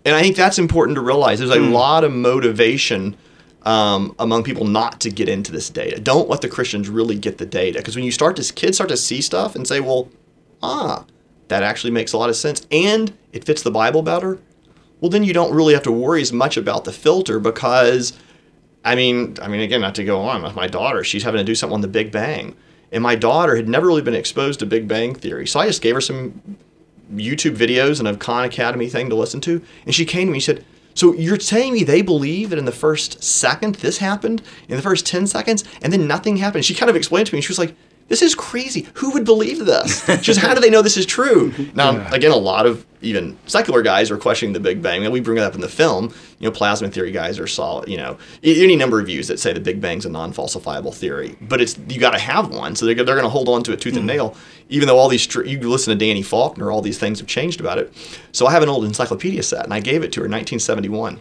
And 0.04 0.14
I 0.14 0.22
think 0.22 0.36
that's 0.36 0.58
important 0.58 0.96
to 0.96 1.02
realize. 1.02 1.38
There's 1.38 1.50
a 1.50 1.60
lot 1.60 2.04
of 2.04 2.12
motivation 2.12 3.16
um, 3.62 4.14
among 4.18 4.42
people 4.42 4.66
not 4.66 5.00
to 5.00 5.10
get 5.10 5.28
into 5.28 5.50
this 5.50 5.70
data. 5.70 5.98
Don't 5.98 6.28
let 6.28 6.42
the 6.42 6.48
Christians 6.48 6.88
really 6.88 7.16
get 7.16 7.38
the 7.38 7.46
data. 7.46 7.78
Because 7.78 7.96
when 7.96 8.04
you 8.04 8.12
start 8.12 8.36
to, 8.36 8.52
kids 8.52 8.76
start 8.76 8.90
to 8.90 8.96
see 8.96 9.22
stuff 9.22 9.54
and 9.54 9.66
say, 9.66 9.80
well, 9.80 10.10
ah, 10.62 11.06
that 11.48 11.62
actually 11.62 11.90
makes 11.90 12.12
a 12.12 12.18
lot 12.18 12.28
of 12.28 12.36
sense 12.36 12.66
and 12.70 13.16
it 13.32 13.44
fits 13.44 13.62
the 13.62 13.70
Bible 13.70 14.02
better, 14.02 14.38
well, 15.00 15.10
then 15.10 15.24
you 15.24 15.32
don't 15.32 15.54
really 15.54 15.74
have 15.74 15.82
to 15.84 15.92
worry 15.92 16.22
as 16.22 16.32
much 16.32 16.56
about 16.56 16.84
the 16.84 16.92
filter 16.92 17.38
because, 17.38 18.12
I 18.84 18.94
mean, 18.94 19.36
I 19.42 19.48
mean, 19.48 19.60
again, 19.60 19.80
not 19.80 19.94
to 19.96 20.04
go 20.04 20.20
on 20.20 20.42
with 20.42 20.54
my 20.54 20.66
daughter, 20.66 21.04
she's 21.04 21.22
having 21.22 21.38
to 21.38 21.44
do 21.44 21.54
something 21.54 21.74
on 21.74 21.80
the 21.80 21.88
Big 21.88 22.10
Bang. 22.10 22.56
And 22.92 23.02
my 23.02 23.16
daughter 23.16 23.56
had 23.56 23.68
never 23.68 23.86
really 23.86 24.02
been 24.02 24.14
exposed 24.14 24.60
to 24.60 24.66
Big 24.66 24.86
Bang 24.86 25.14
Theory. 25.14 25.46
So 25.46 25.60
I 25.60 25.66
just 25.66 25.82
gave 25.82 25.94
her 25.94 26.00
some 26.00 26.56
YouTube 27.12 27.56
videos 27.56 27.98
and 27.98 28.08
a 28.08 28.16
Khan 28.16 28.44
Academy 28.44 28.88
thing 28.88 29.10
to 29.10 29.16
listen 29.16 29.40
to. 29.42 29.62
And 29.84 29.94
she 29.94 30.04
came 30.04 30.28
to 30.28 30.32
me 30.32 30.38
and 30.38 30.42
said, 30.42 30.64
So 30.94 31.12
you're 31.12 31.36
telling 31.36 31.72
me 31.72 31.84
they 31.84 32.02
believe 32.02 32.50
that 32.50 32.58
in 32.58 32.64
the 32.64 32.72
first 32.72 33.22
second 33.22 33.76
this 33.76 33.98
happened, 33.98 34.42
in 34.68 34.76
the 34.76 34.82
first 34.82 35.06
10 35.06 35.26
seconds, 35.26 35.64
and 35.82 35.92
then 35.92 36.06
nothing 36.06 36.36
happened? 36.36 36.64
She 36.64 36.74
kind 36.74 36.88
of 36.88 36.96
explained 36.96 37.26
to 37.26 37.34
me, 37.34 37.38
and 37.38 37.44
she 37.44 37.50
was 37.50 37.58
like, 37.58 37.74
this 38.08 38.22
is 38.22 38.34
crazy. 38.34 38.86
Who 38.94 39.12
would 39.12 39.24
believe 39.24 39.64
this? 39.64 40.06
Just 40.20 40.40
how 40.40 40.54
do 40.54 40.60
they 40.60 40.70
know 40.70 40.82
this 40.82 40.96
is 40.96 41.06
true? 41.06 41.52
Now, 41.74 42.06
again, 42.12 42.30
a 42.30 42.36
lot 42.36 42.66
of 42.66 42.86
even 43.00 43.36
secular 43.46 43.82
guys 43.82 44.10
are 44.10 44.16
questioning 44.16 44.52
the 44.52 44.60
Big 44.60 44.80
Bang. 44.80 45.02
And 45.02 45.12
we 45.12 45.20
bring 45.20 45.38
it 45.38 45.42
up 45.42 45.54
in 45.54 45.60
the 45.60 45.68
film. 45.68 46.14
You 46.38 46.48
know, 46.48 46.50
plasma 46.52 46.88
theory 46.88 47.10
guys 47.10 47.38
are 47.40 47.46
solid. 47.46 47.88
You 47.88 47.96
know, 47.96 48.18
any 48.42 48.76
number 48.76 49.00
of 49.00 49.06
views 49.06 49.26
that 49.28 49.40
say 49.40 49.52
the 49.52 49.60
Big 49.60 49.80
Bang's 49.80 50.06
a 50.06 50.10
non-falsifiable 50.10 50.94
theory. 50.94 51.36
But 51.40 51.60
it's 51.60 51.76
you 51.88 51.98
got 51.98 52.10
to 52.10 52.18
have 52.18 52.54
one, 52.54 52.76
so 52.76 52.86
they're, 52.86 52.94
they're 52.94 53.04
going 53.04 53.22
to 53.22 53.28
hold 53.28 53.48
on 53.48 53.64
to 53.64 53.72
it 53.72 53.80
tooth 53.80 53.96
and 53.96 54.04
mm. 54.04 54.14
nail. 54.14 54.36
Even 54.68 54.86
though 54.86 54.98
all 54.98 55.08
these 55.08 55.32
you 55.34 55.58
listen 55.58 55.96
to 55.96 56.04
Danny 56.04 56.22
Faulkner, 56.22 56.70
all 56.70 56.82
these 56.82 56.98
things 56.98 57.18
have 57.18 57.28
changed 57.28 57.60
about 57.60 57.78
it. 57.78 57.92
So 58.32 58.46
I 58.46 58.52
have 58.52 58.62
an 58.62 58.68
old 58.68 58.84
encyclopedia 58.84 59.42
set, 59.42 59.64
and 59.64 59.74
I 59.74 59.80
gave 59.80 60.04
it 60.04 60.12
to 60.12 60.20
her 60.20 60.26
in 60.26 60.32
1971 60.32 61.20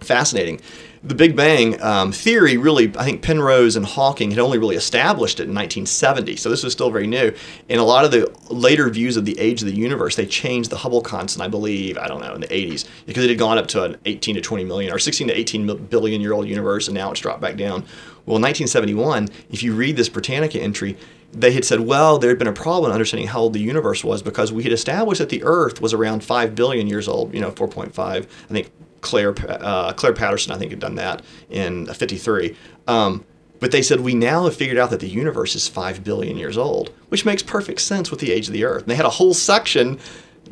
fascinating. 0.00 0.60
The 1.06 1.14
Big 1.14 1.36
Bang 1.36 1.80
um, 1.80 2.10
theory 2.10 2.56
really, 2.56 2.92
I 2.98 3.04
think 3.04 3.22
Penrose 3.22 3.76
and 3.76 3.86
Hawking 3.86 4.30
had 4.30 4.40
only 4.40 4.58
really 4.58 4.74
established 4.74 5.38
it 5.38 5.44
in 5.44 5.54
1970, 5.54 6.34
so 6.34 6.50
this 6.50 6.64
was 6.64 6.72
still 6.72 6.90
very 6.90 7.06
new. 7.06 7.32
And 7.68 7.78
a 7.78 7.84
lot 7.84 8.04
of 8.04 8.10
the 8.10 8.28
later 8.52 8.90
views 8.90 9.16
of 9.16 9.24
the 9.24 9.38
age 9.38 9.62
of 9.62 9.68
the 9.68 9.74
universe, 9.74 10.16
they 10.16 10.26
changed 10.26 10.68
the 10.68 10.78
Hubble 10.78 11.00
constant, 11.00 11.44
I 11.44 11.48
believe, 11.48 11.96
I 11.96 12.08
don't 12.08 12.20
know, 12.20 12.34
in 12.34 12.40
the 12.40 12.48
80s, 12.48 12.88
because 13.06 13.22
it 13.22 13.28
had 13.28 13.38
gone 13.38 13.56
up 13.56 13.68
to 13.68 13.84
an 13.84 13.98
18 14.04 14.34
to 14.34 14.40
20 14.40 14.64
million 14.64 14.92
or 14.92 14.98
16 14.98 15.28
to 15.28 15.32
18 15.32 15.76
billion 15.84 16.20
year 16.20 16.32
old 16.32 16.48
universe, 16.48 16.88
and 16.88 16.96
now 16.96 17.12
it's 17.12 17.20
dropped 17.20 17.40
back 17.40 17.56
down. 17.56 17.84
Well, 18.26 18.38
in 18.38 18.42
1971, 18.42 19.28
if 19.52 19.62
you 19.62 19.76
read 19.76 19.96
this 19.96 20.08
Britannica 20.08 20.60
entry, 20.60 20.96
they 21.30 21.52
had 21.52 21.64
said, 21.64 21.78
well, 21.78 22.18
there 22.18 22.30
had 22.30 22.38
been 22.40 22.48
a 22.48 22.52
problem 22.52 22.90
understanding 22.90 23.28
how 23.28 23.42
old 23.42 23.52
the 23.52 23.60
universe 23.60 24.02
was 24.02 24.22
because 24.22 24.52
we 24.52 24.64
had 24.64 24.72
established 24.72 25.20
that 25.20 25.28
the 25.28 25.44
Earth 25.44 25.80
was 25.80 25.94
around 25.94 26.24
5 26.24 26.56
billion 26.56 26.88
years 26.88 27.06
old, 27.06 27.32
you 27.32 27.40
know, 27.40 27.52
4.5. 27.52 27.96
I 27.96 28.22
think 28.52 28.72
Clair, 29.06 29.32
uh, 29.48 29.92
Clair 29.92 30.12
Patterson, 30.12 30.52
I 30.52 30.58
think, 30.58 30.72
had 30.72 30.80
done 30.80 30.96
that 30.96 31.22
in 31.48 31.86
53. 31.86 32.56
Um, 32.88 33.24
but 33.60 33.70
they 33.70 33.82
said, 33.82 34.00
we 34.00 34.14
now 34.14 34.44
have 34.44 34.56
figured 34.56 34.78
out 34.78 34.90
that 34.90 34.98
the 34.98 35.08
universe 35.08 35.54
is 35.54 35.68
5 35.68 36.02
billion 36.02 36.36
years 36.36 36.58
old, 36.58 36.92
which 37.08 37.24
makes 37.24 37.40
perfect 37.40 37.80
sense 37.80 38.10
with 38.10 38.18
the 38.18 38.32
age 38.32 38.48
of 38.48 38.52
the 38.52 38.64
Earth. 38.64 38.82
And 38.82 38.90
they 38.90 38.96
had 38.96 39.06
a 39.06 39.10
whole 39.10 39.32
section 39.32 40.00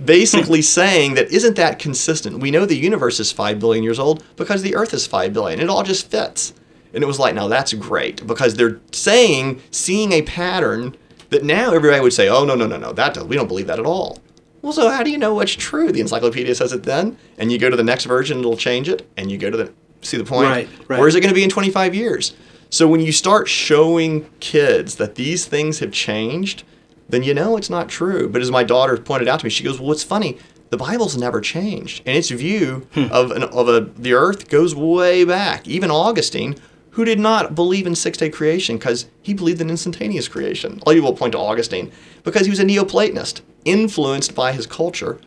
basically 0.05 0.63
saying 0.79 1.15
that 1.15 1.33
isn't 1.33 1.57
that 1.57 1.81
consistent? 1.81 2.39
We 2.39 2.53
know 2.53 2.65
the 2.65 2.77
universe 2.77 3.19
is 3.19 3.33
5 3.33 3.59
billion 3.59 3.83
years 3.83 3.99
old 3.99 4.23
because 4.37 4.63
the 4.63 4.77
Earth 4.77 4.95
is 4.95 5.05
5 5.05 5.33
billion. 5.33 5.59
It 5.59 5.69
all 5.69 5.83
just 5.83 6.09
fits. 6.11 6.55
And 6.95 7.03
it 7.03 7.07
was 7.09 7.19
like, 7.19 7.35
now 7.35 7.49
that's 7.49 7.73
great 7.75 8.25
because 8.25 8.55
they're 8.55 8.81
saying, 8.93 9.61
seeing 9.73 10.13
a 10.13 10.23
pattern 10.23 10.97
that 11.31 11.43
now 11.43 11.75
everybody 11.75 12.01
would 12.01 12.13
say, 12.13 12.29
oh, 12.29 12.45
no, 12.45 12.55
no, 12.55 12.69
no, 12.69 12.79
no, 12.79 12.93
that 12.93 13.15
does, 13.15 13.25
we 13.25 13.35
don't 13.35 13.49
believe 13.49 13.67
that 13.67 13.81
at 13.81 13.87
all. 13.87 14.21
Well, 14.65 14.73
so 14.73 14.89
how 14.89 15.03
do 15.03 15.11
you 15.11 15.19
know 15.19 15.35
what's 15.35 15.53
true? 15.53 15.93
The 15.93 16.01
encyclopedia 16.01 16.55
says 16.55 16.73
it 16.73 16.85
then, 16.85 17.19
and 17.37 17.53
you 17.53 17.59
go 17.59 17.69
to 17.69 17.77
the 17.77 17.85
next 17.85 18.07
version, 18.07 18.39
it'll 18.39 18.57
change 18.57 18.89
it, 18.89 19.07
and 19.15 19.31
you 19.31 19.37
go 19.37 19.51
to 19.51 19.57
the 19.59 19.71
see 20.01 20.17
the 20.17 20.25
point. 20.25 20.49
Right, 20.49 20.69
right. 20.89 20.99
Where 20.99 21.07
is 21.07 21.15
it 21.15 21.21
going 21.21 21.29
to 21.29 21.35
be 21.35 21.45
in 21.45 21.51
25 21.51 21.95
years? 21.95 22.35
So 22.71 22.89
when 22.89 23.01
you 23.01 23.13
start 23.13 23.47
showing 23.47 24.25
kids 24.41 24.95
that 24.95 25.17
these 25.17 25.45
things 25.45 25.81
have 25.81 25.93
changed, 25.93 26.65
then 27.11 27.23
you 27.23 27.35
know 27.35 27.59
it's 27.59 27.69
not 27.69 27.91
true. 27.91 28.27
But 28.27 28.41
as 28.41 28.51
my 28.51 28.65
daughter 28.65 28.97
pointed 28.97 29.29
out 29.29 29.41
to 29.41 29.45
me, 29.45 29.51
she 29.51 29.65
goes, 29.65 29.79
"Well, 29.79 29.93
it's 29.93 30.03
funny. 30.03 30.39
The 30.71 30.79
Bible's 30.79 31.15
never 31.15 31.43
changed, 31.43 32.03
and 32.07 32.17
its 32.17 32.31
view 32.31 32.87
hmm. 32.95 33.09
of 33.13 33.33
an, 33.33 33.43
of 33.43 33.69
a 33.69 33.83
the 33.83 34.15
earth 34.15 34.49
goes 34.49 34.75
way 34.75 35.25
back. 35.25 35.69
Even 35.69 35.91
Augustine." 35.91 36.57
Who 36.91 37.05
did 37.05 37.19
not 37.19 37.57
believe 37.57 37.89
in 37.89 37.97
six 37.97 38.17
day 38.19 38.31
creation 38.31 38.79
because 38.79 39.07
he 39.21 39.35
believed 39.35 39.61
in 39.61 39.69
instantaneous 39.69 40.29
creation. 40.29 40.75
A 40.75 40.75
lot 40.77 40.91
of 40.91 40.95
people 40.95 41.13
point 41.13 41.33
to 41.33 41.39
Augustine 41.39 41.91
because 42.23 42.47
he 42.47 42.51
was 42.51 42.61
a 42.61 42.65
Neoplatonist, 42.65 43.41
influenced 43.65 44.35
by 44.35 44.53
his 44.53 44.67
culture 44.67 45.19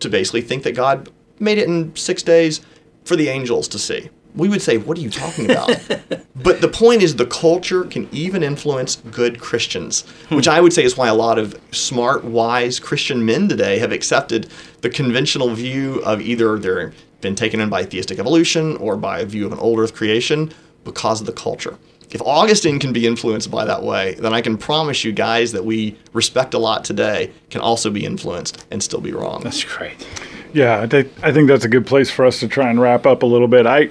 to 0.00 0.08
basically 0.08 0.42
think 0.42 0.62
that 0.62 0.74
God 0.74 1.10
made 1.38 1.58
it 1.58 1.66
in 1.68 1.94
six 1.96 2.22
days 2.22 2.60
for 3.04 3.16
the 3.16 3.28
angels 3.28 3.68
to 3.68 3.78
see. 3.78 4.10
We 4.34 4.48
would 4.48 4.62
say, 4.62 4.76
What 4.76 4.98
are 4.98 5.00
you 5.00 5.10
talking 5.10 5.50
about? 5.50 5.68
but 6.36 6.60
the 6.60 6.68
point 6.68 7.02
is, 7.02 7.16
the 7.16 7.26
culture 7.26 7.84
can 7.84 8.08
even 8.12 8.42
influence 8.42 8.96
good 9.10 9.40
Christians, 9.40 10.02
hmm. 10.28 10.36
which 10.36 10.46
I 10.46 10.60
would 10.60 10.72
say 10.72 10.84
is 10.84 10.96
why 10.96 11.08
a 11.08 11.14
lot 11.14 11.38
of 11.38 11.58
smart, 11.72 12.24
wise 12.24 12.78
Christian 12.78 13.24
men 13.24 13.48
today 13.48 13.78
have 13.78 13.92
accepted 13.92 14.48
the 14.82 14.90
conventional 14.90 15.54
view 15.54 16.00
of 16.04 16.20
either 16.20 16.58
they're 16.58 16.92
been 17.20 17.34
taken 17.34 17.58
in 17.60 17.68
by 17.68 17.84
theistic 17.84 18.18
evolution 18.18 18.76
or 18.76 18.96
by 18.96 19.20
a 19.20 19.26
view 19.26 19.44
of 19.44 19.52
an 19.52 19.58
old 19.58 19.78
earth 19.78 19.94
creation 19.94 20.52
because 20.84 21.20
of 21.20 21.26
the 21.26 21.32
culture. 21.32 21.76
If 22.10 22.22
Augustine 22.22 22.78
can 22.78 22.92
be 22.92 23.06
influenced 23.06 23.50
by 23.50 23.64
that 23.64 23.82
way, 23.82 24.14
then 24.14 24.32
I 24.32 24.40
can 24.40 24.56
promise 24.56 25.04
you 25.04 25.12
guys 25.12 25.52
that 25.52 25.64
we 25.64 25.96
respect 26.12 26.54
a 26.54 26.58
lot 26.58 26.84
today 26.84 27.30
can 27.50 27.60
also 27.60 27.90
be 27.90 28.04
influenced 28.04 28.66
and 28.70 28.82
still 28.82 29.00
be 29.00 29.12
wrong. 29.12 29.42
That's 29.42 29.64
great. 29.64 30.06
Yeah, 30.52 30.80
I 30.80 30.86
think, 30.86 31.12
I 31.22 31.32
think 31.32 31.48
that's 31.48 31.64
a 31.64 31.68
good 31.68 31.86
place 31.86 32.10
for 32.10 32.24
us 32.24 32.40
to 32.40 32.48
try 32.48 32.70
and 32.70 32.80
wrap 32.80 33.04
up 33.04 33.22
a 33.22 33.26
little 33.26 33.48
bit. 33.48 33.66
I 33.66 33.90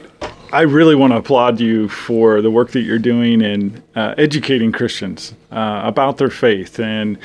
I 0.52 0.62
really 0.62 0.96
want 0.96 1.12
to 1.12 1.18
applaud 1.18 1.60
you 1.60 1.90
for 1.90 2.42
the 2.42 2.50
work 2.50 2.72
that 2.72 2.80
you're 2.80 3.00
doing 3.00 3.42
in 3.42 3.84
uh, 3.98 4.16
educating 4.18 4.72
Christians 4.72 5.34
uh, 5.52 5.82
about 5.84 6.18
their 6.18 6.30
faith 6.30 6.80
and 6.80 7.18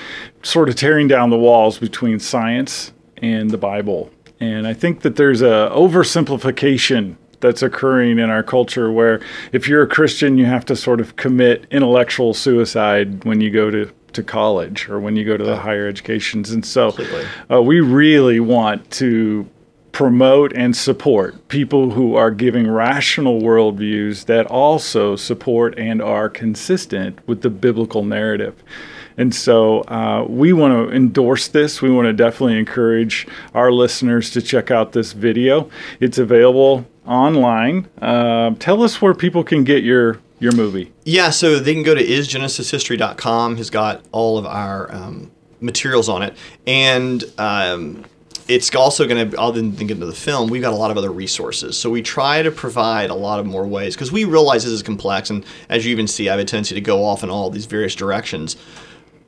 sort 0.42 0.68
of 0.68 0.74
tearing 0.74 1.06
down 1.06 1.30
the 1.30 1.38
walls 1.38 1.78
between 1.78 2.18
science 2.18 2.92
and 3.18 3.52
the 3.52 3.58
Bible. 3.58 4.10
And 4.40 4.66
I 4.66 4.74
think 4.74 5.02
that 5.02 5.14
there's 5.14 5.40
a 5.40 5.70
oversimplification 5.72 7.16
that's 7.42 7.62
occurring 7.62 8.18
in 8.18 8.30
our 8.30 8.42
culture 8.42 8.90
where 8.90 9.20
if 9.52 9.68
you're 9.68 9.82
a 9.82 9.86
Christian, 9.86 10.38
you 10.38 10.46
have 10.46 10.64
to 10.66 10.76
sort 10.76 11.00
of 11.00 11.16
commit 11.16 11.66
intellectual 11.70 12.32
suicide 12.32 13.24
when 13.24 13.40
you 13.40 13.50
go 13.50 13.70
to 13.70 13.92
to 14.14 14.22
college 14.22 14.88
or 14.88 15.00
when 15.00 15.16
you 15.16 15.24
go 15.24 15.36
to 15.36 15.44
the 15.44 15.56
higher 15.56 15.88
educations. 15.88 16.50
And 16.50 16.64
so 16.64 16.94
uh, 17.50 17.62
we 17.62 17.80
really 17.80 18.40
want 18.40 18.90
to 18.92 19.48
promote 19.92 20.52
and 20.54 20.74
support 20.74 21.48
people 21.48 21.90
who 21.90 22.14
are 22.14 22.30
giving 22.30 22.70
rational 22.70 23.40
worldviews 23.40 24.24
that 24.24 24.46
also 24.46 25.16
support 25.16 25.78
and 25.78 26.00
are 26.00 26.28
consistent 26.28 27.18
with 27.28 27.42
the 27.42 27.50
biblical 27.50 28.02
narrative. 28.02 28.62
And 29.18 29.34
so 29.34 29.82
uh, 29.82 30.24
we 30.26 30.54
want 30.54 30.72
to 30.72 30.94
endorse 30.94 31.48
this. 31.48 31.82
We 31.82 31.90
want 31.90 32.06
to 32.06 32.14
definitely 32.14 32.58
encourage 32.58 33.26
our 33.54 33.70
listeners 33.70 34.30
to 34.30 34.40
check 34.40 34.70
out 34.70 34.92
this 34.92 35.12
video. 35.12 35.70
It's 36.00 36.16
available 36.16 36.86
online. 37.06 37.88
Uh, 38.00 38.50
tell 38.58 38.82
us 38.82 39.00
where 39.00 39.14
people 39.14 39.44
can 39.44 39.64
get 39.64 39.82
your 39.82 40.20
your 40.38 40.52
movie. 40.52 40.92
Yeah, 41.04 41.30
so 41.30 41.58
they 41.58 41.72
can 41.72 41.84
go 41.84 41.94
to 41.94 42.04
isgenesishistory.com. 42.04 43.56
Has 43.56 43.70
got 43.70 44.04
all 44.12 44.38
of 44.38 44.46
our 44.46 44.92
um, 44.92 45.30
materials 45.60 46.08
on 46.08 46.22
it, 46.22 46.36
and 46.66 47.24
um, 47.38 48.04
it's 48.48 48.74
also 48.74 49.06
going 49.06 49.30
to, 49.30 49.40
other 49.40 49.60
than 49.60 49.70
get 49.72 49.92
into 49.92 50.06
the 50.06 50.12
film, 50.12 50.50
we've 50.50 50.62
got 50.62 50.72
a 50.72 50.76
lot 50.76 50.90
of 50.90 50.98
other 50.98 51.12
resources. 51.12 51.78
So 51.78 51.90
we 51.90 52.02
try 52.02 52.42
to 52.42 52.50
provide 52.50 53.10
a 53.10 53.14
lot 53.14 53.38
of 53.38 53.46
more 53.46 53.66
ways 53.66 53.94
because 53.94 54.10
we 54.10 54.24
realize 54.24 54.64
this 54.64 54.72
is 54.72 54.82
complex, 54.82 55.30
and 55.30 55.44
as 55.68 55.86
you 55.86 55.92
even 55.92 56.06
see, 56.06 56.28
I 56.28 56.32
have 56.32 56.40
a 56.40 56.44
tendency 56.44 56.74
to 56.74 56.80
go 56.80 57.04
off 57.04 57.22
in 57.22 57.30
all 57.30 57.50
these 57.50 57.66
various 57.66 57.94
directions. 57.94 58.56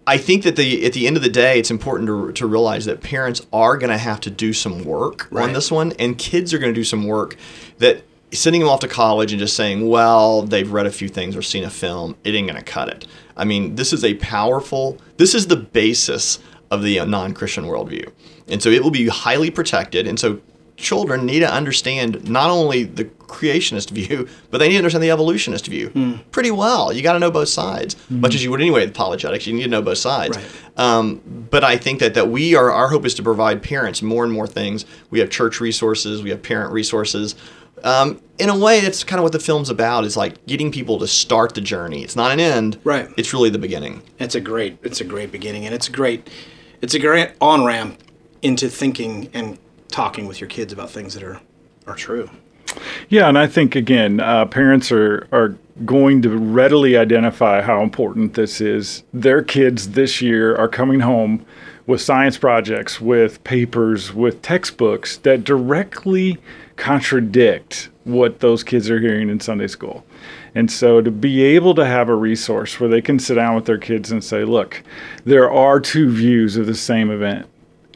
I 0.07 0.19
think 0.19 0.43
that 0.43 0.57
the 0.57 0.85
at 0.85 0.93
the 0.93 1.07
end 1.07 1.17
of 1.17 1.23
the 1.23 1.31
day, 1.31 1.59
it's 1.59 1.71
important 1.71 2.09
to, 2.09 2.33
to 2.33 2.47
realize 2.47 2.85
that 2.85 3.01
parents 3.01 3.47
are 3.53 3.79
going 3.79 3.91
to 3.91 3.99
have 3.99 4.21
to 4.21 4.31
do 4.31 4.53
some 4.53 4.85
work 4.85 5.29
Right. 5.31 5.45
on 5.45 5.53
this 5.55 5.71
one, 5.71 5.93
and 5.99 6.19
kids 6.19 6.53
are 6.53 6.59
going 6.59 6.73
to 6.75 6.79
do 6.79 6.85
some 6.85 7.07
work 7.07 7.37
that 7.79 8.03
sending 8.33 8.61
them 8.61 8.69
off 8.69 8.81
to 8.81 8.89
college 8.89 9.33
and 9.33 9.39
just 9.39 9.55
saying, 9.57 9.89
well, 9.89 10.43
they've 10.43 10.71
read 10.73 10.87
a 10.87 10.91
few 10.91 11.09
things 11.09 11.37
or 11.37 11.43
seen 11.43 11.63
a 11.65 11.71
film, 11.71 12.17
it 12.25 12.35
ain't 12.35 12.49
going 12.49 12.59
to 12.59 12.65
cut 12.65 12.89
it. 12.89 13.07
I 13.37 13.45
mean, 13.45 13.77
this 13.77 13.93
is 13.93 14.05
a 14.05 14.15
powerful, 14.15 14.99
this 15.17 15.35
is 15.35 15.47
the 15.47 15.57
basis 15.57 16.41
of 16.71 16.83
the 16.83 16.99
uh, 16.99 17.05
non 17.05 17.33
Christian 17.33 17.65
worldview. 17.65 18.11
And 18.49 18.63
so 18.63 18.71
it 18.71 18.83
will 18.83 18.91
be 18.91 19.07
highly 19.09 19.51
protected. 19.51 20.07
And 20.07 20.19
so 20.19 20.41
children 20.77 21.25
need 21.25 21.41
to 21.41 21.53
understand 21.53 22.29
not 22.29 22.51
only 22.51 22.85
the 22.85 23.05
creationist 23.05 23.91
view, 23.91 24.29
but 24.51 24.59
they 24.59 24.69
need 24.69 24.75
to 24.75 24.79
understand 24.79 25.03
the 25.03 25.11
evolutionist 25.11 25.67
view 25.67 26.21
pretty 26.31 26.51
well. 26.51 26.93
You 26.93 27.03
got 27.03 27.15
to 27.15 27.19
know 27.19 27.31
both 27.31 27.49
sides, 27.49 27.97
much 28.11 28.35
as 28.35 28.43
you 28.43 28.51
would 28.51 28.61
anyway 28.61 28.81
with 28.81 28.91
apologetics. 28.91 29.47
You 29.47 29.55
need 29.55 29.65
to 29.65 29.69
know 29.69 29.83
both 29.83 29.99
sides. 29.99 30.37
Right. 30.37 30.47
Um, 30.77 31.47
but 31.51 31.63
I 31.65 31.77
think 31.77 32.01
that 32.01 32.15
that 32.15 32.29
we 32.29 32.55
are 32.55 32.71
our 32.71 32.89
hope 32.89 33.07
is 33.07 33.15
to 33.15 33.23
provide 33.23 33.63
parents 33.63 34.03
more 34.03 34.25
and 34.25 34.33
more 34.33 34.47
things. 34.47 34.85
We 35.11 35.21
have 35.21 35.31
church 35.31 35.61
resources, 35.61 36.23
we 36.23 36.31
have 36.31 36.43
parent 36.43 36.73
resources. 36.73 37.35
Um, 37.83 38.23
in 38.39 38.49
a 38.49 38.59
way, 38.59 38.81
that's 38.81 39.05
kind 39.05 39.19
of 39.19 39.25
what 39.25 39.33
the 39.33 39.39
film's 39.39 39.69
about. 39.69 40.05
Is 40.05 40.17
like 40.17 40.45
getting 40.47 40.73
people 40.73 40.99
to 40.99 41.07
start 41.07 41.55
the 41.55 41.61
journey. 41.61 42.03
It's 42.03 42.17
not 42.17 42.33
an 42.33 42.41
end. 42.41 42.79
Right. 42.83 43.09
It's 43.17 43.33
really 43.33 43.51
the 43.51 43.59
beginning. 43.59 44.03
It's 44.19 44.35
a 44.35 44.41
great 44.41 44.79
it's 44.83 45.01
a 45.01 45.05
great 45.05 45.31
beginning 45.31 45.67
and 45.67 45.75
it's 45.75 45.89
a 45.89 45.93
great 45.93 46.29
it's 46.81 46.95
a 46.95 46.99
great 46.99 47.33
on 47.41 47.65
ramp 47.65 47.99
into 48.43 48.69
thinking 48.69 49.31
and 49.33 49.59
talking 49.95 50.27
with 50.27 50.41
your 50.41 50.49
kids 50.49 50.73
about 50.73 50.91
things 50.91 51.15
that 51.15 51.23
are 51.23 51.41
are 51.87 51.95
true. 51.95 52.29
Yeah, 53.09 53.29
and 53.29 53.39
I 53.39 53.47
think 53.47 53.77
again, 53.77 54.19
uh, 54.19 54.47
parents 54.47 54.91
are 54.91 55.29
are 55.31 55.57
going 55.85 56.23
to 56.23 56.37
readily 56.37 56.97
identify 56.97 57.63
how 57.63 57.83
important 57.83 58.35
this 58.35 58.61
is. 58.61 59.05
Their 59.13 59.43
kids 59.43 59.91
this 59.91 60.21
year 60.21 60.57
are 60.57 60.69
coming 60.69 61.01
home 61.01 61.47
with 61.87 62.01
science 62.01 62.39
projects, 62.39 63.01
with 63.01 63.43
papers, 63.45 64.13
with 64.13 64.43
textbooks 64.43 65.19
that 65.19 65.45
directly 65.45 66.39
contradict 66.77 67.91
what 68.05 68.41
those 68.41 68.65
kids 68.65 68.91
are 68.91 69.01
hearing 69.01 69.29
in 69.29 69.39
Sunday 69.39 69.69
school. 69.69 70.05
And 70.57 70.71
so 70.71 71.01
to 71.01 71.11
be 71.11 71.43
able 71.43 71.75
to 71.75 71.85
have 71.85 72.09
a 72.09 72.15
resource 72.15 72.81
where 72.81 72.89
they 72.89 73.01
can 73.01 73.19
sit 73.19 73.35
down 73.35 73.55
with 73.55 73.67
their 73.67 73.79
kids 73.79 74.11
and 74.11 74.23
say, 74.23 74.45
look, 74.45 74.83
there 75.25 75.51
are 75.51 75.79
two 75.79 76.11
views 76.11 76.57
of 76.57 76.67
the 76.67 76.75
same 76.75 77.11
event. 77.11 77.47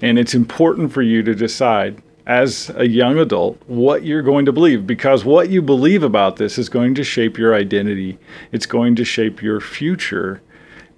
And 0.02 0.18
it's 0.18 0.34
important 0.34 0.92
for 0.92 1.02
you 1.02 1.22
to 1.22 1.34
decide 1.34 2.02
as 2.26 2.70
a 2.76 2.86
young 2.86 3.18
adult 3.18 3.58
what 3.66 4.04
you're 4.04 4.22
going 4.22 4.44
to 4.44 4.52
believe 4.52 4.86
because 4.86 5.24
what 5.24 5.48
you 5.48 5.62
believe 5.62 6.02
about 6.02 6.36
this 6.36 6.58
is 6.58 6.68
going 6.68 6.94
to 6.94 7.02
shape 7.02 7.38
your 7.38 7.54
identity. 7.54 8.18
It's 8.52 8.66
going 8.66 8.94
to 8.96 9.04
shape 9.04 9.42
your 9.42 9.60
future. 9.60 10.42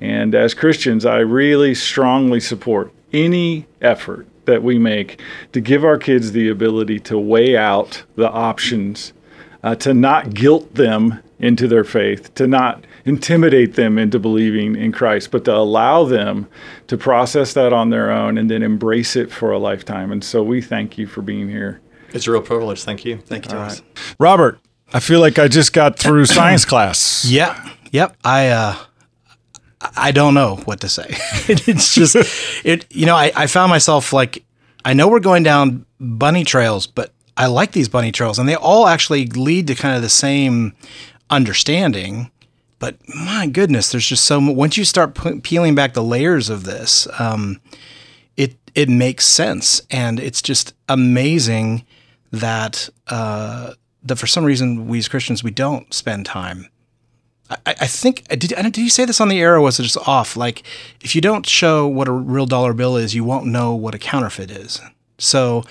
And 0.01 0.35
as 0.35 0.55
Christians, 0.55 1.07
I 1.07 1.19
really 1.19 1.75
strongly 1.75 2.41
support 2.41 2.93
any 3.13 3.67
effort 3.81 4.27
that 4.47 4.63
we 4.63 4.79
make 4.79 5.21
to 5.53 5.61
give 5.61 5.85
our 5.85 5.99
kids 5.99 6.33
the 6.33 6.49
ability 6.49 6.99
to 6.99 7.19
weigh 7.19 7.57
out 7.57 8.03
the 8.17 8.29
options, 8.29 9.13
uh, 9.63 9.77
to 9.77 9.95
not 9.95 10.35
guilt 10.35 10.75
them 10.75 11.21
into 11.39 11.69
their 11.69 11.85
faith, 11.85 12.35
to 12.35 12.47
not 12.47 12.85
intimidate 13.05 13.75
them 13.75 13.99
into 13.99 14.19
believing 14.19 14.75
in 14.75 14.91
Christ, 14.93 15.31
but 15.31 15.45
to 15.45 15.55
allow 15.55 16.05
them 16.05 16.49
to 16.91 16.99
process 16.99 17.53
that 17.53 17.73
on 17.73 17.91
their 17.91 18.11
own 18.11 18.37
and 18.37 18.51
then 18.51 18.65
embrace 18.65 19.15
it 19.15 19.31
for 19.31 19.53
a 19.53 19.59
lifetime. 19.61 20.11
And 20.11 20.25
so 20.25 20.43
we 20.43 20.61
thank 20.61 20.99
you 20.99 21.07
for 21.07 21.23
being 21.23 21.49
here. 21.49 21.81
It's 22.13 22.27
a 22.27 22.33
real 22.33 22.43
privilege. 22.43 22.83
Thank 22.83 23.05
you. 23.05 23.19
Thank 23.19 23.45
you, 23.45 23.53
Thomas. 23.53 23.81
Robert, 24.19 24.59
I 24.93 24.99
feel 24.99 25.21
like 25.21 25.39
I 25.39 25.47
just 25.47 25.73
got 25.73 26.01
through 26.01 26.25
science 26.27 26.65
class. 26.65 27.25
Yeah. 27.25 27.75
Yep. 27.93 28.17
I 28.25 28.49
uh 28.49 28.77
I 29.97 30.11
don't 30.11 30.35
know 30.35 30.57
what 30.65 30.81
to 30.81 30.89
say. 30.89 31.07
it's 31.49 31.95
just 31.95 32.17
it 32.65 32.87
you 32.91 33.07
know, 33.07 33.15
I, 33.15 33.31
I 33.37 33.47
found 33.47 33.71
myself 33.71 34.13
like 34.13 34.43
I 34.85 34.93
know 34.93 35.07
we're 35.07 35.21
going 35.21 35.45
down 35.45 35.87
bunny 36.01 36.43
trails, 36.43 36.89
but 36.89 37.13
I 37.37 37.47
like 37.47 37.71
these 37.71 37.89
bunny 37.89 38.11
trails 38.11 38.41
and 38.41 38.49
they 38.49 38.57
all 38.57 38.89
actually 38.89 39.27
lead 39.27 39.69
to 39.69 39.77
kind 39.77 39.95
of 39.95 40.03
the 40.03 40.09
same 40.09 40.75
understanding. 41.31 42.33
But 42.81 42.97
my 43.15 43.47
goodness, 43.47 43.93
there's 43.93 44.07
just 44.07 44.25
so 44.25 44.41
much. 44.41 44.57
Once 44.57 44.77
you 44.77 44.85
start 44.85 45.15
pe- 45.15 45.39
peeling 45.39 45.77
back 45.77 45.95
the 45.95 46.03
layers 46.03 46.51
of 46.51 46.65
this, 46.65 47.07
um, 47.21 47.61
it 48.37 48.57
it 48.75 48.89
makes 48.89 49.25
sense, 49.27 49.83
and 49.89 50.19
it's 50.19 50.43
just 50.43 50.75
amazing 50.89 51.85
that 52.33 52.89
uh, 53.07 53.75
that 54.03 54.17
for 54.17 54.27
some 54.27 54.45
reason 54.45 54.89
we 54.89 54.99
as 54.99 55.07
Christians 55.07 55.45
we 55.45 55.53
don't 55.53 55.95
spend 55.95 56.27
time 56.27 56.69
I, 57.51 57.57
I 57.67 57.87
think 57.87 58.27
did 58.29 58.51
did 58.51 58.77
you 58.77 58.91
say 58.91 59.05
this 59.05 59.21
on 59.21 59.29
the 59.29 59.41
air 59.41 59.57
or 59.57 59.61
was 59.61 59.81
it 59.81 59.85
just 59.85 59.97
off? 60.09 60.37
Like, 60.37 60.63
if 61.01 61.15
you 61.15 61.21
don't 61.21 61.47
show 61.47 61.87
what 61.87 62.09
a 62.09 62.13
real 62.13 62.47
dollar 62.47 62.73
bill 62.73 62.97
is, 62.97 63.15
you 63.15 63.25
won't 63.25 63.47
know 63.47 63.75
what 63.75 63.95
a 63.95 63.99
counterfeit 63.99 64.51
is. 64.51 64.81
So, 65.19 65.65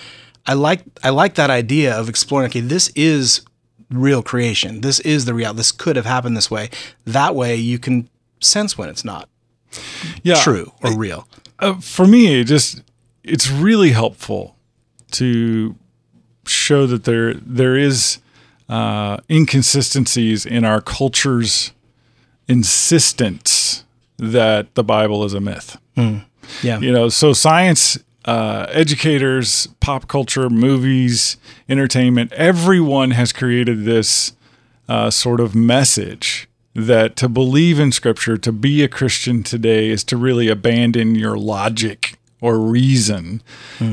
I 0.46 0.54
like 0.54 0.82
I 1.02 1.10
like 1.10 1.34
that 1.36 1.50
idea 1.50 1.98
of 1.98 2.08
exploring. 2.08 2.48
Okay, 2.50 2.60
this 2.60 2.88
is 2.94 3.42
real 3.90 4.22
creation. 4.22 4.80
This 4.82 5.00
is 5.00 5.24
the 5.24 5.34
real. 5.34 5.52
This 5.54 5.72
could 5.72 5.96
have 5.96 6.06
happened 6.06 6.36
this 6.36 6.50
way. 6.50 6.70
That 7.04 7.34
way, 7.34 7.56
you 7.56 7.78
can 7.78 8.08
sense 8.40 8.78
when 8.78 8.88
it's 8.88 9.04
not 9.04 9.28
Yeah. 10.22 10.36
true 10.42 10.72
or 10.82 10.96
real. 10.96 11.26
uh, 11.58 11.74
for 11.80 12.06
me, 12.06 12.40
it 12.40 12.44
just 12.44 12.82
it's 13.24 13.50
really 13.50 13.90
helpful 13.90 14.56
to 15.12 15.74
show 16.46 16.86
that 16.86 17.04
there 17.04 17.34
there 17.34 17.76
is 17.76 18.18
uh, 18.68 19.18
inconsistencies 19.28 20.46
in 20.46 20.64
our 20.64 20.80
culture's 20.80 21.72
insistence 22.48 23.84
that 24.18 24.74
the 24.74 24.84
Bible 24.84 25.24
is 25.24 25.34
a 25.34 25.40
myth. 25.40 25.76
Yeah. 26.62 26.78
You 26.80 26.92
know, 26.92 27.08
so 27.08 27.32
science 27.32 27.98
uh, 28.24 28.66
educators, 28.70 29.68
pop 29.80 30.08
culture, 30.08 30.50
movies, 30.50 31.36
entertainment, 31.68 32.32
everyone 32.32 33.12
has 33.12 33.32
created 33.32 33.84
this 33.84 34.32
uh, 34.88 35.10
sort 35.10 35.40
of 35.40 35.54
message 35.54 36.48
that 36.74 37.16
to 37.16 37.28
believe 37.28 37.80
in 37.80 37.92
Scripture, 37.92 38.36
to 38.36 38.52
be 38.52 38.82
a 38.82 38.88
Christian 38.88 39.42
today, 39.42 39.88
is 39.88 40.04
to 40.04 40.16
really 40.16 40.48
abandon 40.48 41.14
your 41.14 41.36
logic 41.36 42.18
or 42.40 42.58
reason. 42.58 43.42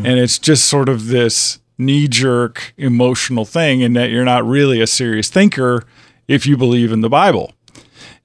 And 0.05 0.19
it's 0.19 0.37
just 0.39 0.67
sort 0.67 0.89
of 0.89 1.07
this 1.07 1.59
knee 1.77 2.07
jerk 2.07 2.73
emotional 2.77 3.45
thing, 3.45 3.83
and 3.83 3.95
that 3.95 4.09
you're 4.09 4.25
not 4.25 4.45
really 4.45 4.81
a 4.81 4.87
serious 4.87 5.29
thinker 5.29 5.83
if 6.27 6.45
you 6.45 6.57
believe 6.57 6.91
in 6.91 7.01
the 7.01 7.09
Bible. 7.09 7.53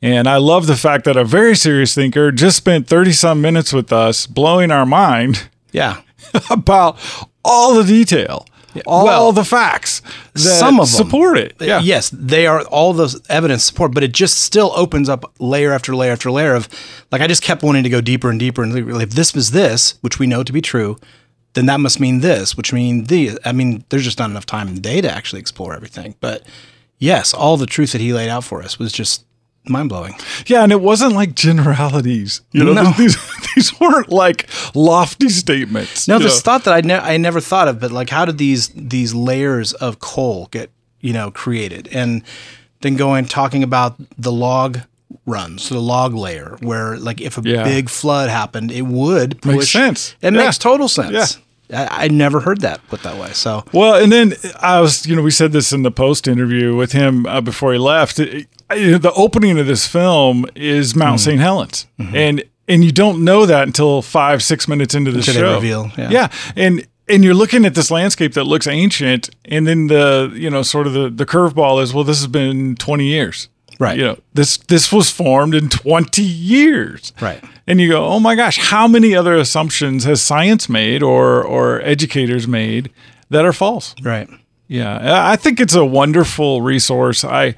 And 0.00 0.26
I 0.26 0.36
love 0.38 0.66
the 0.66 0.76
fact 0.76 1.04
that 1.04 1.16
a 1.16 1.24
very 1.24 1.54
serious 1.54 1.94
thinker 1.94 2.32
just 2.32 2.56
spent 2.56 2.88
30 2.88 3.12
some 3.12 3.40
minutes 3.40 3.72
with 3.72 3.92
us 3.92 4.26
blowing 4.26 4.70
our 4.72 4.84
mind 4.84 5.48
Yeah. 5.72 6.02
about 6.50 6.98
all 7.44 7.74
the 7.74 7.84
detail 7.84 8.46
all 8.86 9.04
Well, 9.04 9.32
the 9.32 9.44
facts 9.44 10.00
that 10.32 10.40
some 10.40 10.80
of 10.80 10.90
them 10.90 11.04
support 11.04 11.38
it. 11.38 11.56
Uh, 11.60 11.64
yeah. 11.64 11.80
Yes, 11.80 12.10
they 12.10 12.46
are 12.46 12.62
all 12.62 12.92
the 12.92 13.20
evidence 13.28 13.64
support, 13.64 13.92
but 13.92 14.02
it 14.02 14.12
just 14.12 14.40
still 14.40 14.72
opens 14.74 15.08
up 15.08 15.32
layer 15.38 15.72
after 15.72 15.94
layer 15.94 16.12
after 16.12 16.30
layer 16.30 16.54
of 16.54 16.68
like 17.10 17.20
I 17.20 17.26
just 17.26 17.42
kept 17.42 17.62
wanting 17.62 17.82
to 17.82 17.88
go 17.90 18.00
deeper 18.00 18.30
and 18.30 18.38
deeper 18.38 18.62
and 18.62 19.02
if 19.02 19.10
this 19.10 19.34
was 19.34 19.50
this, 19.50 19.94
which 20.00 20.18
we 20.18 20.26
know 20.26 20.42
to 20.42 20.52
be 20.52 20.62
true, 20.62 20.98
then 21.54 21.66
that 21.66 21.80
must 21.80 22.00
mean 22.00 22.20
this, 22.20 22.56
which 22.56 22.72
mean 22.72 23.04
the 23.04 23.38
I 23.44 23.52
mean, 23.52 23.84
there's 23.88 24.04
just 24.04 24.18
not 24.18 24.30
enough 24.30 24.46
time 24.46 24.68
in 24.68 24.74
the 24.74 24.80
day 24.80 25.00
to 25.00 25.10
actually 25.10 25.40
explore 25.40 25.74
everything. 25.74 26.14
But 26.20 26.46
yes, 26.98 27.34
all 27.34 27.56
the 27.56 27.66
truth 27.66 27.92
that 27.92 28.00
he 28.00 28.12
laid 28.12 28.30
out 28.30 28.44
for 28.44 28.62
us 28.62 28.78
was 28.78 28.92
just 28.92 29.24
mind 29.68 29.88
blowing. 29.88 30.14
Yeah, 30.46 30.62
and 30.62 30.72
it 30.72 30.80
wasn't 30.80 31.12
like 31.14 31.34
generalities. 31.34 32.40
You 32.52 32.64
know, 32.64 32.72
No. 32.72 32.92
these 32.92 33.16
these 33.54 33.78
weren't 33.80 34.10
like 34.10 34.48
lofty 34.74 35.28
statements. 35.28 36.08
No, 36.08 36.18
this 36.18 36.34
know. 36.36 36.40
thought 36.40 36.64
that 36.64 36.74
I, 36.74 36.80
ne- 36.80 36.94
I 36.98 37.16
never 37.16 37.40
thought 37.40 37.68
of, 37.68 37.80
but 37.80 37.90
like, 37.92 38.10
how 38.10 38.24
did 38.24 38.38
these 38.38 38.68
these 38.68 39.14
layers 39.14 39.72
of 39.74 39.98
coal 40.00 40.48
get 40.50 40.70
you 41.00 41.12
know 41.12 41.30
created, 41.30 41.88
and 41.92 42.22
then 42.80 42.96
going 42.96 43.24
talking 43.26 43.62
about 43.62 43.96
the 44.18 44.32
log 44.32 44.80
runs, 45.26 45.62
so 45.64 45.74
the 45.74 45.80
log 45.80 46.14
layer, 46.14 46.56
where 46.60 46.96
like 46.96 47.20
if 47.20 47.38
a 47.38 47.42
Yeah. 47.44 47.62
big 47.64 47.88
flood 47.88 48.30
happened, 48.30 48.72
it 48.72 48.82
would 48.82 49.40
push. 49.42 49.54
Makes 49.54 49.70
sense. 49.70 50.14
It 50.22 50.32
Yeah. 50.34 50.44
makes 50.44 50.58
total 50.58 50.88
sense. 50.88 51.12
Yeah. 51.12 51.26
I, 51.72 52.04
I 52.04 52.08
never 52.08 52.40
heard 52.40 52.60
that 52.62 52.80
put 52.88 53.02
that 53.02 53.16
way. 53.16 53.32
So 53.32 53.64
Well, 53.72 53.94
and 54.02 54.10
then 54.12 54.34
I 54.60 54.80
was, 54.80 55.06
you 55.06 55.14
know, 55.16 55.22
we 55.22 55.30
said 55.30 55.52
this 55.52 55.72
in 55.72 55.82
the 55.82 55.90
post 55.90 56.26
interview 56.28 56.74
with 56.76 56.92
him 56.92 57.26
uh, 57.26 57.40
before 57.40 57.72
he 57.72 57.78
left. 57.78 58.18
It- 58.18 58.48
I- 58.70 58.96
the 58.98 59.12
opening 59.14 59.58
of 59.58 59.66
this 59.66 59.86
film 59.86 60.46
is 60.54 60.94
Mount 60.96 61.20
Hmm. 61.20 61.24
St. 61.24 61.40
Helens, 61.40 61.86
Mm-hmm. 62.00 62.16
and 62.16 62.44
and 62.68 62.84
you 62.84 62.92
don't 62.92 63.22
know 63.24 63.44
that 63.44 63.66
until 63.66 64.00
five, 64.02 64.42
six 64.42 64.66
minutes 64.68 64.94
into 64.94 65.10
the 65.10 65.18
Until 65.18 65.34
show. 65.34 65.54
reveal, 65.56 65.90
yeah. 65.98 66.28
and 66.56 66.86
and 67.08 67.22
you're 67.24 67.34
looking 67.34 67.66
at 67.66 67.74
this 67.74 67.90
landscape 67.90 68.32
that 68.34 68.44
looks 68.44 68.66
ancient, 68.66 69.28
and 69.44 69.66
then 69.66 69.88
the 69.88 70.32
you 70.34 70.48
know 70.48 70.62
sort 70.62 70.86
of 70.86 70.92
the 70.94 71.10
the 71.10 71.26
curveball 71.26 71.82
is 71.82 71.92
well, 71.92 72.04
this 72.04 72.18
has 72.20 72.28
been 72.28 72.76
20 72.76 73.04
years, 73.04 73.48
Right. 73.82 73.98
You 73.98 74.04
know, 74.04 74.18
this 74.34 74.56
this 74.68 74.92
was 74.92 75.10
formed 75.10 75.54
in 75.54 75.68
20 75.68 76.22
years, 76.22 77.12
Right. 77.20 77.42
and 77.66 77.80
you 77.80 77.88
go, 77.88 78.04
oh 78.06 78.20
my 78.20 78.34
gosh, 78.36 78.58
how 78.58 78.86
many 78.86 79.14
other 79.14 79.34
assumptions 79.34 80.04
has 80.04 80.22
science 80.22 80.68
made 80.68 81.02
or 81.02 81.42
or 81.42 81.80
educators 81.82 82.46
made 82.46 82.90
that 83.30 83.44
are 83.44 83.52
false? 83.52 83.94
right, 84.04 84.28
Yeah, 84.68 84.98
I 85.32 85.36
think 85.36 85.58
it's 85.60 85.74
a 85.74 85.84
wonderful 85.84 86.62
resource. 86.62 87.24
I 87.24 87.54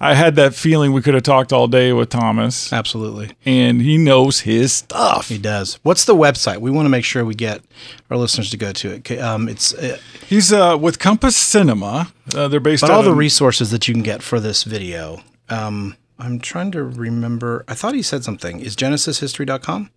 I 0.00 0.14
had 0.14 0.34
that 0.34 0.52
feeling 0.54 0.92
we 0.92 1.00
could 1.00 1.14
have 1.14 1.22
talked 1.22 1.52
all 1.52 1.68
day 1.68 1.92
with 1.92 2.08
Thomas, 2.10 2.72
absolutely, 2.72 3.30
and 3.46 3.80
he 3.80 3.96
knows 3.96 4.40
his 4.40 4.72
stuff. 4.72 5.28
he 5.28 5.38
does. 5.38 5.78
What's 5.84 6.04
the 6.04 6.16
website? 6.16 6.58
We 6.58 6.70
want 6.72 6.86
to 6.86 6.90
make 6.90 7.04
sure 7.04 7.24
we 7.24 7.34
get 7.36 7.62
our 8.10 8.16
listeners 8.16 8.50
to 8.50 8.56
go 8.56 8.72
to 8.72 8.88
it. 8.94 9.10
Um, 9.20 9.48
it's 9.48 9.72
uh, 9.74 9.98
He's 10.28 10.52
uh, 10.52 10.76
with 10.80 10.98
Compass 10.98 11.36
Cinema. 11.36 12.08
Uh, 12.34 12.48
they're 12.48 12.58
based 12.60 12.80
But 12.82 12.90
all 12.90 13.02
the 13.04 13.14
resources 13.14 13.70
that 13.70 13.86
you 13.86 13.94
can 13.94 14.02
get 14.02 14.22
for 14.22 14.40
this 14.40 14.64
video, 14.64 15.20
um, 15.52 15.96
I'm 16.18 16.38
trying 16.38 16.70
to 16.72 16.82
remember. 16.82 17.64
I 17.68 17.74
thought 17.74 17.94
he 17.94 18.02
said 18.02 18.24
something. 18.24 18.60
Is 18.60 18.76
genesishistory.com? 18.76 19.90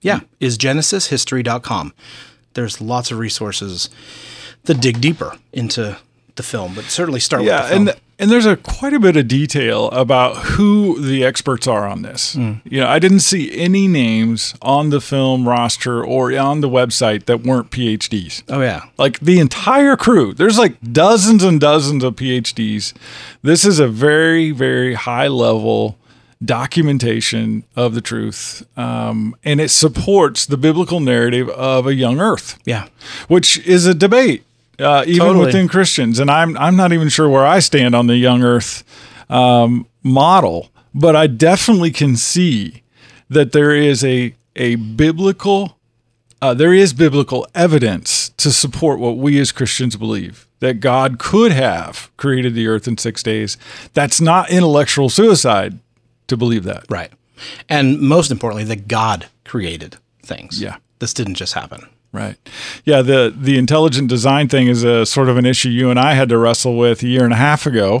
Yeah, 0.00 0.20
is 0.40 0.58
genesishistory.com. 0.58 1.94
There's 2.54 2.80
lots 2.80 3.10
of 3.10 3.18
resources 3.18 3.88
to 4.64 4.74
dig 4.74 5.00
deeper 5.00 5.36
into 5.52 5.98
the 6.34 6.42
film, 6.42 6.74
but 6.74 6.84
certainly 6.84 7.20
start 7.20 7.44
yeah, 7.44 7.60
with 7.60 7.62
the 7.62 7.74
film. 7.74 7.88
and 7.88 8.00
and 8.22 8.30
there's 8.30 8.46
a 8.46 8.56
quite 8.56 8.92
a 8.92 9.00
bit 9.00 9.16
of 9.16 9.26
detail 9.26 9.90
about 9.90 10.36
who 10.36 11.00
the 11.00 11.24
experts 11.24 11.66
are 11.66 11.88
on 11.88 12.02
this. 12.02 12.34
Hmm. 12.34 12.54
You 12.64 12.80
know, 12.80 12.86
I 12.86 13.00
didn't 13.00 13.20
see 13.20 13.52
any 13.58 13.88
names 13.88 14.54
on 14.62 14.90
the 14.90 15.00
film 15.00 15.48
roster 15.48 16.04
or 16.04 16.32
on 16.38 16.60
the 16.60 16.68
website 16.68 17.26
that 17.26 17.42
weren't 17.42 17.70
PhDs. 17.70 18.44
oh 18.48 18.60
yeah, 18.60 18.84
like 18.96 19.18
the 19.18 19.40
entire 19.40 19.96
crew 19.96 20.32
there's 20.32 20.56
like 20.56 20.76
dozens 20.92 21.42
and 21.42 21.60
dozens 21.60 22.04
of 22.04 22.14
phds 22.16 22.92
this 23.42 23.64
is 23.64 23.78
a 23.80 23.88
very 23.88 24.50
very 24.52 24.94
high 24.94 25.26
level 25.26 25.98
documentation 26.44 27.64
of 27.76 27.94
the 27.94 28.00
truth 28.00 28.66
um, 28.76 29.34
and 29.44 29.60
it 29.60 29.70
supports 29.70 30.46
the 30.46 30.56
biblical 30.56 31.00
narrative 31.00 31.48
of 31.50 31.86
a 31.86 31.94
young 31.94 32.20
earth 32.20 32.58
yeah, 32.64 32.86
which 33.28 33.58
is 33.66 33.86
a 33.86 33.94
debate 33.94 34.44
uh, 34.82 35.04
even 35.06 35.26
Totally. 35.26 35.46
within 35.46 35.68
christians 35.68 36.18
and 36.18 36.30
i'm 36.30 36.56
i'm 36.58 36.76
not 36.76 36.92
even 36.92 37.08
sure 37.08 37.28
where 37.28 37.46
i 37.46 37.58
stand 37.58 37.94
on 37.94 38.06
the 38.06 38.16
young 38.16 38.42
earth 38.42 38.84
um, 39.30 39.86
model 40.02 40.70
but 40.94 41.14
i 41.16 41.26
definitely 41.26 41.90
can 41.90 42.16
see 42.16 42.82
that 43.28 43.52
there 43.52 43.74
is 43.74 44.04
a 44.04 44.34
a 44.56 44.74
biblical 44.76 45.78
uh, 46.42 46.52
there 46.52 46.74
is 46.74 46.92
biblical 46.92 47.46
evidence 47.54 48.30
to 48.30 48.50
support 48.50 48.98
what 48.98 49.16
we 49.16 49.38
as 49.38 49.52
Christians 49.52 49.94
believe 49.94 50.48
that 50.58 50.80
God 50.80 51.20
could 51.20 51.52
have 51.52 52.10
created 52.16 52.54
the 52.54 52.66
earth 52.66 52.88
in 52.88 52.98
six 52.98 53.22
days. 53.22 53.56
That's 53.94 54.20
not 54.20 54.50
intellectual 54.50 55.08
suicide 55.08 55.78
to 56.26 56.36
believe 56.36 56.64
that. 56.64 56.84
right. 56.90 57.12
And 57.68 58.00
most 58.00 58.30
importantly, 58.32 58.64
that 58.64 58.88
God 58.88 59.26
created 59.44 59.96
things. 60.22 60.60
Yeah. 60.60 60.76
this 60.98 61.14
didn't 61.14 61.34
just 61.34 61.54
happen. 61.54 61.88
Right. 62.12 62.36
Yeah. 62.84 63.00
The 63.02 63.34
the 63.34 63.56
intelligent 63.58 64.08
design 64.08 64.48
thing 64.48 64.68
is 64.68 64.84
a 64.84 65.06
sort 65.06 65.28
of 65.30 65.36
an 65.38 65.46
issue 65.46 65.70
you 65.70 65.88
and 65.90 65.98
I 65.98 66.12
had 66.14 66.28
to 66.28 66.38
wrestle 66.38 66.76
with 66.76 67.02
a 67.02 67.06
year 67.06 67.24
and 67.24 67.32
a 67.32 67.36
half 67.36 67.64
ago 67.66 68.00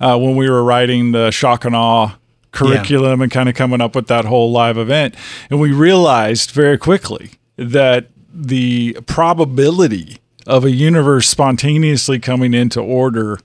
uh, 0.00 0.18
when 0.18 0.34
we 0.36 0.50
were 0.50 0.64
writing 0.64 1.12
the 1.12 1.30
shock 1.30 1.64
and 1.64 1.76
awe 1.76 2.16
curriculum 2.52 3.20
and 3.20 3.30
kind 3.30 3.48
of 3.48 3.54
coming 3.54 3.80
up 3.80 3.94
with 3.94 4.06
that 4.08 4.24
whole 4.24 4.50
live 4.50 4.78
event, 4.78 5.14
and 5.50 5.60
we 5.60 5.72
realized 5.72 6.50
very 6.52 6.78
quickly 6.78 7.32
that 7.56 8.06
the 8.32 8.96
probability 9.06 10.18
of 10.46 10.64
a 10.64 10.70
universe 10.70 11.28
spontaneously 11.28 12.18
coming 12.18 12.54
into 12.54 12.80
order 12.80 13.38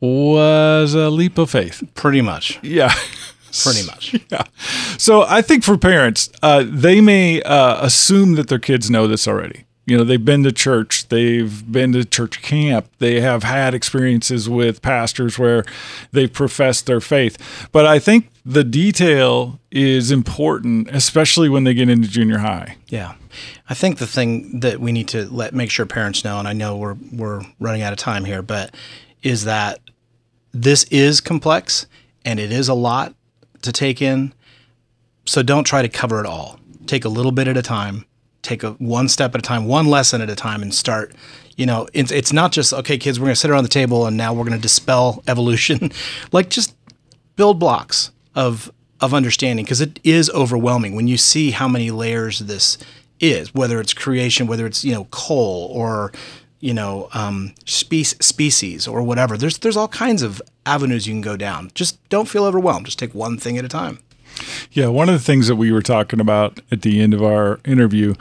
was 0.00 0.94
a 0.94 1.10
leap 1.10 1.38
of 1.38 1.50
faith. 1.50 1.82
Pretty 1.94 2.20
much. 2.20 2.58
Yeah. 2.62 2.94
Pretty 3.62 3.86
much. 3.86 4.14
Yeah. 4.30 4.44
So 4.98 5.22
I 5.22 5.42
think 5.42 5.64
for 5.64 5.76
parents, 5.76 6.30
uh, 6.42 6.64
they 6.66 7.00
may 7.00 7.42
uh, 7.42 7.84
assume 7.84 8.34
that 8.34 8.48
their 8.48 8.58
kids 8.58 8.90
know 8.90 9.06
this 9.06 9.28
already. 9.28 9.64
You 9.86 9.98
know, 9.98 10.04
they've 10.04 10.24
been 10.24 10.42
to 10.44 10.52
church, 10.52 11.08
they've 11.08 11.70
been 11.70 11.92
to 11.92 12.04
church 12.04 12.40
camp, 12.40 12.88
they 12.98 13.20
have 13.20 13.42
had 13.42 13.74
experiences 13.74 14.48
with 14.48 14.80
pastors 14.80 15.38
where 15.38 15.64
they've 16.10 16.32
professed 16.32 16.86
their 16.86 17.00
faith. 17.02 17.68
But 17.70 17.84
I 17.84 17.98
think 17.98 18.30
the 18.46 18.64
detail 18.64 19.60
is 19.70 20.10
important, 20.10 20.88
especially 20.90 21.50
when 21.50 21.64
they 21.64 21.74
get 21.74 21.90
into 21.90 22.08
junior 22.08 22.38
high. 22.38 22.76
Yeah. 22.88 23.14
I 23.68 23.74
think 23.74 23.98
the 23.98 24.06
thing 24.06 24.60
that 24.60 24.80
we 24.80 24.90
need 24.90 25.08
to 25.08 25.26
let 25.26 25.54
make 25.54 25.70
sure 25.70 25.84
parents 25.86 26.24
know, 26.24 26.38
and 26.38 26.48
I 26.48 26.52
know 26.54 26.76
we're 26.76 26.96
we're 27.12 27.42
running 27.58 27.82
out 27.82 27.92
of 27.92 27.98
time 27.98 28.24
here, 28.24 28.42
but 28.42 28.74
is 29.22 29.44
that 29.44 29.80
this 30.52 30.84
is 30.84 31.20
complex 31.20 31.86
and 32.24 32.38
it 32.38 32.52
is 32.52 32.68
a 32.68 32.74
lot 32.74 33.14
to 33.64 33.72
take 33.72 34.00
in. 34.00 34.32
So 35.26 35.42
don't 35.42 35.64
try 35.64 35.82
to 35.82 35.88
cover 35.88 36.20
it 36.20 36.26
all. 36.26 36.60
Take 36.86 37.04
a 37.04 37.08
little 37.08 37.32
bit 37.32 37.48
at 37.48 37.56
a 37.56 37.62
time. 37.62 38.04
Take 38.42 38.62
a 38.62 38.72
one 38.72 39.08
step 39.08 39.34
at 39.34 39.40
a 39.40 39.42
time, 39.42 39.64
one 39.66 39.86
lesson 39.86 40.20
at 40.20 40.28
a 40.28 40.36
time, 40.36 40.62
and 40.62 40.74
start. 40.74 41.14
You 41.56 41.66
know, 41.66 41.88
it's 41.94 42.12
it's 42.12 42.32
not 42.32 42.52
just 42.52 42.72
okay, 42.72 42.98
kids. 42.98 43.18
We're 43.18 43.26
gonna 43.26 43.36
sit 43.36 43.50
around 43.50 43.62
the 43.62 43.70
table 43.70 44.06
and 44.06 44.16
now 44.16 44.34
we're 44.34 44.44
gonna 44.44 44.58
dispel 44.58 45.22
evolution. 45.28 45.90
like 46.32 46.50
just 46.50 46.74
build 47.36 47.58
blocks 47.58 48.10
of 48.34 48.70
of 49.00 49.14
understanding 49.14 49.64
because 49.64 49.80
it 49.80 49.98
is 50.04 50.30
overwhelming 50.30 50.94
when 50.94 51.08
you 51.08 51.16
see 51.16 51.50
how 51.50 51.68
many 51.68 51.90
layers 51.90 52.40
this 52.40 52.78
is 53.20 53.52
whether 53.54 53.80
it's 53.80 53.92
creation 53.92 54.46
whether 54.46 54.66
it's 54.66 54.84
you 54.84 54.92
know 54.92 55.04
coal 55.10 55.70
or 55.72 56.12
you 56.64 56.72
know 56.72 57.10
um, 57.12 57.54
spe- 57.66 58.16
species 58.22 58.88
or 58.88 59.02
whatever. 59.02 59.36
There's 59.36 59.58
there's 59.58 59.76
all 59.76 59.88
kinds 59.88 60.22
of 60.22 60.40
avenues 60.64 61.06
you 61.06 61.12
can 61.12 61.20
go 61.20 61.36
down. 61.36 61.70
Just 61.74 62.08
don't 62.08 62.26
feel 62.26 62.46
overwhelmed. 62.46 62.86
Just 62.86 62.98
take 62.98 63.14
one 63.14 63.36
thing 63.36 63.58
at 63.58 63.66
a 63.66 63.68
time. 63.68 63.98
Yeah, 64.72 64.86
one 64.86 65.10
of 65.10 65.14
the 65.14 65.24
things 65.24 65.46
that 65.48 65.56
we 65.56 65.70
were 65.70 65.82
talking 65.82 66.20
about 66.20 66.60
at 66.72 66.80
the 66.80 67.02
end 67.02 67.12
of 67.12 67.22
our 67.22 67.60
interview 67.66 68.14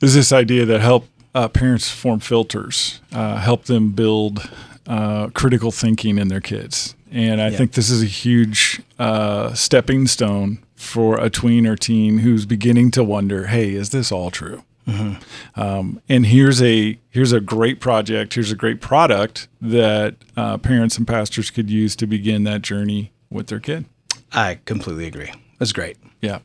is 0.00 0.14
this 0.14 0.32
idea 0.32 0.64
that 0.64 0.80
help 0.80 1.06
uh, 1.34 1.48
parents 1.48 1.90
form 1.90 2.20
filters, 2.20 3.00
uh, 3.12 3.36
help 3.36 3.64
them 3.66 3.92
build 3.92 4.50
uh, 4.86 5.28
critical 5.34 5.70
thinking 5.70 6.16
in 6.16 6.28
their 6.28 6.40
kids. 6.40 6.94
And 7.12 7.42
I 7.42 7.50
think 7.50 7.72
this 7.72 7.90
is 7.90 8.02
a 8.02 8.06
huge 8.06 8.80
uh, 8.98 9.52
stepping 9.52 10.06
stone 10.06 10.60
for 10.76 11.20
a 11.20 11.28
tween 11.28 11.66
or 11.66 11.76
teen 11.76 12.18
who's 12.18 12.46
beginning 12.46 12.90
to 12.92 13.04
wonder, 13.04 13.48
"Hey, 13.48 13.74
is 13.74 13.90
this 13.90 14.10
all 14.10 14.30
true?" 14.30 14.64
Um, 14.86 16.00
and 16.08 16.26
here's 16.26 16.60
a 16.62 16.98
here's 17.10 17.32
a 17.32 17.40
great 17.40 17.80
project. 17.80 18.34
Here's 18.34 18.52
a 18.52 18.56
great 18.56 18.80
product 18.80 19.48
that 19.60 20.16
uh, 20.36 20.58
parents 20.58 20.98
and 20.98 21.06
pastors 21.06 21.50
could 21.50 21.70
use 21.70 21.96
to 21.96 22.06
begin 22.06 22.44
that 22.44 22.62
journey 22.62 23.12
with 23.30 23.46
their 23.48 23.60
kid. 23.60 23.86
i 24.32 24.58
completely 24.64 25.06
agree 25.06 25.32
that's 25.58 25.72
great 25.72 25.96
Yeah. 26.20 26.40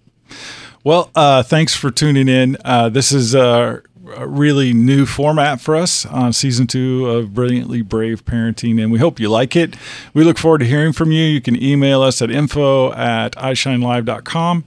Well, 0.83 1.11
uh, 1.13 1.43
thanks 1.43 1.75
for 1.75 1.91
tuning 1.91 2.29
in. 2.29 2.55
Uh, 2.63 2.87
this 2.87 3.11
is 3.11 3.35
a, 3.35 3.81
a 4.15 4.27
really 4.27 4.71
new 4.73 5.05
format 5.05 5.59
for 5.59 5.75
us 5.75 6.05
on 6.05 6.31
season 6.31 6.67
two 6.67 7.05
of 7.09 7.33
Brilliantly 7.33 7.81
Brave 7.81 8.23
Parenting, 8.23 8.81
and 8.81 8.89
we 8.91 8.97
hope 8.99 9.19
you 9.19 9.29
like 9.29 9.55
it. 9.57 9.75
We 10.13 10.23
look 10.23 10.37
forward 10.37 10.59
to 10.59 10.65
hearing 10.65 10.93
from 10.93 11.11
you. 11.11 11.23
You 11.23 11.41
can 11.41 11.61
email 11.61 12.01
us 12.01 12.21
at 12.21 12.31
info 12.31 12.93
at 12.93 13.33
ishinelive.com. 13.33 14.63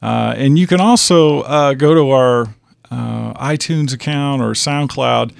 Uh, 0.00 0.34
and 0.36 0.56
you 0.58 0.68
can 0.68 0.80
also 0.80 1.40
uh, 1.40 1.74
go 1.74 1.92
to 1.92 2.10
our 2.10 2.54
uh, 2.90 3.32
iTunes 3.34 3.92
account 3.92 4.42
or 4.42 4.50
SoundCloud 4.52 5.32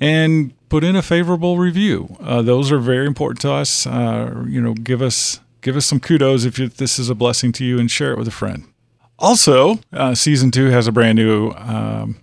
and 0.00 0.52
put 0.68 0.82
in 0.84 0.96
a 0.96 1.02
favorable 1.02 1.58
review. 1.58 2.16
Uh, 2.20 2.42
those 2.42 2.72
are 2.72 2.78
very 2.78 3.06
important 3.06 3.40
to 3.42 3.52
us. 3.52 3.86
Uh, 3.86 4.44
you 4.48 4.60
know, 4.60 4.74
give 4.74 5.00
us 5.02 5.40
give 5.60 5.76
us 5.76 5.86
some 5.86 6.00
kudos 6.00 6.44
if 6.44 6.58
you, 6.58 6.68
this 6.68 6.98
is 6.98 7.08
a 7.08 7.14
blessing 7.14 7.52
to 7.52 7.64
you, 7.64 7.78
and 7.78 7.90
share 7.90 8.12
it 8.12 8.18
with 8.18 8.28
a 8.28 8.32
friend. 8.32 8.64
Also, 9.18 9.78
uh, 9.92 10.14
season 10.14 10.50
two 10.50 10.70
has 10.70 10.86
a 10.88 10.92
brand 10.92 11.16
new 11.16 11.50
um, 11.52 12.16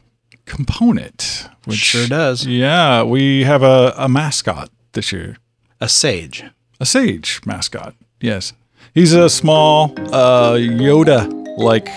component. 0.45 1.47
Which 1.65 1.77
Sure 1.77 2.07
does. 2.07 2.45
Yeah, 2.45 3.03
we 3.03 3.43
have 3.43 3.63
a, 3.63 3.93
a 3.97 4.09
mascot 4.09 4.69
this 4.93 5.11
year, 5.11 5.37
A 5.79 5.87
sage. 5.87 6.43
a 6.79 6.85
sage 6.85 7.39
mascot. 7.45 7.95
Yes, 8.19 8.53
he's 8.93 9.13
a 9.13 9.29
small 9.29 9.93
uh, 10.13 10.53
Yoda-like 10.53 11.87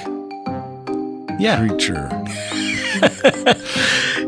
Yeah. 1.41 1.67
creature. 1.67 2.09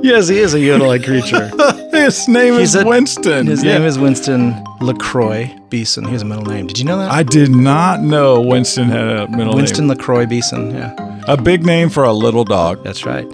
Yes, 0.02 0.28
he 0.28 0.38
is 0.38 0.54
a 0.54 0.58
Yoda-like 0.58 1.04
creature. 1.04 1.50
His 1.96 2.28
name 2.28 2.54
He's 2.54 2.74
is 2.74 2.82
a- 2.82 2.86
Winston. 2.86 3.46
His 3.46 3.64
name 3.64 3.82
is 3.82 3.98
Winston 3.98 4.54
LaCroix 4.80 5.52
Beeson. 5.70 6.04
He 6.04 6.12
has 6.12 6.22
a 6.22 6.24
middle 6.24 6.44
name. 6.44 6.66
Did 6.66 6.78
you 6.78 6.84
know 6.84 6.98
that? 6.98 7.10
I 7.10 7.22
did 7.22 7.50
not 7.50 8.02
know 8.02 8.40
Winston 8.40 8.88
had 8.88 9.08
a 9.08 9.28
middle 9.28 9.46
name. 9.46 9.56
Winston 9.56 9.86
name. 9.88 9.96
LaCroix 9.96 10.26
Beeson. 10.26 10.70
Yeah, 10.72 11.22
A 11.26 11.36
big 11.40 11.64
name 11.64 11.88
for 11.88 12.04
a 12.04 12.12
little 12.12 12.44
dog. 12.44 12.84
that's 12.84 13.04
right. 13.04 13.26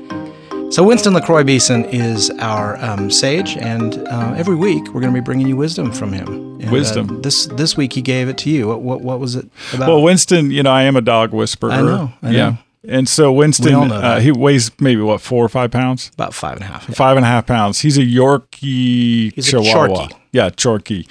So 0.70 0.82
Winston 0.84 1.12
LaCroix 1.12 1.44
Beeson 1.44 1.84
is 1.86 2.30
our 2.38 2.78
um, 2.82 3.10
sage, 3.10 3.58
and 3.58 3.98
uh, 4.08 4.32
every 4.36 4.54
week 4.54 4.82
we're 4.94 5.02
going 5.02 5.12
to 5.12 5.20
be 5.20 5.24
bringing 5.24 5.46
you 5.48 5.56
wisdom 5.56 5.92
from 5.92 6.12
him. 6.14 6.26
And, 6.60 6.68
uh, 6.68 6.70
Wisdom. 6.72 7.20
this 7.20 7.46
this 7.46 7.76
week 7.76 7.92
he 7.92 8.00
gave 8.00 8.28
it 8.28 8.38
to 8.38 8.50
you. 8.50 8.68
What 8.68 8.80
what, 8.80 9.00
what 9.02 9.20
was 9.20 9.34
it 9.36 9.46
about? 9.74 9.88
Well, 9.88 10.02
Winston, 10.02 10.50
you 10.50 10.62
know, 10.62 10.70
I 10.70 10.84
am 10.84 10.96
a 10.96 11.02
dog 11.02 11.32
whisperer. 11.34 11.72
I 11.72 11.82
know, 11.82 12.12
I 12.22 12.30
yeah. 12.30 12.56
And 12.86 13.08
so 13.08 13.32
Winston, 13.32 13.66
We 13.66 13.72
all 13.74 13.86
know 13.86 13.94
uh, 13.96 14.20
he 14.20 14.32
weighs 14.32 14.70
maybe 14.80 15.00
what 15.02 15.20
four 15.20 15.44
or 15.44 15.48
five 15.48 15.70
pounds, 15.70 16.10
about 16.14 16.34
five 16.34 16.54
and 16.56 16.62
a 16.64 16.66
half. 16.66 16.88
yeah. 16.88 16.94
five 16.94 17.16
and 17.16 17.24
a 17.24 17.28
half 17.28 17.46
pounds. 17.46 17.80
He's 17.80 17.96
a 17.96 18.02
Yorkie 18.02 19.32
He's 19.34 19.48
a 19.48 19.50
Chihuahua. 19.62 20.08
Chorkie. 20.08 20.16
Yeah, 20.32 20.50
Chorky. 20.50 21.06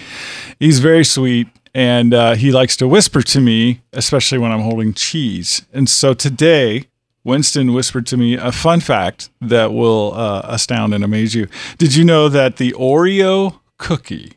He's 0.59 0.79
very 0.79 1.05
sweet, 1.05 1.47
and 1.73 2.13
uh, 2.13 2.35
he 2.35 2.51
likes 2.51 2.75
to 2.77 2.87
whisper 2.87 3.21
to 3.21 3.39
me, 3.39 3.81
especially 3.93 4.37
when 4.37 4.51
I'm 4.51 4.61
holding 4.61 4.93
cheese. 4.93 5.65
And 5.71 5.87
so 5.89 6.13
today, 6.13 6.87
Winston 7.23 7.71
whispered 7.73 8.05
to 8.07 8.17
me 8.17 8.33
a 8.35 8.51
fun 8.51 8.79
fact 8.81 9.29
that 9.39 9.71
will 9.71 10.13
uh, 10.15 10.41
astound 10.45 10.93
and 10.93 11.03
amaze 11.03 11.35
you. 11.35 11.47
Did 11.77 11.95
you 11.95 12.03
know 12.03 12.27
that 12.29 12.57
the 12.57 12.73
Oreo 12.73 13.59
cookie? 13.77 14.33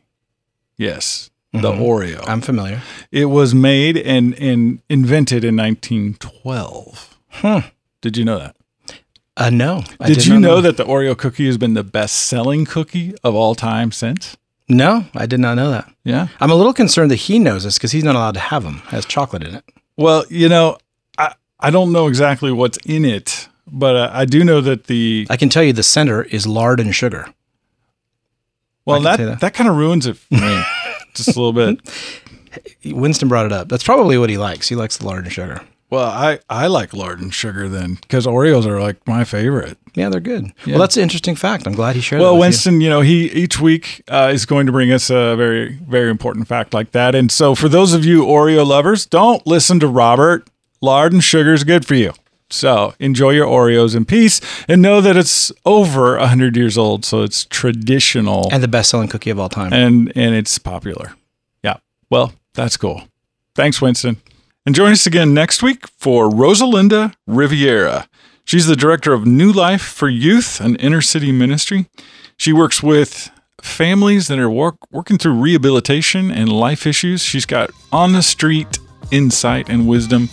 Yes, 0.76 1.30
the 1.52 1.72
Oreo. 1.72 2.22
I'm 2.28 2.40
familiar. 2.42 2.82
It 3.10 3.26
was 3.26 3.54
made 3.54 3.96
and, 3.96 4.34
and 4.38 4.80
invented 4.88 5.44
in 5.44 5.56
1912. 5.56 7.13
Did 8.00 8.16
you 8.16 8.24
know 8.24 8.38
that? 8.38 8.56
Uh, 9.36 9.50
no. 9.50 9.82
I 10.00 10.06
Did, 10.06 10.26
you 10.26 10.34
not 10.34 10.40
know 10.40 10.60
that 10.60 10.76
the 10.76 10.84
Oreo 10.84 11.16
cookie 11.16 11.46
has 11.46 11.58
been 11.58 11.74
the 11.74 11.82
best 11.82 12.14
selling 12.26 12.64
cookie 12.64 13.14
of 13.24 13.34
all 13.34 13.54
time 13.54 13.90
since? 13.90 14.36
No, 14.68 15.06
I 15.14 15.26
did 15.26 15.40
not 15.40 15.54
know 15.54 15.70
that. 15.70 15.92
Yeah. 16.04 16.28
I'm 16.40 16.50
a 16.50 16.54
little 16.54 16.72
concerned 16.72 17.10
that 17.10 17.16
he 17.16 17.38
knows 17.38 17.64
this 17.64 17.76
because 17.76 17.92
he's 17.92 18.04
not 18.04 18.14
allowed 18.14 18.34
to 18.34 18.40
have 18.40 18.62
them. 18.62 18.76
It 18.86 18.90
has 18.90 19.04
chocolate 19.04 19.42
in 19.42 19.56
it. 19.56 19.64
Well, 19.96 20.24
you 20.30 20.48
know, 20.48 20.78
I, 21.18 21.34
I 21.60 21.70
don't 21.70 21.92
know 21.92 22.06
exactly 22.06 22.52
what's 22.52 22.78
in 22.86 23.04
it, 23.04 23.48
but 23.66 23.96
uh, 23.96 24.10
I 24.12 24.24
do 24.24 24.44
know 24.44 24.60
that 24.60 24.84
the 24.84 25.26
I 25.28 25.36
can 25.36 25.48
tell 25.48 25.62
you 25.62 25.72
the 25.72 25.82
center 25.82 26.22
is 26.22 26.46
lard 26.46 26.80
and 26.80 26.94
sugar. 26.94 27.26
well 28.84 29.00
that 29.00 29.18
that. 29.18 29.40
that. 29.40 29.54
kind 29.54 29.68
of 29.68 29.76
ruins 29.76 30.06
it 30.06 30.16
for 30.16 30.34
me 30.34 30.62
just 31.14 31.36
a 31.36 31.40
little 31.40 31.52
bit. 31.52 31.80
Winston 32.84 33.28
brought 33.28 33.46
it 33.46 33.52
up. 33.52 33.68
That's 33.68 33.82
probably 33.82 34.18
what 34.18 34.30
he 34.30 34.38
likes. 34.38 34.68
He 34.68 34.76
likes 34.76 34.96
the 34.96 35.06
lard 35.06 35.24
and 35.24 35.32
sugar. 35.32 35.62
Well, 35.94 36.10
I 36.10 36.38
I 36.48 36.66
like 36.66 36.92
lard 36.94 37.20
and 37.20 37.32
sugar 37.32 37.68
then 37.68 37.94
because 37.94 38.26
Oreos 38.26 38.66
are 38.66 38.80
like 38.80 39.06
my 39.06 39.24
favorite. 39.24 39.78
Yeah, 39.94 40.08
they're 40.08 40.20
good. 40.20 40.52
Yeah. 40.64 40.72
Well, 40.74 40.80
that's 40.80 40.96
an 40.96 41.02
interesting 41.04 41.36
fact. 41.36 41.66
I'm 41.66 41.74
glad 41.74 41.94
he 41.94 42.02
shared. 42.02 42.20
Well, 42.20 42.36
Winston, 42.36 42.80
you 42.80 42.90
know, 42.90 43.00
he 43.00 43.30
each 43.30 43.60
week 43.60 44.02
uh, 44.08 44.30
is 44.32 44.44
going 44.44 44.66
to 44.66 44.72
bring 44.72 44.90
us 44.90 45.08
a 45.08 45.36
very, 45.36 45.74
very 45.88 46.10
important 46.10 46.48
fact 46.48 46.74
like 46.74 46.90
that. 46.92 47.14
And 47.14 47.30
so, 47.30 47.54
for 47.54 47.68
those 47.68 47.92
of 47.94 48.04
you 48.04 48.22
Oreo 48.24 48.66
lovers, 48.66 49.06
don't 49.06 49.46
listen 49.46 49.78
to 49.80 49.88
Robert. 49.88 50.48
Lard 50.80 51.12
and 51.12 51.22
sugar 51.22 51.54
is 51.54 51.64
good 51.64 51.86
for 51.86 51.94
you. 51.94 52.12
So 52.50 52.94
enjoy 53.00 53.30
your 53.30 53.46
Oreos 53.46 53.96
in 53.96 54.04
peace, 54.04 54.40
and 54.68 54.82
know 54.82 55.00
that 55.00 55.16
it's 55.16 55.50
over 55.64 56.18
hundred 56.18 56.56
years 56.56 56.76
old, 56.76 57.04
so 57.04 57.22
it's 57.22 57.46
traditional 57.46 58.48
and 58.52 58.62
the 58.62 58.68
best-selling 58.68 59.08
cookie 59.08 59.30
of 59.30 59.40
all 59.40 59.48
time. 59.48 59.72
and 59.72 60.12
and 60.14 60.34
it's 60.34 60.58
popular. 60.58 61.14
Yeah. 61.62 61.76
Well, 62.10 62.32
that's 62.52 62.76
cool. 62.76 63.08
Thanks, 63.54 63.80
Winston. 63.80 64.16
And 64.66 64.74
join 64.74 64.92
us 64.92 65.06
again 65.06 65.34
next 65.34 65.62
week 65.62 65.86
for 65.88 66.30
Rosalinda 66.30 67.14
Riviera. 67.26 68.08
She's 68.46 68.66
the 68.66 68.74
director 68.74 69.12
of 69.12 69.26
New 69.26 69.52
Life 69.52 69.82
for 69.82 70.08
Youth, 70.08 70.58
an 70.58 70.76
inner 70.76 71.02
city 71.02 71.32
ministry. 71.32 71.86
She 72.38 72.50
works 72.50 72.82
with 72.82 73.30
families 73.60 74.28
that 74.28 74.38
are 74.38 74.48
work, 74.48 74.76
working 74.90 75.18
through 75.18 75.34
rehabilitation 75.34 76.30
and 76.30 76.50
life 76.50 76.86
issues. 76.86 77.22
She's 77.22 77.44
got 77.44 77.72
on 77.92 78.12
the 78.12 78.22
street 78.22 78.78
insight 79.10 79.68
and 79.68 79.86
wisdom. 79.86 80.30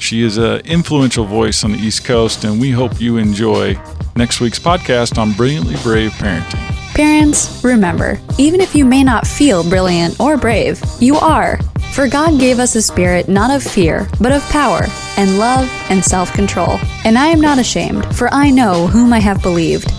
She 0.00 0.22
is 0.22 0.38
an 0.38 0.60
influential 0.66 1.24
voice 1.24 1.62
on 1.62 1.70
the 1.70 1.78
East 1.78 2.04
Coast, 2.04 2.42
and 2.42 2.60
we 2.60 2.72
hope 2.72 3.00
you 3.00 3.16
enjoy 3.16 3.80
next 4.16 4.40
week's 4.40 4.58
podcast 4.58 5.18
on 5.18 5.32
Brilliantly 5.34 5.76
Brave 5.84 6.10
Parenting. 6.12 6.78
Parents, 6.94 7.62
remember, 7.62 8.20
even 8.38 8.60
if 8.60 8.74
you 8.74 8.84
may 8.84 9.04
not 9.04 9.24
feel 9.24 9.62
brilliant 9.68 10.18
or 10.18 10.36
brave, 10.36 10.82
you 10.98 11.14
are. 11.14 11.60
For 11.98 12.06
God 12.06 12.38
gave 12.38 12.60
us 12.60 12.76
a 12.76 12.80
spirit 12.80 13.28
not 13.28 13.50
of 13.50 13.60
fear, 13.60 14.06
but 14.20 14.30
of 14.30 14.48
power, 14.50 14.82
and 15.16 15.36
love, 15.36 15.68
and 15.90 16.04
self 16.04 16.32
control. 16.32 16.78
And 17.04 17.18
I 17.18 17.26
am 17.26 17.40
not 17.40 17.58
ashamed, 17.58 18.14
for 18.14 18.32
I 18.32 18.50
know 18.50 18.86
whom 18.86 19.12
I 19.12 19.18
have 19.18 19.42
believed. 19.42 19.90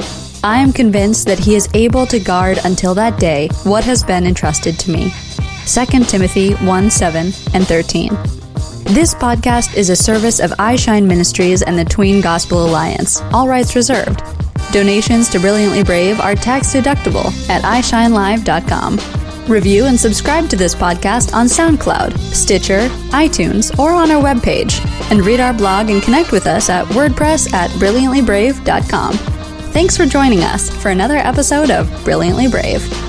I 0.42 0.60
am 0.60 0.72
convinced 0.72 1.28
that 1.28 1.40
He 1.40 1.56
is 1.56 1.68
able 1.74 2.06
to 2.06 2.18
guard 2.18 2.58
until 2.64 2.96
that 2.96 3.20
day 3.20 3.50
what 3.66 3.84
has 3.84 4.02
been 4.02 4.26
entrusted 4.26 4.80
to 4.80 4.92
me. 4.92 5.12
2 5.68 6.06
Timothy 6.06 6.54
1 6.54 6.90
7 6.90 7.34
and 7.54 7.68
13. 7.68 8.08
This 8.96 9.14
podcast 9.14 9.76
is 9.76 9.90
a 9.90 9.96
service 9.98 10.40
of 10.40 10.52
iShine 10.52 11.06
Ministries 11.06 11.64
and 11.64 11.78
the 11.78 11.84
Tween 11.84 12.22
Gospel 12.22 12.66
Alliance, 12.66 13.20
all 13.34 13.50
rights 13.50 13.76
reserved. 13.76 14.24
Donations 14.72 15.28
to 15.32 15.40
Brilliantly 15.42 15.84
Brave 15.84 16.22
are 16.22 16.36
tax 16.36 16.74
deductible 16.74 17.26
at 17.50 17.64
iShineLive.com. 17.64 19.19
Review 19.50 19.86
and 19.86 20.00
subscribe 20.00 20.48
to 20.50 20.56
this 20.56 20.76
podcast 20.76 21.34
on 21.34 21.48
SoundCloud, 21.48 22.18
Stitcher, 22.18 22.88
iTunes, 23.10 23.78
or 23.80 23.92
on 23.92 24.12
our 24.12 24.22
webpage. 24.22 24.80
And 25.12 25.26
read 25.26 25.40
our 25.40 25.54
blog 25.54 25.90
and 25.90 26.02
connect 26.02 26.32
with 26.32 26.46
us 26.46 26.70
at 26.70 26.86
WordPress 26.88 27.52
at 27.54 27.72
BrilliantlyBrave.com. 27.72 29.14
Thanks 29.74 29.98
for 29.98 30.06
joining 30.06 30.42
us 30.42 30.70
for 30.82 30.90
another 30.90 31.18
episode 31.18 31.72
of 31.72 31.90
Brilliantly 32.04 32.48
Brave. 32.48 33.09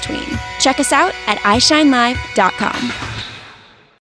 tween. 0.00 0.38
Check 0.60 0.80
us 0.80 0.92
out 0.92 1.14
at 1.26 1.38
iShineLive.com. 1.38 3.33